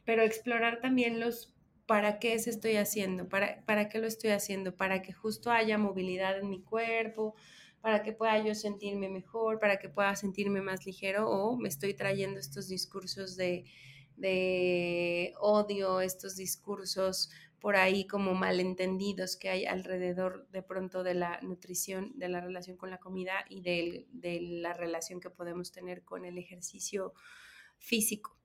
pero 0.05 0.23
explorar 0.23 0.81
también 0.83 1.19
los 1.19 1.52
para 1.93 2.19
qué 2.19 2.39
se 2.39 2.49
estoy 2.49 2.77
haciendo, 2.77 3.29
para, 3.29 3.63
para 3.67 3.91
qué 3.91 3.99
lo 3.99 4.07
estoy 4.07 4.31
haciendo, 4.31 4.75
para 4.75 5.03
que 5.03 5.13
justo 5.13 5.51
haya 5.51 5.77
movilidad 5.77 6.39
en 6.39 6.49
mi 6.49 6.63
cuerpo, 6.63 7.35
para 7.83 8.03
que 8.03 8.15
pueda 8.15 8.43
yo 8.43 8.55
sentirme 8.55 9.11
mejor, 9.11 9.59
para 9.59 9.79
que 9.79 9.91
pueda 9.91 10.17
sentirme 10.17 10.63
más 10.63 10.87
ligero 10.87 11.29
o 11.29 11.55
me 11.55 11.69
estoy 11.69 11.93
trayendo 11.93 12.41
estos 12.41 12.67
discursos 12.69 13.37
de, 13.37 13.67
de 14.17 15.35
odio, 15.39 16.01
estos 16.01 16.35
discursos 16.37 17.29
por 17.61 17.77
ahí 17.77 18.07
como 18.07 18.33
malentendidos 18.33 19.37
que 19.37 19.51
hay 19.51 19.67
alrededor 19.67 20.49
de 20.49 20.63
pronto 20.63 21.03
de 21.03 21.13
la 21.13 21.43
nutrición, 21.43 22.19
de 22.19 22.31
la 22.31 22.41
relación 22.41 22.79
con 22.79 22.89
la 22.89 23.01
comida 23.01 23.45
y 23.51 23.61
de, 23.61 24.07
la 24.41 24.73
relación 24.73 25.21
que 25.21 25.29
podemos 25.29 25.73
tener 25.73 26.05
con 26.05 26.25
el 26.25 26.39
ejercicio 26.39 27.13
físico. 27.77 28.39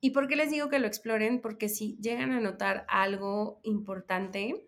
¿Y 0.00 0.10
por 0.10 0.28
qué 0.28 0.36
les 0.36 0.50
digo 0.50 0.68
que 0.68 0.78
lo 0.78 0.86
exploren? 0.86 1.40
Porque 1.40 1.68
si 1.68 1.96
llegan 2.00 2.32
a 2.32 2.40
notar 2.40 2.86
algo 2.88 3.60
importante, 3.62 4.66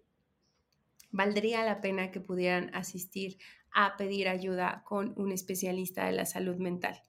valdría 1.11 1.65
la 1.65 1.81
pena 1.81 2.11
que 2.11 2.21
pudieran 2.21 2.75
asistir 2.75 3.39
a 3.73 3.97
pedir 3.97 4.29
ayuda 4.29 4.83
con 4.85 5.15
un 5.17 5.33
especialista 5.33 6.07
de 6.07 6.13
la 6.13 6.27
salud 6.27 6.57
mental 6.57 7.03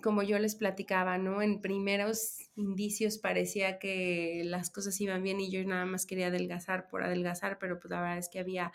como, 0.00 0.22
yo 0.22 0.38
les 0.38 0.54
platicaba, 0.54 1.18
¿no? 1.18 1.42
En 1.42 1.60
primeros 1.60 2.38
indicios 2.54 3.18
parecía 3.18 3.78
que 3.78 4.40
las 4.46 4.70
cosas 4.70 4.98
iban 5.02 5.22
bien 5.22 5.38
y 5.38 5.50
yo 5.50 5.62
nada 5.64 5.84
más 5.84 6.06
quería 6.06 6.28
adelgazar 6.28 6.88
por 6.88 7.02
adelgazar, 7.02 7.58
pero 7.58 7.78
pues 7.78 7.90
la 7.90 8.00
verdad 8.00 8.18
es 8.18 8.30
que 8.30 8.38
había 8.38 8.72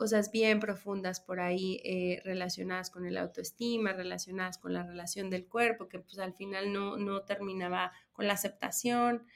cosas 0.00 0.32
bien 0.32 0.60
profundas 0.60 1.20
por 1.20 1.40
ahí 1.40 1.78
eh, 1.84 2.22
relacionadas 2.24 2.88
con 2.88 3.04
el 3.04 3.18
autoestima, 3.18 3.92
relacionadas 3.92 4.56
con 4.56 4.72
la 4.72 4.82
relación 4.82 5.28
del 5.28 5.46
cuerpo, 5.46 5.90
que 5.90 5.98
pues 5.98 6.18
al 6.18 6.32
final 6.32 6.72
no, 6.72 6.96
no 6.96 7.20
terminaba 7.24 7.92
con 8.14 8.26
la 8.26 8.32
aceptación, 8.32 9.26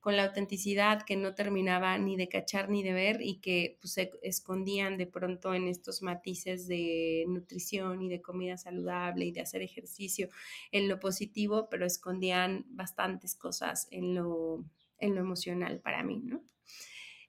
con 0.00 0.16
la 0.16 0.24
autenticidad 0.24 1.02
que 1.02 1.16
no 1.16 1.34
terminaba 1.34 1.98
ni 1.98 2.16
de 2.16 2.30
cachar 2.30 2.70
ni 2.70 2.82
de 2.82 2.94
ver 2.94 3.20
y 3.20 3.42
que 3.42 3.76
pues, 3.82 3.92
se 3.92 4.12
escondían 4.22 4.96
de 4.96 5.06
pronto 5.06 5.52
en 5.52 5.68
estos 5.68 6.00
matices 6.00 6.66
de 6.68 7.26
nutrición 7.28 8.00
y 8.00 8.08
de 8.08 8.22
comida 8.22 8.56
saludable 8.56 9.26
y 9.26 9.32
de 9.32 9.42
hacer 9.42 9.60
ejercicio 9.60 10.30
en 10.72 10.88
lo 10.88 11.00
positivo, 11.00 11.68
pero 11.68 11.84
escondían 11.84 12.64
bastantes 12.70 13.34
cosas 13.34 13.88
en 13.90 14.14
lo, 14.14 14.64
en 14.96 15.16
lo 15.16 15.20
emocional 15.20 15.80
para 15.80 16.02
mí, 16.02 16.22
¿no? 16.24 16.42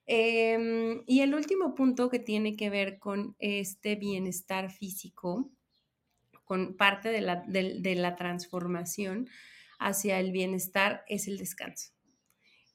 Em, 0.06 1.02
y 1.06 1.20
el 1.20 1.34
último 1.34 1.74
punto 1.74 2.08
que 2.08 2.18
tiene 2.18 2.56
que 2.56 2.70
ver 2.70 2.98
con 2.98 3.34
este 3.38 3.96
bienestar 3.96 4.70
físico, 4.70 5.50
con 6.44 6.76
parte 6.76 7.08
de 7.08 7.20
la, 7.20 7.44
de 7.46 7.94
la 7.96 8.14
transformación 8.14 9.28
hacia 9.78 10.20
el 10.20 10.32
bienestar, 10.32 11.04
es 11.08 11.26
el 11.26 11.38
descanso. 11.38 11.96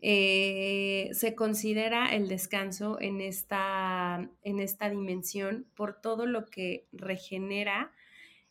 Eh, 0.03 1.11
se 1.13 1.35
considera 1.35 2.13
el 2.13 2.27
descanso 2.27 2.99
en 2.99 3.21
esta, 3.21 4.27
en 4.41 4.59
esta 4.59 4.89
dimensión 4.89 5.67
por 5.75 6.01
todo 6.01 6.25
lo 6.25 6.47
que 6.47 6.87
regenera 6.91 7.91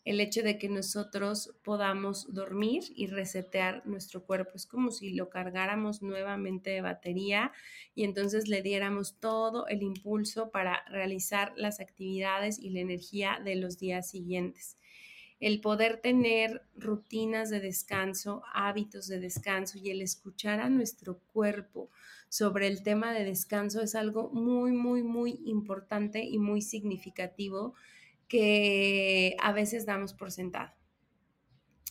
el 0.05 0.20
hecho 0.20 0.42
de 0.42 0.59
que 0.59 0.68
nosotros 0.68 1.55
podamos 1.62 2.32
dormir 2.32 2.84
y 2.94 3.07
resetear 3.07 3.86
nuestro 3.86 4.24
cuerpo. 4.24 4.53
Es 4.55 4.66
como 4.66 4.90
si 4.90 5.14
lo 5.14 5.28
cargáramos 5.28 6.03
nuevamente 6.03 6.70
de 6.70 6.80
batería 6.80 7.53
y 7.94 8.05
entonces 8.05 8.48
le 8.48 8.62
diéramos 8.62 9.18
todo 9.20 9.66
el 9.66 9.82
impulso 9.82 10.51
para 10.51 10.84
realizar 10.88 11.53
las 11.57 11.80
actividades 11.80 12.59
y 12.59 12.70
la 12.70 12.80
energía 12.80 13.40
de 13.44 13.57
los 13.57 13.78
días 13.78 14.11
siguientes 14.11 14.76
el 15.40 15.62
poder 15.62 16.03
tener 16.03 16.62
rutinas 16.76 17.48
de 17.48 17.61
descanso, 17.61 18.42
hábitos 18.53 19.09
de 19.09 19.18
descanso 19.18 19.78
y 19.78 19.90
el 19.90 20.03
escuchar 20.03 20.61
a 20.61 20.68
nuestro 20.68 21.18
cuerpo 21.32 21.88
sobre 22.28 22.66
el 22.66 22.82
tema 22.82 23.14
de 23.14 23.24
descanso 23.24 23.80
es 23.80 23.94
algo 23.94 24.28
muy, 24.30 24.72
muy, 24.72 25.03
muy 25.03 25.40
importante 25.46 26.22
y 26.22 26.38
muy 26.38 26.61
significativo 26.61 27.74
que 28.31 29.37
a 29.41 29.51
veces 29.51 29.85
damos 29.85 30.14
por 30.14 30.31
sentado. 30.31 30.70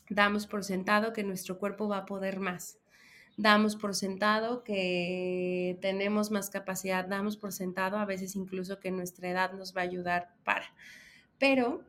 Damos 0.10 0.48
por 0.48 0.64
sentado 0.64 1.12
que 1.12 1.26
nuestro 1.26 1.60
cuerpo 1.60 1.90
va 1.90 1.98
a 1.98 2.06
poder 2.06 2.40
más. 2.40 2.80
Damos 3.36 3.76
por 3.76 3.94
sentado 3.94 4.64
que 4.64 5.78
tenemos 5.82 6.32
más 6.32 6.50
capacidad, 6.50 7.06
damos 7.06 7.36
por 7.36 7.52
sentado 7.52 7.98
a 7.98 8.06
veces 8.06 8.38
incluso 8.38 8.80
que 8.80 8.90
nuestra 8.90 9.30
edad 9.30 9.52
nos 9.52 9.76
va 9.76 9.82
a 9.82 9.84
ayudar 9.84 10.34
para. 10.46 10.74
Pero 11.38 11.84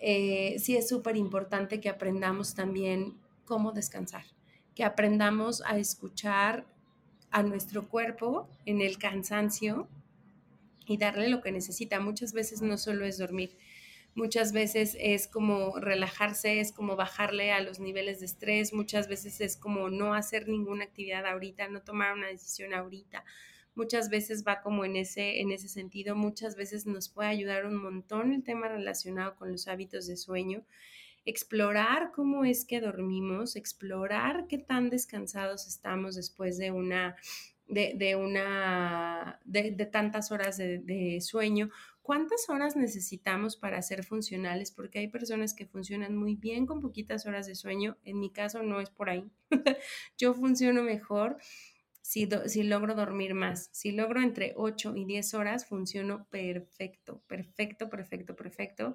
eh, 0.00 0.56
sí 0.60 0.76
es 0.76 0.88
súper 0.88 1.16
importante 1.16 1.80
que 1.80 1.88
aprendamos 1.88 2.54
también 2.54 3.18
cómo 3.44 3.72
descansar, 3.72 4.24
que 4.76 4.84
aprendamos 4.84 5.62
a 5.66 5.78
escuchar 5.78 6.64
a 7.32 7.42
nuestro 7.42 7.88
cuerpo 7.88 8.48
en 8.66 8.80
el 8.80 8.98
cansancio 8.98 9.88
y 10.86 10.98
darle 10.98 11.28
lo 11.28 11.40
que 11.40 11.52
necesita. 11.52 12.00
Muchas 12.00 12.32
veces 12.32 12.62
no 12.62 12.78
solo 12.78 13.04
es 13.04 13.18
dormir, 13.18 13.56
muchas 14.14 14.52
veces 14.52 14.96
es 15.00 15.26
como 15.26 15.78
relajarse, 15.78 16.60
es 16.60 16.72
como 16.72 16.96
bajarle 16.96 17.52
a 17.52 17.60
los 17.60 17.80
niveles 17.80 18.20
de 18.20 18.26
estrés, 18.26 18.72
muchas 18.72 19.08
veces 19.08 19.40
es 19.40 19.56
como 19.56 19.90
no 19.90 20.14
hacer 20.14 20.48
ninguna 20.48 20.84
actividad 20.84 21.26
ahorita, 21.26 21.68
no 21.68 21.82
tomar 21.82 22.14
una 22.14 22.28
decisión 22.28 22.74
ahorita. 22.74 23.24
Muchas 23.74 24.08
veces 24.08 24.44
va 24.46 24.60
como 24.62 24.84
en 24.84 24.94
ese, 24.94 25.40
en 25.40 25.50
ese 25.50 25.68
sentido, 25.68 26.14
muchas 26.14 26.54
veces 26.54 26.86
nos 26.86 27.08
puede 27.08 27.28
ayudar 27.28 27.66
un 27.66 27.74
montón 27.74 28.32
el 28.32 28.44
tema 28.44 28.68
relacionado 28.68 29.34
con 29.34 29.50
los 29.50 29.66
hábitos 29.66 30.06
de 30.06 30.16
sueño 30.16 30.64
explorar 31.24 32.12
cómo 32.12 32.44
es 32.44 32.64
que 32.64 32.80
dormimos, 32.80 33.56
explorar 33.56 34.46
qué 34.46 34.58
tan 34.58 34.90
descansados 34.90 35.66
estamos 35.66 36.14
después 36.14 36.58
de 36.58 36.70
una, 36.70 37.16
de, 37.66 38.16
una, 38.16 39.40
de, 39.44 39.72
tantas 39.86 40.30
horas 40.30 40.56
de, 40.56 40.78
de, 40.78 41.20
sueño, 41.20 41.70
cuántas 42.02 42.48
horas 42.48 42.76
necesitamos 42.76 43.56
para 43.56 43.80
ser 43.82 44.04
funcionales, 44.04 44.70
porque 44.70 44.98
hay 44.98 45.08
personas 45.08 45.54
que 45.54 45.66
funcionan 45.66 46.16
muy 46.16 46.36
bien 46.36 46.66
con 46.66 46.80
poquitas 46.80 47.26
horas 47.26 47.46
de 47.46 47.54
sueño, 47.54 47.96
en 48.04 48.20
mi 48.20 48.30
caso 48.30 48.62
no 48.62 48.80
es 48.80 48.90
por 48.90 49.10
ahí, 49.10 49.30
yo 50.18 50.34
funciono 50.34 50.82
mejor. 50.82 51.38
Si, 52.06 52.28
si, 52.48 52.64
logro 52.64 52.94
dormir 52.94 53.32
más. 53.32 53.70
Si 53.72 53.90
logro 53.90 54.20
entre 54.20 54.52
8 54.56 54.94
y 54.94 55.06
10 55.06 55.32
horas, 55.32 55.64
funciono 55.66 56.26
perfecto, 56.28 57.22
perfecto, 57.26 57.88
perfecto, 57.88 58.36
perfecto. 58.36 58.94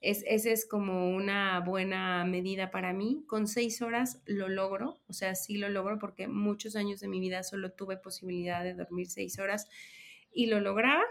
Es, 0.00 0.22
esa 0.26 0.50
es 0.50 0.66
como 0.66 1.10
una 1.10 1.60
buena 1.60 2.24
medida 2.24 2.70
para 2.70 2.92
mí. 2.92 3.24
Con 3.26 3.48
seis 3.48 3.82
horas 3.82 4.20
lo 4.26 4.48
logro, 4.48 5.00
o 5.08 5.12
sea, 5.12 5.34
sí 5.34 5.58
lo 5.58 5.68
logro 5.68 5.98
porque 5.98 6.28
muchos 6.28 6.76
años 6.76 7.00
de 7.00 7.08
mi 7.08 7.20
vida 7.20 7.42
solo 7.42 7.72
tuve 7.72 7.96
posibilidad 7.96 8.62
de 8.62 8.74
dormir 8.74 9.08
seis 9.08 9.38
horas 9.38 9.68
y 10.32 10.46
lo 10.46 10.60
lograba. 10.60 11.04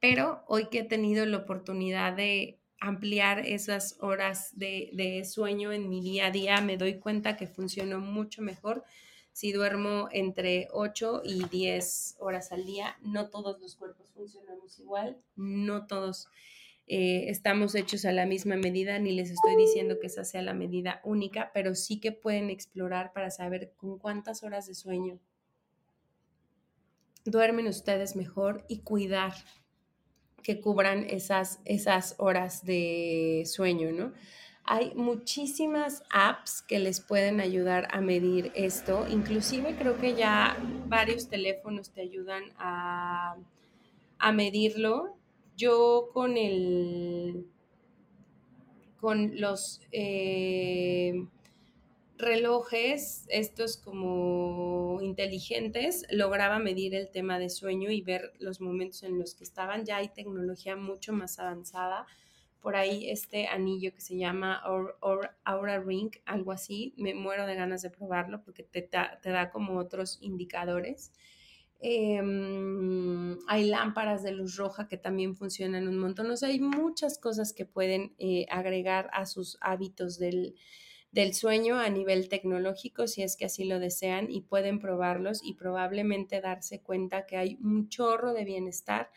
Pero 0.00 0.44
hoy 0.46 0.68
que 0.70 0.80
he 0.80 0.84
tenido 0.84 1.26
la 1.26 1.38
oportunidad 1.38 2.12
de 2.12 2.58
ampliar 2.80 3.40
esas 3.40 3.96
horas 4.00 4.56
de, 4.56 5.22
sueño 5.24 5.72
en 5.72 5.88
mi 5.88 6.00
día 6.00 6.26
a 6.26 6.30
día, 6.30 6.60
me 6.60 6.76
doy 6.76 6.98
cuenta 6.98 7.36
que 7.36 7.46
funcionó 7.46 8.00
mucho 8.00 8.42
mejor 8.42 8.84
si 9.32 9.52
duermo 9.52 10.08
entre 10.12 10.68
8 10.72 11.22
y 11.24 11.44
10 11.44 12.16
horas 12.18 12.52
al 12.52 12.64
día. 12.64 12.96
No 13.02 13.28
todos 13.28 13.60
los 13.60 13.76
cuerpos 13.76 14.10
funcionamos 14.14 14.78
igual, 14.78 15.16
no 15.36 15.86
todos 15.86 16.28
eh, 16.88 17.28
estamos 17.28 17.74
hechos 17.74 18.04
a 18.04 18.12
la 18.12 18.26
misma 18.26 18.56
medida, 18.56 18.98
ni 18.98 19.12
les 19.12 19.30
estoy 19.30 19.56
diciendo 19.56 19.98
que 20.00 20.06
esa 20.08 20.24
sea 20.24 20.42
la 20.42 20.54
medida 20.54 21.00
única, 21.04 21.50
pero 21.54 21.74
sí 21.74 22.00
que 22.00 22.12
pueden 22.12 22.50
explorar 22.50 23.12
para 23.12 23.30
saber 23.30 23.72
con 23.76 23.98
cuántas 23.98 24.42
horas 24.42 24.66
de 24.66 24.74
sueño 24.74 25.20
duermen 27.30 27.66
ustedes 27.66 28.16
mejor 28.16 28.64
y 28.68 28.78
cuidar 28.80 29.34
que 30.42 30.60
cubran 30.60 31.04
esas, 31.08 31.60
esas 31.64 32.14
horas 32.18 32.64
de 32.64 33.42
sueño, 33.46 33.92
¿no? 33.92 34.12
Hay 34.64 34.92
muchísimas 34.94 36.02
apps 36.10 36.62
que 36.62 36.78
les 36.78 37.00
pueden 37.00 37.40
ayudar 37.40 37.88
a 37.90 38.00
medir 38.00 38.52
esto. 38.54 39.06
Inclusive 39.08 39.76
creo 39.76 39.98
que 39.98 40.14
ya 40.14 40.56
varios 40.86 41.28
teléfonos 41.28 41.90
te 41.90 42.02
ayudan 42.02 42.44
a, 42.58 43.36
a 44.18 44.32
medirlo. 44.32 45.17
Yo 45.58 46.10
con 46.14 46.36
el 46.36 47.44
con 49.00 49.40
los 49.40 49.80
eh, 49.90 51.26
relojes, 52.16 53.24
estos 53.28 53.76
como 53.76 55.00
inteligentes, 55.02 56.06
lograba 56.10 56.60
medir 56.60 56.94
el 56.94 57.10
tema 57.10 57.40
de 57.40 57.50
sueño 57.50 57.90
y 57.90 58.02
ver 58.02 58.32
los 58.38 58.60
momentos 58.60 59.02
en 59.02 59.18
los 59.18 59.34
que 59.34 59.42
estaban. 59.42 59.84
Ya 59.84 59.96
hay 59.96 60.10
tecnología 60.10 60.76
mucho 60.76 61.12
más 61.12 61.40
avanzada. 61.40 62.06
Por 62.60 62.76
ahí 62.76 63.10
este 63.10 63.48
anillo 63.48 63.92
que 63.92 64.00
se 64.00 64.16
llama 64.16 64.62
Aura 65.44 65.80
Ring, 65.80 66.12
algo 66.24 66.52
así, 66.52 66.94
me 66.96 67.14
muero 67.14 67.46
de 67.46 67.56
ganas 67.56 67.82
de 67.82 67.90
probarlo 67.90 68.42
porque 68.44 68.62
te, 68.62 68.82
te 68.82 69.30
da 69.30 69.50
como 69.50 69.76
otros 69.76 70.18
indicadores. 70.20 71.12
Em, 71.80 73.38
hay 73.46 73.66
lámparas 73.66 74.22
de 74.22 74.32
luz 74.32 74.56
roja 74.56 74.88
que 74.88 74.96
también 74.96 75.36
funcionan 75.36 75.86
un 75.86 75.98
montón. 75.98 76.30
O 76.30 76.36
sea, 76.36 76.48
hay 76.48 76.60
muchas 76.60 77.18
cosas 77.18 77.52
que 77.52 77.64
pueden 77.64 78.14
eh, 78.18 78.46
agregar 78.50 79.08
a 79.12 79.26
sus 79.26 79.58
hábitos 79.60 80.18
del, 80.18 80.56
del 81.12 81.34
sueño 81.34 81.78
a 81.78 81.88
nivel 81.88 82.28
tecnológico 82.28 83.06
si 83.06 83.22
es 83.22 83.36
que 83.36 83.46
así 83.46 83.64
lo 83.64 83.78
desean 83.78 84.30
y 84.30 84.42
pueden 84.42 84.80
probarlos 84.80 85.40
y 85.42 85.54
probablemente 85.54 86.40
darse 86.40 86.82
cuenta 86.82 87.26
que 87.26 87.36
hay 87.36 87.58
un 87.62 87.88
chorro 87.88 88.32
de 88.34 88.44
bienestar 88.44 89.10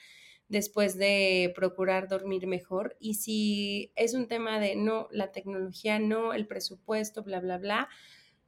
después 0.47 0.97
de 0.97 1.51
procurar 1.55 2.07
dormir 2.07 2.45
mejor. 2.45 2.95
Y 2.99 3.15
si 3.15 3.91
es 3.95 4.13
un 4.13 4.27
tema 4.27 4.59
de 4.59 4.75
no, 4.75 5.07
la 5.11 5.31
tecnología 5.31 5.97
no, 5.97 6.33
el 6.33 6.45
presupuesto, 6.45 7.23
bla, 7.23 7.39
bla, 7.39 7.57
bla, 7.57 7.89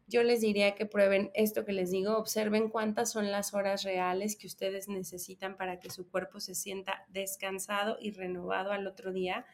yo 0.07 0.23
les 0.23 0.41
diría 0.41 0.75
que 0.75 0.85
prueben 0.85 1.31
esto 1.33 1.65
que 1.65 1.71
les 1.71 1.91
digo, 1.91 2.17
observen 2.17 2.69
cuántas 2.69 3.11
son 3.11 3.31
las 3.31 3.53
horas 3.53 3.83
reales 3.83 4.35
que 4.35 4.47
ustedes 4.47 4.87
necesitan 4.87 5.55
para 5.55 5.79
que 5.79 5.89
su 5.89 6.09
cuerpo 6.09 6.39
se 6.39 6.55
sienta 6.55 7.05
descansado 7.09 7.97
y 7.99 8.11
renovado 8.11 8.71
al 8.71 8.85
otro 8.85 9.13
día. 9.13 9.45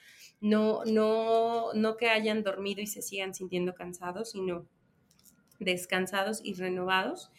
No, 0.41 0.83
no, 0.85 1.73
no 1.73 1.97
que 1.97 2.09
hayan 2.09 2.43
dormido 2.43 2.81
y 2.81 2.87
se 2.87 3.01
sigan 3.01 3.33
sintiendo 3.33 3.75
cansados, 3.75 4.31
sino 4.31 4.65
descansados 5.59 6.41
y 6.43 6.53
renovados. 6.53 7.31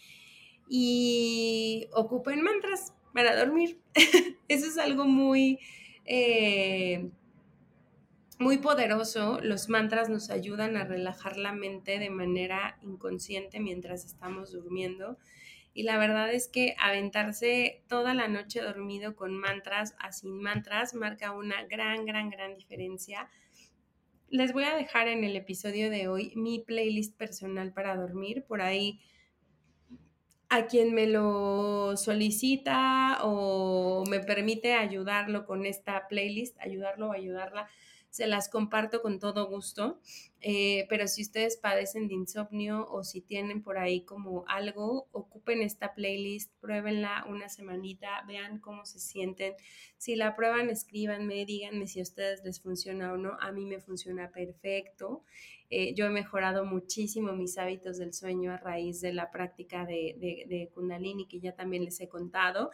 Y 0.69 1.89
ocupen 1.93 2.43
mantras 2.43 2.95
para 3.13 3.37
dormir. 3.37 3.81
Eso 4.49 4.67
es 4.67 4.79
algo 4.79 5.05
muy... 5.05 5.59
Eh, 6.05 7.11
muy 8.41 8.57
poderoso. 8.57 9.39
Los 9.43 9.69
mantras 9.69 10.09
nos 10.09 10.31
ayudan 10.31 10.77
a 10.77 10.85
relajar 10.85 11.37
la 11.37 11.53
mente 11.53 11.99
de 11.99 12.09
manera 12.09 12.79
inconsciente 12.81 13.61
mientras 13.61 14.07
estamos 14.07 14.51
durmiendo. 14.51 15.19
Y 15.75 15.85
la 15.85 15.99
verdad 15.99 16.33
es 16.33 16.49
que 16.49 16.75
aventarse 16.81 17.85
toda 17.87 18.15
la 18.15 18.29
noche 18.29 18.63
dormido 18.63 19.15
con 19.15 19.37
mantras 19.37 19.95
a 19.99 20.11
sin 20.11 20.41
mantras 20.41 20.95
marca 20.95 21.33
una 21.33 21.65
gran, 21.65 22.07
gran, 22.07 22.31
gran 22.31 22.57
diferencia. 22.57 23.29
Les 24.31 24.53
voy 24.55 24.65
a 24.65 24.75
dejar 24.75 25.07
en 25.07 25.23
el 25.23 25.37
episodio 25.37 25.91
de 25.91 26.09
hoy 26.09 26.33
mi 26.35 26.61
playlist 26.61 27.17
personal 27.17 27.75
para 27.75 27.95
dormir. 27.95 28.45
Por 28.49 28.63
ahí 28.63 29.01
a 30.49 30.67
quien 30.67 30.95
me 30.95 31.07
lo 31.07 31.95
solicita 31.99 33.19
o 33.23 34.03
me 34.09 34.21
permite 34.21 34.73
ayudarlo 34.73 35.45
con 35.45 35.67
esta 35.67 36.09
playlist, 36.09 36.59
ayudarlo 36.59 37.11
o 37.11 37.13
ayudarla 37.13 37.69
se 38.11 38.27
las 38.27 38.49
comparto 38.49 39.01
con 39.03 39.19
todo 39.19 39.49
gusto. 39.49 40.01
Eh, 40.43 40.87
pero 40.89 41.07
si 41.07 41.23
ustedes 41.23 41.57
padecen 41.57 42.09
de 42.09 42.15
insomnio 42.15 42.89
o 42.91 43.05
si 43.05 43.21
tienen 43.21 43.63
por 43.63 43.79
ahí 43.79 44.05
como 44.05 44.45
algo, 44.49 45.09
ocupen 45.13 45.63
esta 45.63 45.95
playlist, 45.95 46.53
pruébenla 46.61 47.25
una 47.29 47.49
semanita, 47.49 48.25
vean 48.27 48.59
cómo 48.59 48.85
se 48.85 48.99
sienten. 48.99 49.55
Si 49.97 50.17
la 50.17 50.35
prueban, 50.35 50.71
escríbanme, 50.71 51.45
díganme 51.45 51.87
si 51.87 52.01
a 52.01 52.03
ustedes 52.03 52.43
les 52.45 52.61
funciona 52.61 53.13
o 53.13 53.17
no. 53.17 53.37
A 53.41 53.53
mí 53.53 53.67
me 53.67 53.81
funciona 53.81 54.31
perfecto. 54.31 55.25
Eh, 55.69 55.95
yo 55.95 56.07
he 56.07 56.11
mejorado 56.11 56.65
muchísimo 56.65 57.33
mis 57.33 57.57
hábitos 57.57 57.99
del 57.99 58.13
sueño 58.13 58.53
a 58.53 58.57
raíz 58.57 59.01
de 59.01 59.13
la 59.13 59.31
práctica 59.31 59.87
de, 59.87 60.17
de, 60.19 60.45
de 60.49 60.69
Kundalini 60.75 61.29
que 61.29 61.39
ya 61.39 61.55
también 61.55 61.85
les 61.85 62.01
he 62.01 62.09
contado. 62.09 62.71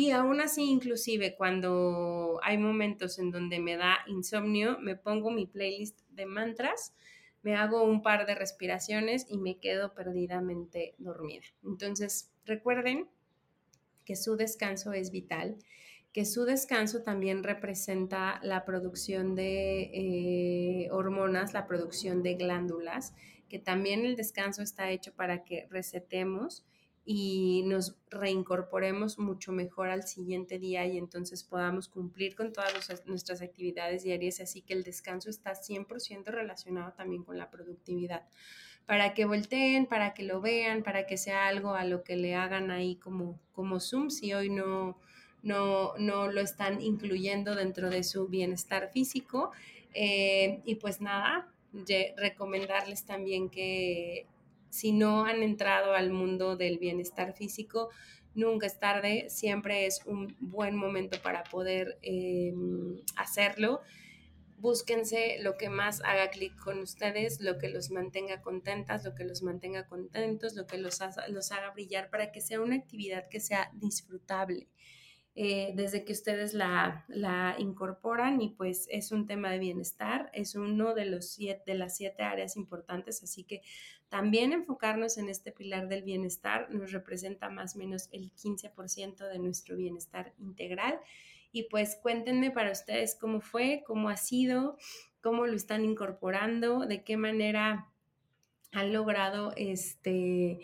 Y 0.00 0.12
aún 0.12 0.40
así, 0.40 0.62
inclusive 0.62 1.36
cuando 1.36 2.40
hay 2.42 2.56
momentos 2.56 3.18
en 3.18 3.30
donde 3.30 3.60
me 3.60 3.76
da 3.76 3.98
insomnio, 4.06 4.78
me 4.78 4.96
pongo 4.96 5.30
mi 5.30 5.44
playlist 5.44 6.00
de 6.08 6.24
mantras, 6.24 6.94
me 7.42 7.54
hago 7.54 7.82
un 7.82 8.02
par 8.02 8.24
de 8.24 8.34
respiraciones 8.34 9.26
y 9.28 9.36
me 9.36 9.58
quedo 9.58 9.92
perdidamente 9.92 10.94
dormida. 10.96 11.44
Entonces, 11.62 12.30
recuerden 12.46 13.10
que 14.06 14.16
su 14.16 14.36
descanso 14.36 14.94
es 14.94 15.10
vital, 15.10 15.58
que 16.14 16.24
su 16.24 16.46
descanso 16.46 17.02
también 17.02 17.44
representa 17.44 18.40
la 18.42 18.64
producción 18.64 19.34
de 19.34 19.90
eh, 19.92 20.88
hormonas, 20.92 21.52
la 21.52 21.66
producción 21.66 22.22
de 22.22 22.36
glándulas, 22.36 23.12
que 23.50 23.58
también 23.58 24.06
el 24.06 24.16
descanso 24.16 24.62
está 24.62 24.90
hecho 24.92 25.12
para 25.12 25.44
que 25.44 25.66
resetemos 25.68 26.64
y 27.12 27.64
nos 27.64 27.96
reincorporemos 28.08 29.18
mucho 29.18 29.50
mejor 29.50 29.88
al 29.88 30.04
siguiente 30.04 30.60
día 30.60 30.86
y 30.86 30.96
entonces 30.96 31.42
podamos 31.42 31.88
cumplir 31.88 32.36
con 32.36 32.52
todas 32.52 32.72
nuestras 33.04 33.42
actividades 33.42 34.04
diarias. 34.04 34.38
Así 34.38 34.62
que 34.62 34.74
el 34.74 34.84
descanso 34.84 35.28
está 35.28 35.54
100% 35.54 36.26
relacionado 36.26 36.92
también 36.92 37.24
con 37.24 37.36
la 37.36 37.50
productividad. 37.50 38.28
Para 38.86 39.12
que 39.12 39.24
volteen, 39.24 39.86
para 39.86 40.14
que 40.14 40.22
lo 40.22 40.40
vean, 40.40 40.84
para 40.84 41.08
que 41.08 41.16
sea 41.16 41.48
algo 41.48 41.74
a 41.74 41.84
lo 41.84 42.04
que 42.04 42.14
le 42.14 42.36
hagan 42.36 42.70
ahí 42.70 42.94
como, 42.94 43.40
como 43.50 43.80
Zoom, 43.80 44.10
si 44.10 44.32
hoy 44.32 44.48
no, 44.48 44.96
no, 45.42 45.94
no 45.98 46.30
lo 46.30 46.40
están 46.40 46.80
incluyendo 46.80 47.56
dentro 47.56 47.90
de 47.90 48.04
su 48.04 48.28
bienestar 48.28 48.88
físico. 48.92 49.50
Eh, 49.94 50.60
y 50.64 50.76
pues 50.76 51.00
nada, 51.00 51.48
recomendarles 52.16 53.04
también 53.04 53.50
que 53.50 54.28
si 54.70 54.92
no 54.92 55.24
han 55.24 55.42
entrado 55.42 55.94
al 55.94 56.10
mundo 56.10 56.56
del 56.56 56.78
bienestar 56.78 57.34
físico, 57.34 57.90
nunca 58.34 58.66
es 58.66 58.78
tarde, 58.78 59.26
siempre 59.28 59.86
es 59.86 60.02
un 60.06 60.36
buen 60.40 60.76
momento 60.76 61.20
para 61.22 61.42
poder 61.44 61.98
em, 62.02 63.00
hacerlo. 63.16 63.80
Búsquense 64.58 65.38
lo 65.40 65.56
que 65.56 65.70
más 65.70 66.02
haga 66.02 66.30
clic 66.30 66.56
con 66.58 66.78
ustedes, 66.80 67.40
lo 67.40 67.58
que 67.58 67.68
los 67.68 67.90
mantenga 67.90 68.42
contentas, 68.42 69.04
lo 69.04 69.14
que 69.14 69.24
los 69.24 69.42
mantenga 69.42 69.86
contentos, 69.86 70.54
lo 70.54 70.66
que 70.66 70.78
los, 70.78 70.98
los 71.28 71.52
haga 71.52 71.70
brillar 71.70 72.10
para 72.10 72.30
que 72.30 72.40
sea 72.40 72.60
una 72.60 72.76
actividad 72.76 73.28
que 73.28 73.40
sea 73.40 73.70
disfrutable. 73.74 74.68
Eh, 75.36 75.72
desde 75.76 76.04
que 76.04 76.12
ustedes 76.12 76.54
la, 76.54 77.04
la, 77.08 77.54
incorporan 77.58 78.42
y 78.42 78.48
pues 78.50 78.88
es 78.90 79.12
un 79.12 79.26
tema 79.26 79.50
de 79.50 79.60
bienestar, 79.60 80.28
es 80.34 80.56
uno 80.56 80.92
de, 80.92 81.04
los 81.04 81.30
siete, 81.30 81.62
de 81.66 81.78
las 81.78 81.96
siete 81.96 82.24
áreas 82.24 82.56
importantes, 82.56 83.22
así 83.22 83.44
que 83.44 83.62
también 84.08 84.52
enfocarnos 84.52 85.18
en 85.18 85.28
este 85.28 85.52
pilar 85.52 85.88
del 85.88 86.02
bienestar 86.02 86.68
nos 86.74 86.90
representa 86.90 87.48
más 87.48 87.76
o 87.76 87.78
menos 87.78 88.08
el 88.10 88.32
15% 88.34 89.28
de 89.28 89.38
nuestro 89.38 89.76
bienestar 89.76 90.34
integral. 90.38 90.98
Y 91.52 91.64
pues 91.64 91.96
cuéntenme 92.02 92.50
para 92.50 92.72
ustedes 92.72 93.14
cómo 93.14 93.40
fue, 93.40 93.84
cómo 93.86 94.08
ha 94.08 94.16
sido, 94.16 94.76
cómo 95.20 95.46
lo 95.46 95.54
están 95.54 95.84
incorporando, 95.84 96.80
de 96.86 97.04
qué 97.04 97.16
manera 97.16 97.88
han 98.72 98.92
logrado 98.92 99.52
este 99.56 100.58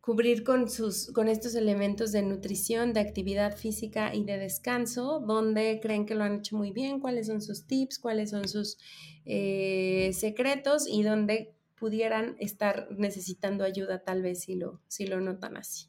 cubrir 0.00 0.44
con, 0.44 0.70
sus, 0.70 1.12
con 1.12 1.28
estos 1.28 1.54
elementos 1.54 2.12
de 2.12 2.22
nutrición, 2.22 2.92
de 2.92 3.00
actividad 3.00 3.56
física 3.56 4.14
y 4.14 4.24
de 4.24 4.38
descanso, 4.38 5.20
donde 5.20 5.80
creen 5.82 6.06
que 6.06 6.14
lo 6.14 6.24
han 6.24 6.38
hecho 6.38 6.56
muy 6.56 6.70
bien, 6.70 7.00
cuáles 7.00 7.26
son 7.26 7.42
sus 7.42 7.66
tips, 7.66 7.98
cuáles 7.98 8.30
son 8.30 8.48
sus 8.48 8.78
eh, 9.26 10.10
secretos 10.14 10.86
y 10.88 11.02
dónde 11.02 11.54
pudieran 11.74 12.36
estar 12.38 12.88
necesitando 12.96 13.64
ayuda 13.64 14.02
tal 14.02 14.22
vez 14.22 14.40
si 14.42 14.54
lo, 14.54 14.80
si 14.88 15.06
lo 15.06 15.20
notan 15.20 15.56
así. 15.56 15.88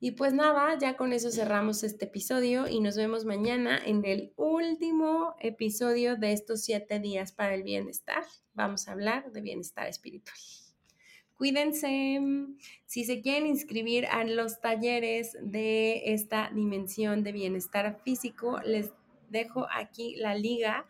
Y 0.00 0.12
pues 0.12 0.32
nada, 0.32 0.78
ya 0.78 0.96
con 0.96 1.12
eso 1.12 1.30
cerramos 1.32 1.82
este 1.82 2.04
episodio 2.04 2.68
y 2.68 2.78
nos 2.78 2.96
vemos 2.96 3.24
mañana 3.24 3.80
en 3.84 4.04
el 4.04 4.32
último 4.36 5.34
episodio 5.40 6.16
de 6.16 6.32
estos 6.32 6.62
siete 6.62 7.00
días 7.00 7.32
para 7.32 7.54
el 7.54 7.64
bienestar. 7.64 8.22
Vamos 8.54 8.86
a 8.86 8.92
hablar 8.92 9.32
de 9.32 9.40
bienestar 9.40 9.88
espiritual. 9.88 10.38
Cuídense. 11.38 12.20
Si 12.84 13.04
se 13.04 13.20
quieren 13.22 13.46
inscribir 13.46 14.06
a 14.06 14.24
los 14.24 14.60
talleres 14.60 15.36
de 15.40 16.12
esta 16.12 16.50
dimensión 16.52 17.22
de 17.22 17.30
bienestar 17.30 18.00
físico, 18.04 18.58
les 18.64 18.90
dejo 19.30 19.68
aquí 19.70 20.16
la 20.16 20.34
liga 20.34 20.84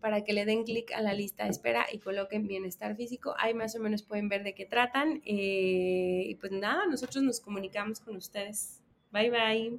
para 0.00 0.24
que 0.24 0.32
le 0.32 0.44
den 0.44 0.64
clic 0.64 0.90
a 0.90 1.00
la 1.00 1.14
lista 1.14 1.44
de 1.44 1.50
espera 1.50 1.86
y 1.92 2.00
coloquen 2.00 2.48
bienestar 2.48 2.96
físico. 2.96 3.36
Ahí 3.38 3.54
más 3.54 3.76
o 3.76 3.78
menos 3.78 4.02
pueden 4.02 4.28
ver 4.28 4.42
de 4.42 4.54
qué 4.54 4.66
tratan. 4.66 5.22
Eh, 5.24 6.24
y 6.26 6.34
pues 6.34 6.50
nada, 6.50 6.84
nosotros 6.86 7.22
nos 7.22 7.38
comunicamos 7.38 8.00
con 8.00 8.16
ustedes. 8.16 8.82
Bye 9.12 9.30
bye. 9.30 9.78